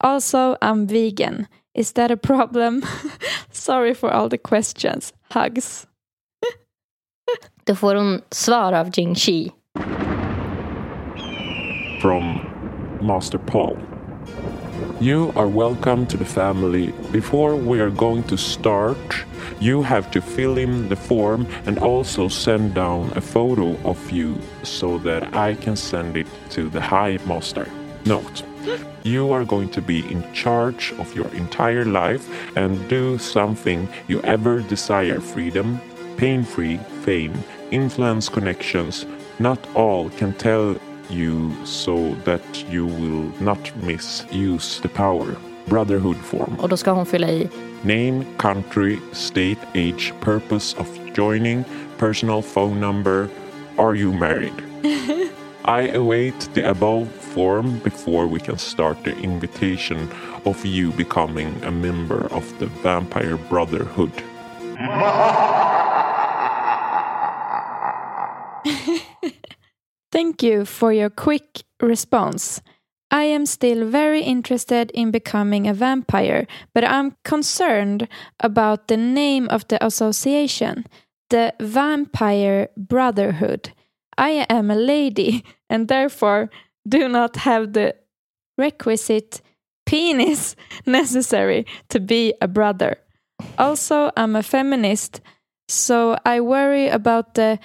Also, 0.00 0.56
I'm 0.62 0.86
vegan. 0.86 1.46
Is 1.74 1.92
that 1.92 2.10
a 2.10 2.16
problem? 2.16 2.82
Sorry 3.50 3.94
for 3.94 4.10
all 4.10 4.28
the 4.28 4.38
questions. 4.38 5.12
Hugs. 5.30 5.86
Då 7.64 7.74
får 7.74 7.94
hon 7.94 8.22
svar 8.30 8.72
av 8.72 8.90
Jing 8.92 9.14
Shi. 9.14 9.52
from 12.02 12.40
Master 13.00 13.38
Paul. 13.38 13.76
You 15.00 15.32
are 15.36 15.48
welcome 15.48 16.06
to 16.06 16.16
the 16.16 16.24
family. 16.24 16.92
Before 17.10 17.56
we 17.56 17.80
are 17.80 17.90
going 17.90 18.22
to 18.24 18.36
start, 18.36 19.24
you 19.60 19.82
have 19.82 20.10
to 20.12 20.20
fill 20.20 20.58
in 20.58 20.88
the 20.88 20.96
form 20.96 21.46
and 21.66 21.78
also 21.78 22.28
send 22.28 22.74
down 22.74 23.12
a 23.16 23.20
photo 23.20 23.76
of 23.88 24.10
you 24.10 24.38
so 24.62 24.98
that 24.98 25.34
I 25.34 25.54
can 25.54 25.76
send 25.76 26.16
it 26.16 26.26
to 26.50 26.68
the 26.68 26.80
High 26.80 27.18
Master. 27.26 27.66
Note. 28.04 28.42
You 29.02 29.32
are 29.32 29.44
going 29.44 29.70
to 29.70 29.82
be 29.82 30.00
in 30.10 30.22
charge 30.32 30.92
of 30.98 31.14
your 31.14 31.28
entire 31.34 31.84
life 31.84 32.28
and 32.56 32.88
do 32.88 33.18
something 33.18 33.88
you 34.06 34.20
ever 34.22 34.60
desire 34.60 35.20
freedom, 35.20 35.80
pain 36.16 36.44
free, 36.44 36.76
fame, 37.02 37.34
influence 37.70 38.28
connections. 38.28 39.06
Not 39.38 39.58
all 39.74 40.10
can 40.10 40.34
tell 40.34 40.76
you 41.12 41.52
so 41.64 42.14
that 42.24 42.64
you 42.70 42.86
will 42.86 43.32
not 43.40 43.76
misuse 43.76 44.80
the 44.80 44.88
power. 44.88 45.36
Brotherhood 45.66 46.16
form. 46.16 46.56
Och 46.60 46.68
då 46.68 46.76
ska 46.76 46.90
hon 46.90 47.06
fylla 47.06 47.28
i 47.30 47.48
Name, 47.82 48.24
country, 48.38 48.98
state, 49.12 49.58
age, 49.74 50.12
purpose 50.20 50.76
of 50.80 50.88
joining, 51.16 51.64
personal 51.98 52.42
phone 52.42 52.80
number. 52.80 53.28
Are 53.76 53.96
you 53.96 54.12
married? 54.12 54.54
I 55.64 55.88
await 55.94 56.54
the 56.54 56.70
above 56.70 57.08
form 57.08 57.80
before 57.84 58.26
we 58.26 58.40
can 58.40 58.58
start 58.58 59.04
the 59.04 59.16
invitation 59.18 60.08
of 60.44 60.64
you 60.64 60.92
becoming 60.92 61.62
a 61.64 61.70
member 61.70 62.26
of 62.32 62.58
the 62.58 62.66
Vampire 62.66 63.36
Brotherhood. 63.36 64.12
Thank 70.12 70.42
you 70.42 70.66
for 70.66 70.92
your 70.92 71.08
quick 71.08 71.62
response. 71.80 72.60
I 73.10 73.24
am 73.24 73.46
still 73.46 73.86
very 73.88 74.22
interested 74.22 74.90
in 74.92 75.10
becoming 75.10 75.66
a 75.66 75.74
vampire, 75.74 76.46
but 76.74 76.84
I'm 76.84 77.16
concerned 77.24 78.08
about 78.38 78.88
the 78.88 78.98
name 78.98 79.48
of 79.48 79.66
the 79.68 79.84
association, 79.84 80.84
the 81.30 81.54
Vampire 81.60 82.68
Brotherhood. 82.76 83.72
I 84.18 84.46
am 84.50 84.70
a 84.70 84.76
lady 84.76 85.44
and 85.70 85.88
therefore 85.88 86.50
do 86.86 87.08
not 87.08 87.36
have 87.36 87.72
the 87.72 87.94
requisite 88.58 89.40
penis 89.86 90.56
necessary 90.86 91.64
to 91.88 92.00
be 92.00 92.34
a 92.42 92.48
brother. 92.48 92.98
Also, 93.58 94.10
I'm 94.16 94.36
a 94.36 94.42
feminist, 94.42 95.22
so 95.68 96.18
I 96.26 96.40
worry 96.40 96.88
about 96.88 97.34
the 97.34 97.58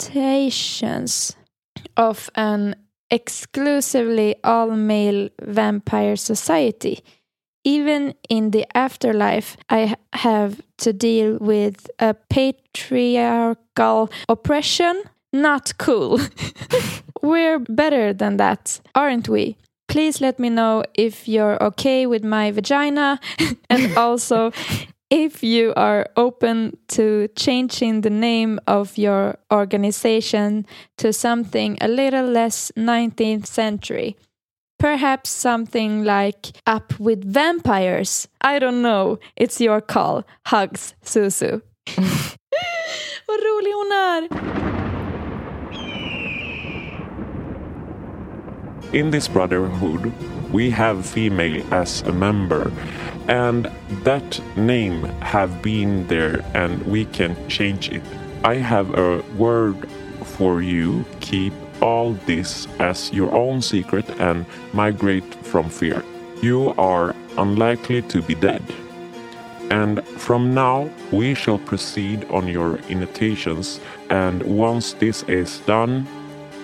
connotations 0.00 1.36
of 1.96 2.30
an 2.34 2.74
exclusively 3.10 4.36
all 4.44 4.70
male 4.70 5.28
vampire 5.42 6.16
society. 6.16 7.02
Even 7.64 8.14
in 8.28 8.52
the 8.52 8.66
afterlife, 8.74 9.56
I 9.68 9.94
have 10.14 10.60
to 10.78 10.92
deal 10.92 11.36
with 11.38 11.90
a 11.98 12.14
patriarchal 12.14 14.10
oppression. 14.28 15.02
Not 15.32 15.76
cool. 15.78 16.18
We're 17.22 17.58
better 17.58 18.14
than 18.14 18.38
that, 18.38 18.80
aren't 18.94 19.28
we? 19.28 19.56
Please 19.88 20.20
let 20.20 20.38
me 20.38 20.48
know 20.48 20.84
if 20.94 21.28
you're 21.28 21.62
okay 21.62 22.06
with 22.06 22.24
my 22.24 22.50
vagina 22.50 23.20
and 23.70 23.96
also 23.98 24.52
if 25.10 25.42
you 25.42 25.74
are 25.76 26.06
open 26.16 26.76
to 26.88 27.28
changing 27.36 28.00
the 28.00 28.10
name 28.10 28.60
of 28.66 28.96
your 28.96 29.36
organization 29.52 30.64
to 30.98 31.12
something 31.12 31.76
a 31.80 31.88
little 31.88 32.26
less 32.26 32.70
19th 32.76 33.46
century. 33.46 34.16
Perhaps 34.78 35.28
something 35.28 36.04
like 36.04 36.52
Up 36.66 36.98
with 36.98 37.24
Vampires. 37.24 38.28
I 38.40 38.58
don't 38.58 38.80
know. 38.80 39.18
It's 39.36 39.60
your 39.60 39.80
call. 39.82 40.24
Hugs, 40.46 40.94
Susu. 41.04 41.60
Vad 43.26 43.40
rolig 43.40 43.74
hon 43.74 43.92
är! 43.92 44.28
In 48.92 49.10
this 49.10 49.28
brotherhood, 49.28 50.12
we 50.52 50.70
have 50.70 51.06
female 51.06 51.62
as 51.70 52.02
a 52.02 52.12
member, 52.12 52.72
and 53.30 53.70
that 54.02 54.40
name 54.56 55.04
have 55.22 55.62
been 55.62 56.04
there, 56.08 56.44
and 56.52 56.82
we 56.84 57.04
can 57.04 57.36
change 57.48 57.88
it. 57.88 58.02
I 58.42 58.56
have 58.56 58.92
a 58.98 59.22
word 59.38 59.88
for 60.24 60.62
you. 60.62 61.04
Keep 61.20 61.52
all 61.80 62.14
this 62.26 62.66
as 62.80 63.12
your 63.12 63.32
own 63.32 63.62
secret 63.62 64.04
and 64.20 64.44
migrate 64.72 65.34
from 65.46 65.70
fear. 65.70 66.02
You 66.42 66.74
are 66.76 67.14
unlikely 67.38 68.02
to 68.02 68.20
be 68.20 68.34
dead. 68.34 68.62
And 69.70 70.04
from 70.18 70.52
now, 70.52 70.90
we 71.12 71.34
shall 71.34 71.58
proceed 71.58 72.24
on 72.30 72.48
your 72.48 72.78
invitations, 72.88 73.80
and 74.10 74.42
once 74.42 74.94
this 74.94 75.22
is 75.28 75.60
done, 75.60 76.08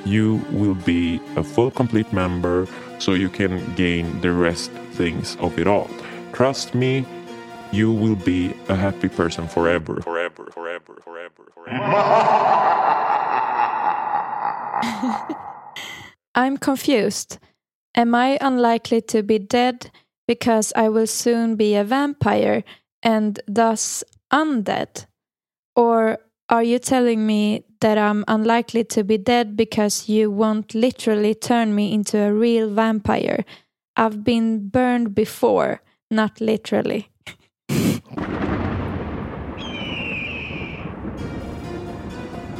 you 0.04 0.44
will 0.50 0.74
be 0.74 1.20
a 1.36 1.44
full 1.44 1.70
complete 1.70 2.12
member 2.12 2.66
so 2.98 3.12
you 3.12 3.28
can 3.28 3.74
gain 3.76 4.20
the 4.20 4.32
rest 4.32 4.72
things 4.94 5.36
of 5.36 5.56
it 5.60 5.68
all. 5.68 5.88
Trust 6.36 6.74
me, 6.74 7.06
you 7.72 7.90
will 7.90 8.14
be 8.14 8.52
a 8.68 8.74
happy 8.74 9.08
person 9.08 9.48
forever. 9.48 10.02
Forever, 10.02 10.50
forever, 10.50 11.00
forever, 11.02 11.44
forever. 11.54 11.82
I'm 16.34 16.58
confused. 16.58 17.38
Am 17.94 18.14
I 18.14 18.36
unlikely 18.42 19.00
to 19.12 19.22
be 19.22 19.38
dead 19.38 19.90
because 20.28 20.74
I 20.76 20.90
will 20.90 21.06
soon 21.06 21.56
be 21.56 21.74
a 21.74 21.84
vampire 21.84 22.64
and 23.02 23.40
thus 23.48 24.04
undead? 24.30 25.06
Or 25.74 26.18
are 26.50 26.62
you 26.62 26.78
telling 26.78 27.26
me 27.26 27.64
that 27.80 27.96
I'm 27.96 28.26
unlikely 28.28 28.84
to 28.84 29.02
be 29.04 29.16
dead 29.16 29.56
because 29.56 30.06
you 30.06 30.30
won't 30.30 30.74
literally 30.74 31.34
turn 31.34 31.74
me 31.74 31.94
into 31.94 32.18
a 32.18 32.30
real 32.30 32.68
vampire? 32.68 33.46
I've 33.96 34.22
been 34.22 34.68
burned 34.68 35.14
before, 35.14 35.80
not 36.10 36.40
literally. 36.40 37.08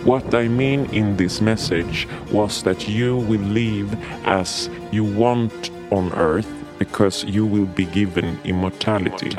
What 0.04 0.34
I 0.34 0.46
mean 0.46 0.86
in 0.92 1.16
this 1.16 1.40
message 1.40 2.06
was 2.30 2.62
that 2.62 2.88
you 2.88 3.16
will 3.16 3.40
live 3.40 3.92
as 4.24 4.70
you 4.92 5.02
want 5.02 5.70
on 5.90 6.12
earth 6.12 6.46
because 6.78 7.24
you 7.24 7.44
will 7.46 7.66
be 7.66 7.86
given 7.86 8.38
immortality. 8.44 9.32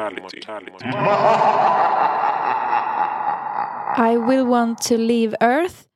I 4.00 4.18
will 4.18 4.46
want 4.46 4.82
to 4.82 4.98
leave 4.98 5.34
Earth, 5.42 5.88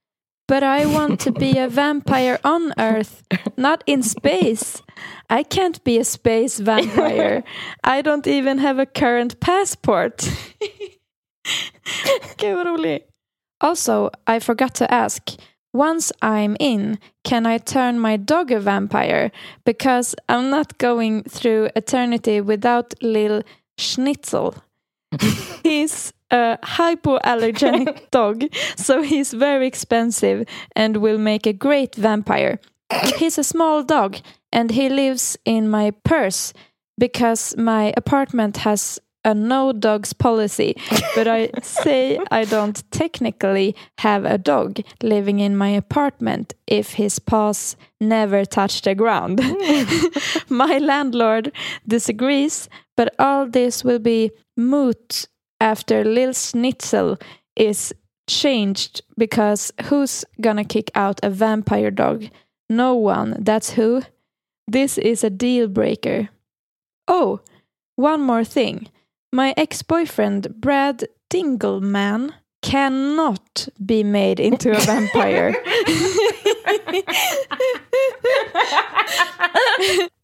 but 0.48 0.64
I 0.64 0.86
want 0.86 1.20
to 1.22 1.32
be 1.32 1.58
a 1.58 1.68
vampire 1.68 2.40
on 2.44 2.74
Earth, 2.80 3.24
not 3.58 3.84
in 3.86 4.04
space. 4.04 4.82
I 5.32 5.44
can't 5.44 5.82
be 5.86 5.98
a 5.98 6.04
space 6.04 6.60
vampire. 6.60 7.44
I 7.86 8.02
don't 8.02 8.28
even 8.28 8.58
have 8.58 8.80
a 8.80 8.86
current 8.86 9.40
passport. 9.40 10.30
Gud 12.38 12.56
vad 12.56 12.66
rolig. 12.66 13.00
Also, 13.62 14.10
I 14.28 14.40
forgot 14.40 14.76
to 14.76 14.94
ask. 14.94 15.32
Once 15.74 16.12
I'm 16.22 16.58
in, 16.60 17.00
can 17.24 17.46
I 17.46 17.58
turn 17.58 17.98
my 17.98 18.18
dog 18.18 18.52
a 18.52 18.60
vampire? 18.60 19.32
Because 19.64 20.14
I'm 20.28 20.50
not 20.50 20.78
going 20.78 21.24
through 21.24 21.70
eternity 21.78 22.42
without 22.42 22.94
Lil 23.02 23.42
Schnitzel. 23.78 24.56
he's 25.64 26.12
a 26.30 26.58
hypoallergenic 26.62 28.12
dog, 28.12 28.44
so 28.76 29.02
he's 29.02 29.32
very 29.32 29.66
expensive 29.66 30.46
and 30.76 30.98
will 30.98 31.18
make 31.18 31.48
a 31.48 31.54
great 31.54 31.96
vampire. 31.96 32.60
He's 33.18 33.38
a 33.38 33.44
small 33.44 33.84
dog 33.84 34.18
and 34.52 34.72
he 34.72 34.90
lives 34.90 35.38
in 35.46 35.70
my 35.70 35.92
purse 36.04 36.54
because 36.98 37.56
my 37.58 37.94
apartment 37.98 38.58
has 38.58 39.00
a 39.24 39.34
no 39.34 39.72
dogs 39.72 40.14
policy, 40.14 40.76
but 41.16 41.28
I 41.28 41.50
say 41.62 42.20
I 42.32 42.44
don't 42.46 42.84
technically 42.92 43.76
have 44.00 44.26
a 44.26 44.38
dog 44.38 44.80
living 45.04 45.40
in 45.40 45.56
my 45.56 45.70
apartment 45.70 46.54
if 46.68 46.94
his 46.94 47.20
paws 47.20 47.76
never 48.00 48.46
touch 48.46 48.82
the 48.82 48.96
ground. 48.96 49.40
my 50.50 50.78
landlord 50.80 51.52
disagrees, 51.88 52.68
but 52.98 53.14
all 53.20 53.46
this 53.46 53.84
will 53.84 54.00
be 54.00 54.32
moot 54.58 55.28
after 55.60 56.04
Lil 56.04 56.34
Schnitzel 56.34 57.18
is 57.56 57.94
changed 58.28 59.02
because 59.18 59.72
who's 59.84 60.26
gonna 60.40 60.66
kick 60.66 60.90
out 60.96 61.20
a 61.22 61.30
vampire 61.30 61.92
dog? 61.92 62.26
No 62.70 62.96
one, 62.96 63.38
that's 63.40 63.72
who. 63.72 64.02
This 64.72 64.98
is 64.98 65.22
a 65.26 65.30
deal 65.30 65.68
breaker. 65.68 66.30
Oh, 67.06 67.42
one 67.98 68.22
more 68.22 68.46
thing. 68.46 68.88
My 69.34 69.54
ex 69.58 69.82
boyfriend, 69.82 70.62
Brad 70.62 71.04
Dingleman, 71.30 72.32
cannot 72.62 73.68
be 73.86 74.02
made 74.02 74.40
into 74.40 74.72
a 74.72 74.80
vampire. 74.80 75.58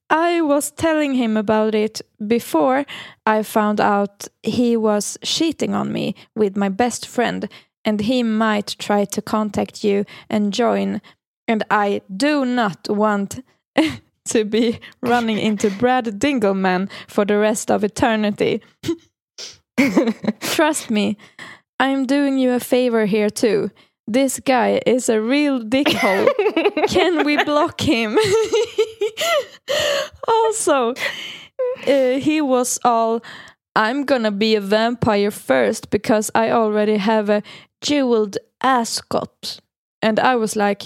I 0.10 0.40
was 0.40 0.72
telling 0.72 1.16
him 1.16 1.36
about 1.36 1.76
it 1.76 2.02
before 2.26 2.86
I 3.26 3.44
found 3.44 3.82
out 3.82 4.30
he 4.44 4.78
was 4.78 5.18
cheating 5.26 5.76
on 5.76 5.92
me 5.92 6.16
with 6.38 6.56
my 6.56 6.70
best 6.70 7.06
friend, 7.06 7.50
and 7.84 8.00
he 8.00 8.24
might 8.24 8.78
try 8.80 9.04
to 9.04 9.22
contact 9.22 9.84
you 9.84 10.06
and 10.30 10.54
join. 10.54 11.02
And 11.50 11.66
I 11.70 12.02
do 12.16 12.46
not 12.46 12.88
want 12.90 13.44
to 14.28 14.46
be 14.46 14.80
running 15.02 15.38
into 15.38 15.70
Brad 15.72 16.06
Dingleman 16.20 16.90
for 17.08 17.26
the 17.26 17.38
rest 17.38 17.72
of 17.72 17.84
eternity. 17.84 18.62
Trust 20.40 20.90
me, 20.90 21.18
I'm 21.80 22.06
doing 22.06 22.38
you 22.38 22.54
a 22.54 22.60
favor 22.60 23.06
here 23.06 23.30
too. 23.30 23.72
This 24.08 24.40
guy 24.40 24.82
is 24.86 25.10
a 25.10 25.22
real 25.22 25.62
dickhole. 25.62 26.30
Can 26.88 27.26
we 27.26 27.44
block 27.44 27.82
him? 27.82 28.18
also, 30.28 30.94
uh, 31.86 32.20
he 32.20 32.42
was 32.42 32.80
all, 32.86 33.22
I'm 33.76 34.06
gonna 34.06 34.32
be 34.32 34.56
a 34.56 34.62
vampire 34.62 35.30
first 35.30 35.90
because 35.90 36.32
I 36.34 36.52
already 36.52 36.98
have 36.98 37.30
a 37.30 37.44
jeweled 37.82 38.38
ascot. 38.62 39.60
And 40.02 40.20
I 40.20 40.36
was 40.36 40.56
like, 40.56 40.84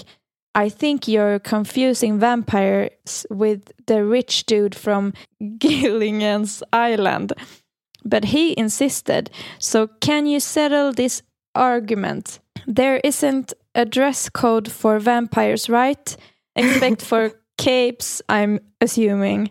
I 0.54 0.68
think 0.68 1.08
you're 1.08 1.38
confusing 1.38 2.18
vampires 2.18 3.26
with 3.30 3.72
the 3.86 4.04
rich 4.04 4.44
dude 4.46 4.74
from 4.74 5.14
Gilligan's 5.58 6.62
Island. 6.72 7.32
But 8.04 8.24
he 8.26 8.58
insisted, 8.58 9.30
so 9.58 9.86
can 10.00 10.26
you 10.26 10.40
settle 10.40 10.92
this 10.92 11.22
argument? 11.54 12.40
There 12.66 13.00
isn't 13.04 13.52
a 13.74 13.84
dress 13.84 14.28
code 14.28 14.70
for 14.70 14.98
vampires, 14.98 15.68
right? 15.70 16.16
Except 16.56 17.02
for 17.10 17.32
capes, 17.58 18.20
I'm 18.28 18.60
assuming. 18.80 19.50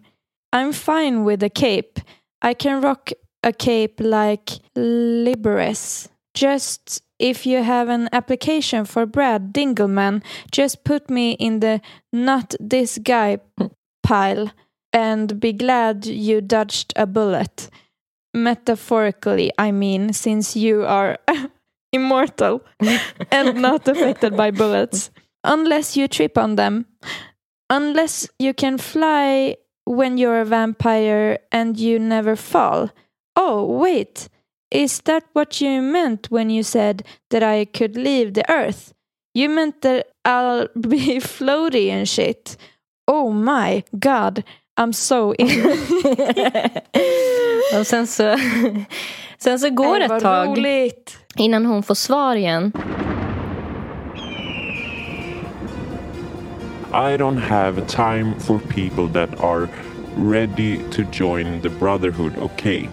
I'm 0.54 0.74
fine 0.74 1.24
with 1.24 1.42
a 1.44 1.50
cape. 1.50 2.00
I 2.42 2.54
can 2.54 2.82
rock 2.82 3.12
a 3.44 3.54
cape 3.54 4.00
like 4.00 4.52
Liberes. 4.76 6.10
Just 6.34 7.02
if 7.22 7.46
you 7.46 7.62
have 7.62 7.88
an 7.88 8.10
application 8.12 8.84
for 8.86 9.06
Brad 9.06 9.54
Dingleman, 9.54 10.24
just 10.52 10.84
put 10.84 11.10
me 11.10 11.34
in 11.34 11.60
the 11.60 11.80
not 12.12 12.56
this 12.60 12.98
guy 12.98 13.38
pile 14.02 14.52
and 14.92 15.40
be 15.40 15.54
glad 15.54 16.06
you 16.06 16.42
dodged 16.42 16.94
a 16.96 17.06
bullet. 17.06 17.70
Metaphorically, 18.34 19.52
I 19.58 19.72
mean, 19.72 20.14
since 20.14 20.56
you 20.56 20.84
are 20.84 21.20
immortal 21.94 22.64
and 23.32 23.62
not 23.62 23.88
affected 23.88 24.36
by 24.36 24.52
bullets. 24.52 25.12
Unless 25.44 25.96
you 25.96 26.08
trip 26.08 26.38
on 26.38 26.56
them. 26.56 26.86
Unless 27.70 28.28
you 28.40 28.54
can 28.54 28.78
fly 28.78 29.58
when 29.86 30.18
you're 30.18 30.42
a 30.42 30.46
vampire 30.46 31.40
and 31.52 31.78
you 31.78 32.00
never 32.00 32.36
fall. 32.36 32.90
Oh, 33.36 33.66
wait. 33.66 34.28
Is 34.72 35.02
that 35.02 35.24
what 35.34 35.62
you 35.62 35.82
meant 35.82 36.32
when 36.32 36.50
you 36.50 36.64
said 36.64 37.04
that 37.30 37.44
I 37.44 37.66
could 37.66 37.98
leave 37.98 38.34
the 38.34 38.50
earth? 38.50 38.94
You 39.34 39.50
meant 39.50 39.82
that 39.82 40.06
I'll 40.24 40.68
be 40.74 41.20
floaty 41.20 41.90
and 41.90 42.08
shit. 42.08 42.58
Oh 43.08 43.32
my 43.32 43.84
god, 43.92 44.44
I'm 44.78 44.94
so 44.94 45.34
in. 45.34 45.62
Och 47.80 47.88
sen 47.88 48.08
så, 48.08 48.38
sen 49.38 49.60
så 49.60 49.70
går 49.70 50.00
det 50.00 50.06
ett 50.06 50.22
tag 50.22 50.48
roligt. 50.48 51.18
innan 51.38 51.66
hon 51.66 51.84
får 51.84 51.96
svar 51.96 52.36
igen. 52.36 52.72
I 56.94 57.18
don't 57.18 57.38
have 57.40 57.88
time 57.88 58.34
for 58.40 58.60
people 58.60 59.08
that 59.08 59.44
are 59.44 59.68
ready 60.18 60.78
to 60.92 61.04
join 61.12 61.62
the 61.62 61.70
Brotherhood, 61.70 62.38
okay? 62.38 62.90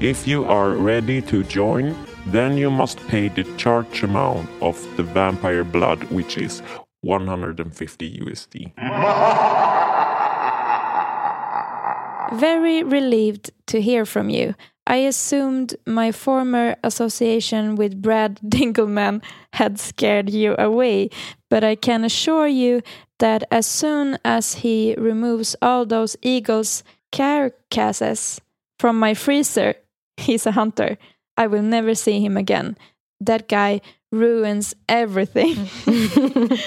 If 0.00 0.26
you 0.26 0.44
are 0.44 0.70
ready 0.70 1.22
to 1.22 1.44
join, 1.44 1.94
then 2.26 2.58
you 2.58 2.70
must 2.70 2.98
pay 3.06 3.28
the 3.28 3.44
charge 3.56 4.02
amount 4.02 4.48
of 4.60 4.76
the 4.96 5.04
vampire 5.04 5.62
blood, 5.62 6.02
which 6.10 6.36
is 6.36 6.62
150 7.02 8.18
USD. 8.18 8.72
Very 12.38 12.82
relieved 12.82 13.52
to 13.66 13.80
hear 13.80 14.04
from 14.04 14.30
you. 14.30 14.54
I 14.86 14.96
assumed 14.96 15.76
my 15.86 16.12
former 16.12 16.76
association 16.82 17.76
with 17.76 18.02
Brad 18.02 18.40
Dingleman 18.44 19.22
had 19.52 19.78
scared 19.78 20.28
you 20.28 20.56
away, 20.58 21.10
but 21.48 21.62
I 21.62 21.76
can 21.76 22.04
assure 22.04 22.48
you 22.48 22.82
that 23.20 23.44
as 23.50 23.66
soon 23.66 24.18
as 24.24 24.54
he 24.54 24.94
removes 24.98 25.54
all 25.62 25.86
those 25.86 26.16
eagles' 26.20 26.82
carcasses 27.12 28.40
from 28.78 28.98
my 28.98 29.14
freezer, 29.14 29.76
he's 30.16 30.46
a 30.46 30.52
hunter. 30.52 30.98
I 31.36 31.46
will 31.46 31.62
never 31.62 31.94
see 31.94 32.20
him 32.20 32.36
again. 32.36 32.76
That 33.20 33.48
guy 33.48 33.80
ruins 34.12 34.74
everything. 34.88 35.68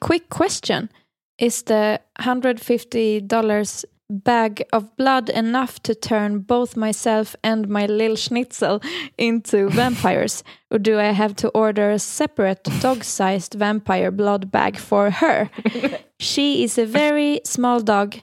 Quick 0.00 0.28
question 0.28 0.90
Is 1.38 1.62
the 1.62 2.00
$150 2.20 3.84
bag 4.10 4.64
of 4.72 4.96
blood 4.96 5.30
enough 5.30 5.82
to 5.82 5.94
turn 5.94 6.40
both 6.40 6.76
myself 6.76 7.34
and 7.42 7.68
my 7.68 7.86
Lil 7.86 8.16
Schnitzel 8.16 8.80
into 9.18 9.68
vampires? 9.70 10.44
Or 10.70 10.78
do 10.78 10.98
I 10.98 11.12
have 11.12 11.36
to 11.36 11.48
order 11.48 11.90
a 11.90 11.98
separate 11.98 12.64
dog 12.80 13.04
sized 13.04 13.54
vampire 13.54 14.10
blood 14.10 14.50
bag 14.50 14.76
for 14.76 15.10
her? 15.10 15.50
she 16.18 16.64
is 16.64 16.78
a 16.78 16.86
very 16.86 17.40
small 17.44 17.80
dog, 17.80 18.16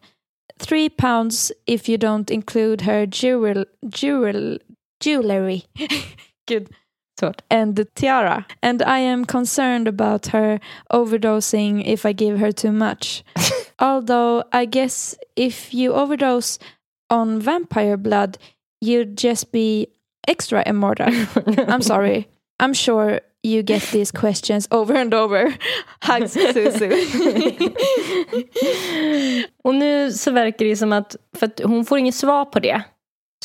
three 0.62 0.90
pounds 0.90 1.52
if 1.66 1.90
you 1.90 1.98
don't 1.98 2.30
include 2.32 2.82
her 2.82 3.06
jewel, 3.06 3.66
jewel, 3.90 4.58
jewelry. 5.00 5.66
Good 6.48 6.70
Svårt. 7.20 7.40
and 7.50 7.76
the 7.76 7.86
tiara. 7.96 8.46
And 8.62 8.82
I 8.82 9.00
am 9.00 9.26
concerned 9.26 9.88
about 9.88 10.28
her 10.28 10.60
overdosing 10.92 11.84
if 11.86 12.06
I 12.06 12.14
give 12.14 12.40
her 12.40 12.52
too 12.52 12.72
much. 12.72 13.24
Although 13.80 14.44
I 14.52 14.66
guess 14.66 15.16
if 15.36 15.74
you 15.74 15.94
overdose 15.94 16.58
on 17.10 17.40
vampire 17.40 17.98
blood, 17.98 18.38
you'd 18.80 19.18
just 19.18 19.52
be 19.52 19.88
extra 20.28 20.64
immortal. 20.66 21.10
I'm 21.68 21.82
sorry. 21.82 22.28
I'm 22.60 22.74
sure 22.74 23.22
you 23.44 23.64
get 23.64 23.82
these 23.92 24.12
questions 24.12 24.68
over 24.72 24.96
and 24.96 25.14
over. 25.14 25.54
Hugs 26.02 26.34
Susu. 26.34 26.92
Och 29.64 29.76
nu 29.76 30.12
så 30.12 30.32
verkar 30.32 30.66
det 30.66 30.76
som 30.76 30.94
att, 30.94 31.16
för 31.38 31.46
att 31.46 31.62
hon 31.64 31.86
får 31.86 31.98
inget 31.98 32.16
svar 32.16 32.46
på 32.46 32.60
det. 32.60 32.84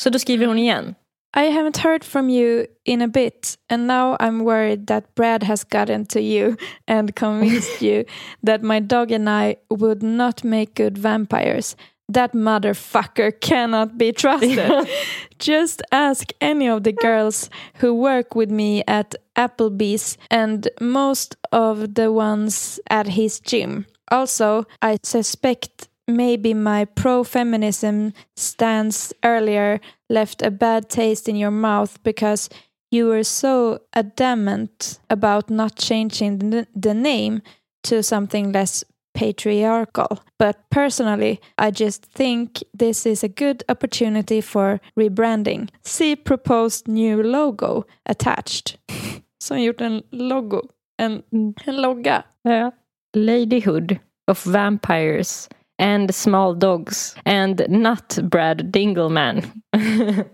Så 0.01 0.09
då 0.09 0.19
skriver 0.19 0.45
hon 0.45 0.59
igen. 0.59 0.95
I 1.37 1.49
haven't 1.49 1.77
heard 1.77 2.03
from 2.03 2.29
you 2.29 2.65
in 2.85 3.01
a 3.01 3.07
bit, 3.07 3.57
and 3.69 3.85
now 3.85 4.17
I'm 4.19 4.43
worried 4.43 4.87
that 4.87 5.13
Brad 5.13 5.43
has 5.43 5.63
gotten 5.63 6.05
to 6.07 6.19
you 6.19 6.57
and 6.87 7.15
convinced 7.15 7.81
you 7.81 8.05
that 8.43 8.63
my 8.63 8.79
dog 8.79 9.11
and 9.11 9.29
I 9.29 9.57
would 9.69 10.01
not 10.01 10.43
make 10.43 10.73
good 10.73 10.97
vampires. 10.97 11.75
That 12.09 12.33
motherfucker 12.33 13.39
cannot 13.39 13.97
be 13.97 14.13
trusted. 14.13 14.87
Just 15.39 15.81
ask 15.91 16.31
any 16.41 16.67
of 16.67 16.83
the 16.83 16.91
girls 16.91 17.49
who 17.75 17.93
work 17.93 18.35
with 18.35 18.49
me 18.49 18.83
at 18.87 19.15
Applebee's 19.35 20.17
and 20.31 20.67
most 20.81 21.35
of 21.51 21.93
the 21.95 22.11
ones 22.11 22.79
at 22.89 23.07
his 23.07 23.39
gym. 23.39 23.85
Also, 24.09 24.65
I 24.81 24.97
suspect 25.03 25.87
maybe 26.07 26.53
my 26.53 26.85
pro 26.85 27.23
feminism 27.23 28.13
stance 28.35 29.13
earlier 29.23 29.79
left 30.09 30.41
a 30.41 30.49
bad 30.49 30.89
taste 30.89 31.27
in 31.27 31.35
your 31.35 31.51
mouth 31.51 32.01
because 32.03 32.49
you 32.89 33.07
were 33.07 33.23
so 33.23 33.79
adamant 33.93 34.99
about 35.09 35.49
not 35.49 35.75
changing 35.75 36.39
the, 36.39 36.67
the 36.73 36.93
name 36.93 37.41
to 37.83 38.01
something 38.01 38.51
less 38.51 38.83
patriarchal. 39.17 40.19
But 40.37 40.57
personally, 40.69 41.41
I 41.57 41.71
just 41.71 42.05
think 42.05 42.63
this 42.71 43.05
is 43.05 43.23
a 43.23 43.27
good 43.27 43.63
opportunity 43.67 44.41
for 44.41 44.79
rebranding. 44.95 45.69
See 45.83 46.15
proposed 46.15 46.87
new 46.87 47.23
logo 47.23 47.85
attached. 48.05 48.77
Som 49.39 49.57
gjort 49.57 49.81
en 49.81 50.03
logo, 50.11 50.61
en, 50.99 51.23
en 51.31 51.75
logga. 51.81 52.23
Ja. 52.43 52.71
Ladyhood 53.15 53.99
of 54.27 54.43
Vampires 54.43 55.49
and 55.79 56.13
Small 56.13 56.53
Dogs 56.53 57.15
and 57.25 57.65
Not 57.69 58.19
Brad 58.29 58.71
Dingleman. 58.71 59.43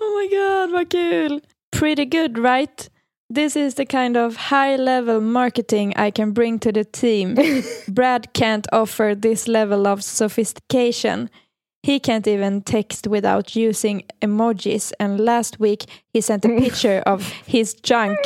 Oh 0.00 0.10
my 0.18 0.36
god, 0.36 0.72
vad 0.72 0.90
kul! 0.90 1.40
Pretty 1.70 2.04
good, 2.04 2.36
right? 2.36 2.90
This 3.34 3.56
is 3.56 3.74
the 3.74 3.84
kind 3.84 4.16
of 4.16 4.36
high 4.36 4.76
level 4.76 5.20
marketing 5.20 5.92
I 5.96 6.12
can 6.12 6.30
bring 6.30 6.60
to 6.60 6.70
the 6.70 6.84
team. 6.84 7.36
Brad 7.88 8.32
can't 8.32 8.64
offer 8.72 9.12
this 9.18 9.48
level 9.48 9.88
of 9.88 10.04
sophistication. 10.04 11.28
He 11.82 11.98
can't 11.98 12.28
even 12.28 12.62
text 12.62 13.08
without 13.08 13.56
using 13.56 14.04
emojis, 14.22 14.92
and 15.00 15.18
last 15.18 15.58
week 15.58 15.86
he 16.12 16.20
sent 16.20 16.44
a 16.44 16.48
picture 16.60 17.02
of 17.06 17.28
his 17.46 17.74
junk 17.74 18.18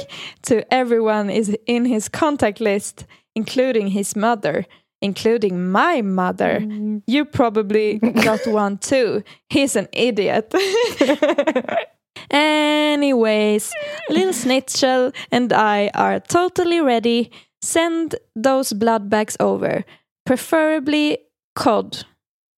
to 0.42 0.62
everyone 0.70 1.30
is 1.30 1.56
in 1.66 1.86
his 1.86 2.10
contact 2.10 2.60
list, 2.60 3.06
including 3.34 3.88
his 3.88 4.14
mother, 4.14 4.66
including 5.00 5.70
my 5.70 6.02
mother. 6.02 6.60
Mm. 6.60 7.02
You 7.06 7.24
probably 7.24 7.98
got 7.98 8.46
one 8.46 8.76
too. 8.76 9.22
He's 9.48 9.74
an 9.74 9.88
idiot. 9.94 10.52
Anyways, 12.30 13.72
Lil 14.10 14.32
Snitchel 14.32 15.12
and 15.30 15.52
I 15.52 15.90
are 15.94 16.20
totally 16.20 16.80
ready. 16.80 17.30
Send 17.62 18.14
those 18.36 18.72
blood 18.72 19.08
bags 19.10 19.36
over, 19.40 19.84
preferably 20.24 21.18
COD, 21.56 22.04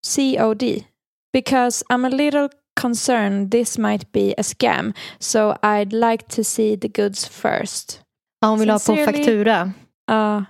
COD, 0.02 0.84
because 1.32 1.82
I'm 1.90 2.04
a 2.04 2.10
little 2.10 2.48
concerned 2.76 3.50
this 3.50 3.78
might 3.78 4.10
be 4.12 4.32
a 4.38 4.42
scam, 4.42 4.94
so 5.18 5.56
I'd 5.62 5.92
like 5.92 6.28
to 6.28 6.44
see 6.44 6.76
the 6.76 6.88
goods 6.88 7.26
first. 7.26 8.00
Ja, 8.42 8.48
hon 8.48 8.58
vill 8.58 8.68
ha 8.70 8.78
på 8.78 8.78
Sincerely- 8.78 9.04
faktura. 9.24 9.72
Uh, 10.08 10.44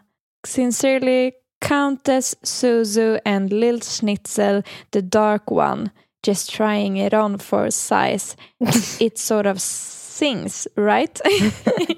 sincerely, 0.46 1.32
Countess 1.60 2.34
Suzu 2.42 3.18
and 3.24 3.52
Lil 3.52 3.80
Schnitzel, 3.80 4.62
the 4.92 5.02
dark 5.02 5.50
one, 5.50 5.90
just 6.22 6.50
trying 6.50 6.96
it 6.96 7.14
on 7.14 7.38
for 7.38 7.70
size. 7.70 8.36
it 9.00 9.18
sort 9.18 9.46
of 9.46 9.60
sings, 9.60 10.68
right? 10.76 11.20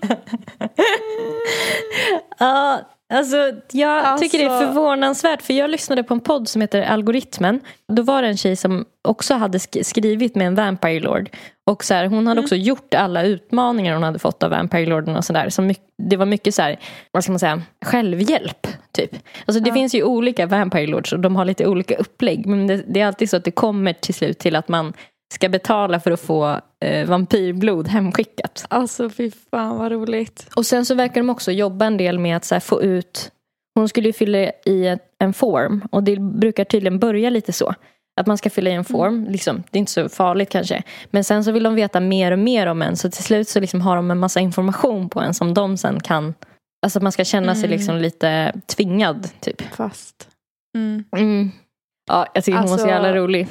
Ja, 0.00 0.16
uh, 2.78 2.84
alltså 3.12 3.36
jag 3.72 4.04
Alltså- 4.04 4.22
tycker 4.24 4.38
det 4.38 4.44
är 4.54 4.66
förvånansvärt 4.66 5.42
för 5.42 5.54
jag 5.54 5.70
lyssnade 5.70 6.02
på 6.02 6.14
en 6.14 6.20
podd 6.20 6.48
som 6.48 6.60
heter 6.60 6.82
Algoritmen. 6.82 7.60
Då 7.92 8.02
var 8.02 8.22
det 8.22 8.28
en 8.28 8.36
tjej 8.36 8.56
som 8.56 8.84
också 9.08 9.34
hade 9.34 9.58
sk- 9.58 9.82
skrivit 9.82 10.34
med 10.34 10.46
en 10.46 10.54
Vampire 10.54 11.00
Lord. 11.00 11.30
Och 11.70 11.84
så 11.84 11.94
här, 11.94 12.06
hon 12.06 12.26
hade 12.26 12.40
också 12.40 12.56
gjort 12.56 12.94
alla 12.94 13.22
utmaningar 13.22 13.94
hon 13.94 14.02
hade 14.02 14.18
fått 14.18 14.42
av 14.42 14.50
Vampire 14.50 14.86
Lorden 14.86 15.16
och 15.16 15.24
sådär. 15.24 15.48
Så 15.48 15.72
det 16.02 16.16
var 16.16 16.26
mycket 16.26 16.54
så 16.54 16.62
här, 16.62 16.78
vad 17.10 17.22
ska 17.24 17.32
man 17.32 17.38
säga, 17.38 17.62
självhjälp. 17.84 18.66
Typ. 18.92 19.10
Alltså 19.46 19.62
det 19.62 19.72
finns 19.72 19.94
ju 19.94 20.02
olika 20.02 20.46
Vampire 20.46 20.86
Lords 20.86 21.12
och 21.12 21.20
de 21.20 21.36
har 21.36 21.44
lite 21.44 21.66
olika 21.66 21.96
upplägg. 21.96 22.46
Men 22.46 22.66
det, 22.66 22.82
det 22.86 23.00
är 23.00 23.06
alltid 23.06 23.30
så 23.30 23.36
att 23.36 23.44
det 23.44 23.50
kommer 23.50 23.92
till 23.92 24.14
slut 24.14 24.38
till 24.38 24.56
att 24.56 24.68
man 24.68 24.92
ska 25.32 25.48
betala 25.48 26.00
för 26.00 26.10
att 26.10 26.20
få 26.20 26.60
eh, 26.84 27.06
vampyrblod 27.08 27.88
hemskickat. 27.88 28.66
alltså 28.68 29.10
fy 29.10 29.30
fan 29.50 29.78
vad 29.78 29.92
roligt. 29.92 30.46
Och 30.56 30.66
sen 30.66 30.84
så 30.86 30.94
verkar 30.94 31.20
de 31.20 31.30
också 31.30 31.52
jobba 31.52 31.84
en 31.86 31.96
del 31.96 32.18
med 32.18 32.36
att 32.36 32.44
så 32.44 32.54
här, 32.54 32.60
få 32.60 32.82
ut 32.82 33.30
Hon 33.74 33.88
skulle 33.88 34.06
ju 34.08 34.12
fylla 34.12 34.38
i 34.66 34.86
ett, 34.86 35.02
en 35.18 35.32
form 35.32 35.82
och 35.90 36.02
det 36.02 36.16
brukar 36.16 36.64
tydligen 36.64 36.98
börja 36.98 37.30
lite 37.30 37.52
så. 37.52 37.74
Att 38.20 38.26
man 38.26 38.38
ska 38.38 38.50
fylla 38.50 38.70
i 38.70 38.72
en 38.72 38.84
form, 38.84 39.26
liksom, 39.30 39.62
det 39.70 39.78
är 39.78 39.80
inte 39.80 39.92
så 39.92 40.08
farligt 40.08 40.50
kanske. 40.50 40.82
Men 41.10 41.24
sen 41.24 41.44
så 41.44 41.52
vill 41.52 41.62
de 41.62 41.74
veta 41.74 42.00
mer 42.00 42.32
och 42.32 42.38
mer 42.38 42.66
om 42.66 42.82
en 42.82 42.96
så 42.96 43.10
till 43.10 43.24
slut 43.24 43.48
så 43.48 43.60
liksom 43.60 43.80
har 43.80 43.96
de 43.96 44.10
en 44.10 44.18
massa 44.18 44.40
information 44.40 45.08
på 45.08 45.20
en 45.20 45.34
som 45.34 45.54
de 45.54 45.76
sen 45.76 46.00
kan 46.00 46.34
Alltså 46.86 46.98
att 46.98 47.02
man 47.02 47.12
ska 47.12 47.24
känna 47.24 47.54
sig 47.54 47.64
Mm. 47.64 47.70
liksom 47.78 47.96
lite 47.96 48.52
tvingad 48.66 49.28
typ. 49.40 49.62
Fast. 49.74 50.28
Mm. 50.76 51.04
Mm. 51.16 51.50
Ja, 52.10 52.26
jag 52.34 52.44
tycker 52.44 52.58
hon 52.58 52.62
var 52.62 52.68
så 52.68 52.72
Alltså- 52.72 52.88
jävla 52.88 53.14
rolig. 53.14 53.48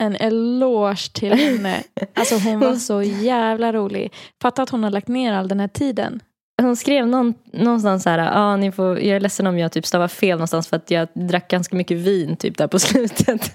En 0.00 0.16
eloge 0.16 1.12
till 1.12 1.32
henne. 1.32 1.82
Alltså 2.14 2.34
hon 2.34 2.60
var 2.60 2.74
så 2.74 3.02
jävla 3.02 3.72
rolig. 3.72 4.12
Fatta 4.42 4.62
att 4.62 4.70
hon 4.70 4.82
har 4.84 4.90
lagt 4.90 5.08
ner 5.08 5.32
all 5.32 5.48
den 5.48 5.60
här 5.60 5.68
tiden. 5.68 6.20
hon 6.62 6.76
skrev 6.76 7.06
någon, 7.06 7.34
någonstans 7.52 8.02
så 8.02 8.10
här, 8.10 8.30
ah, 8.34 8.56
ni 8.56 8.72
får, 8.72 8.98
jag 9.00 9.16
är 9.16 9.20
ledsen 9.20 9.46
om 9.46 9.58
jag 9.58 9.72
typ 9.72 9.86
stavar 9.86 10.08
fel 10.08 10.38
någonstans 10.38 10.68
för 10.68 10.76
att 10.76 10.90
jag 10.90 11.08
drack 11.14 11.48
ganska 11.50 11.76
mycket 11.76 11.96
vin 11.96 12.36
typ 12.36 12.58
där 12.58 12.66
på 12.66 12.78
slutet. 12.88 13.52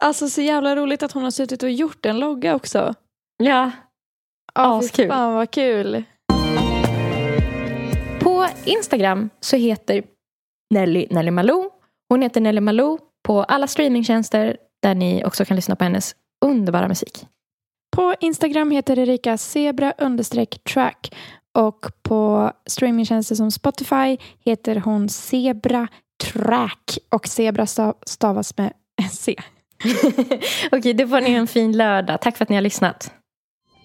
Alltså 0.00 0.28
så 0.28 0.40
jävla 0.42 0.76
roligt 0.76 1.02
att 1.02 1.12
hon 1.12 1.22
har 1.22 1.30
suttit 1.30 1.62
och 1.62 1.70
gjort 1.70 2.06
en 2.06 2.18
logga 2.18 2.54
också. 2.54 2.94
ja, 3.42 3.70
fy 4.56 4.60
Askul. 4.62 5.08
Fan 5.08 5.34
vad 5.34 5.50
kul. 5.50 6.02
På 8.20 8.46
Instagram 8.64 9.30
så 9.40 9.56
heter 9.56 10.02
Nelly 10.74 11.06
Nelly 11.10 11.30
Malou. 11.30 11.70
Hon 12.08 12.22
heter 12.22 12.40
Nelly 12.40 12.60
Malou 12.60 12.98
på 13.22 13.42
alla 13.44 13.66
streamingtjänster 13.66 14.56
där 14.82 14.94
ni 14.94 15.24
också 15.24 15.44
kan 15.44 15.56
lyssna 15.56 15.76
på 15.76 15.84
hennes 15.84 16.14
underbara 16.44 16.88
musik. 16.88 17.26
På 17.96 18.14
Instagram 18.20 18.70
heter 18.70 18.98
Erika 18.98 19.38
zebra 19.38 19.92
track 20.72 21.14
och 21.54 21.86
på 22.02 22.52
streamingtjänster 22.66 23.34
som 23.34 23.50
Spotify 23.50 24.16
heter 24.44 24.76
hon 24.76 25.08
zebra 25.08 25.88
track 26.24 26.98
och 27.08 27.28
zebra 27.28 27.64
stav- 27.64 27.96
stavas 28.06 28.56
med 28.56 28.72
C. 29.10 29.34
Okej, 30.72 30.94
då 30.94 31.08
får 31.08 31.20
ni 31.20 31.30
en 31.32 31.46
fin 31.46 31.76
lördag. 31.76 32.20
Tack 32.20 32.36
för 32.36 32.44
att 32.44 32.48
ni 32.48 32.54
har 32.54 32.62
lyssnat. 32.62 33.12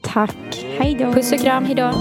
Tack. 0.01 0.65
Hej 0.79 0.95
då. 0.95 1.13
Puss 1.13 1.31
och 1.31 1.39
kram, 1.39 1.65
hejdå. 1.65 1.91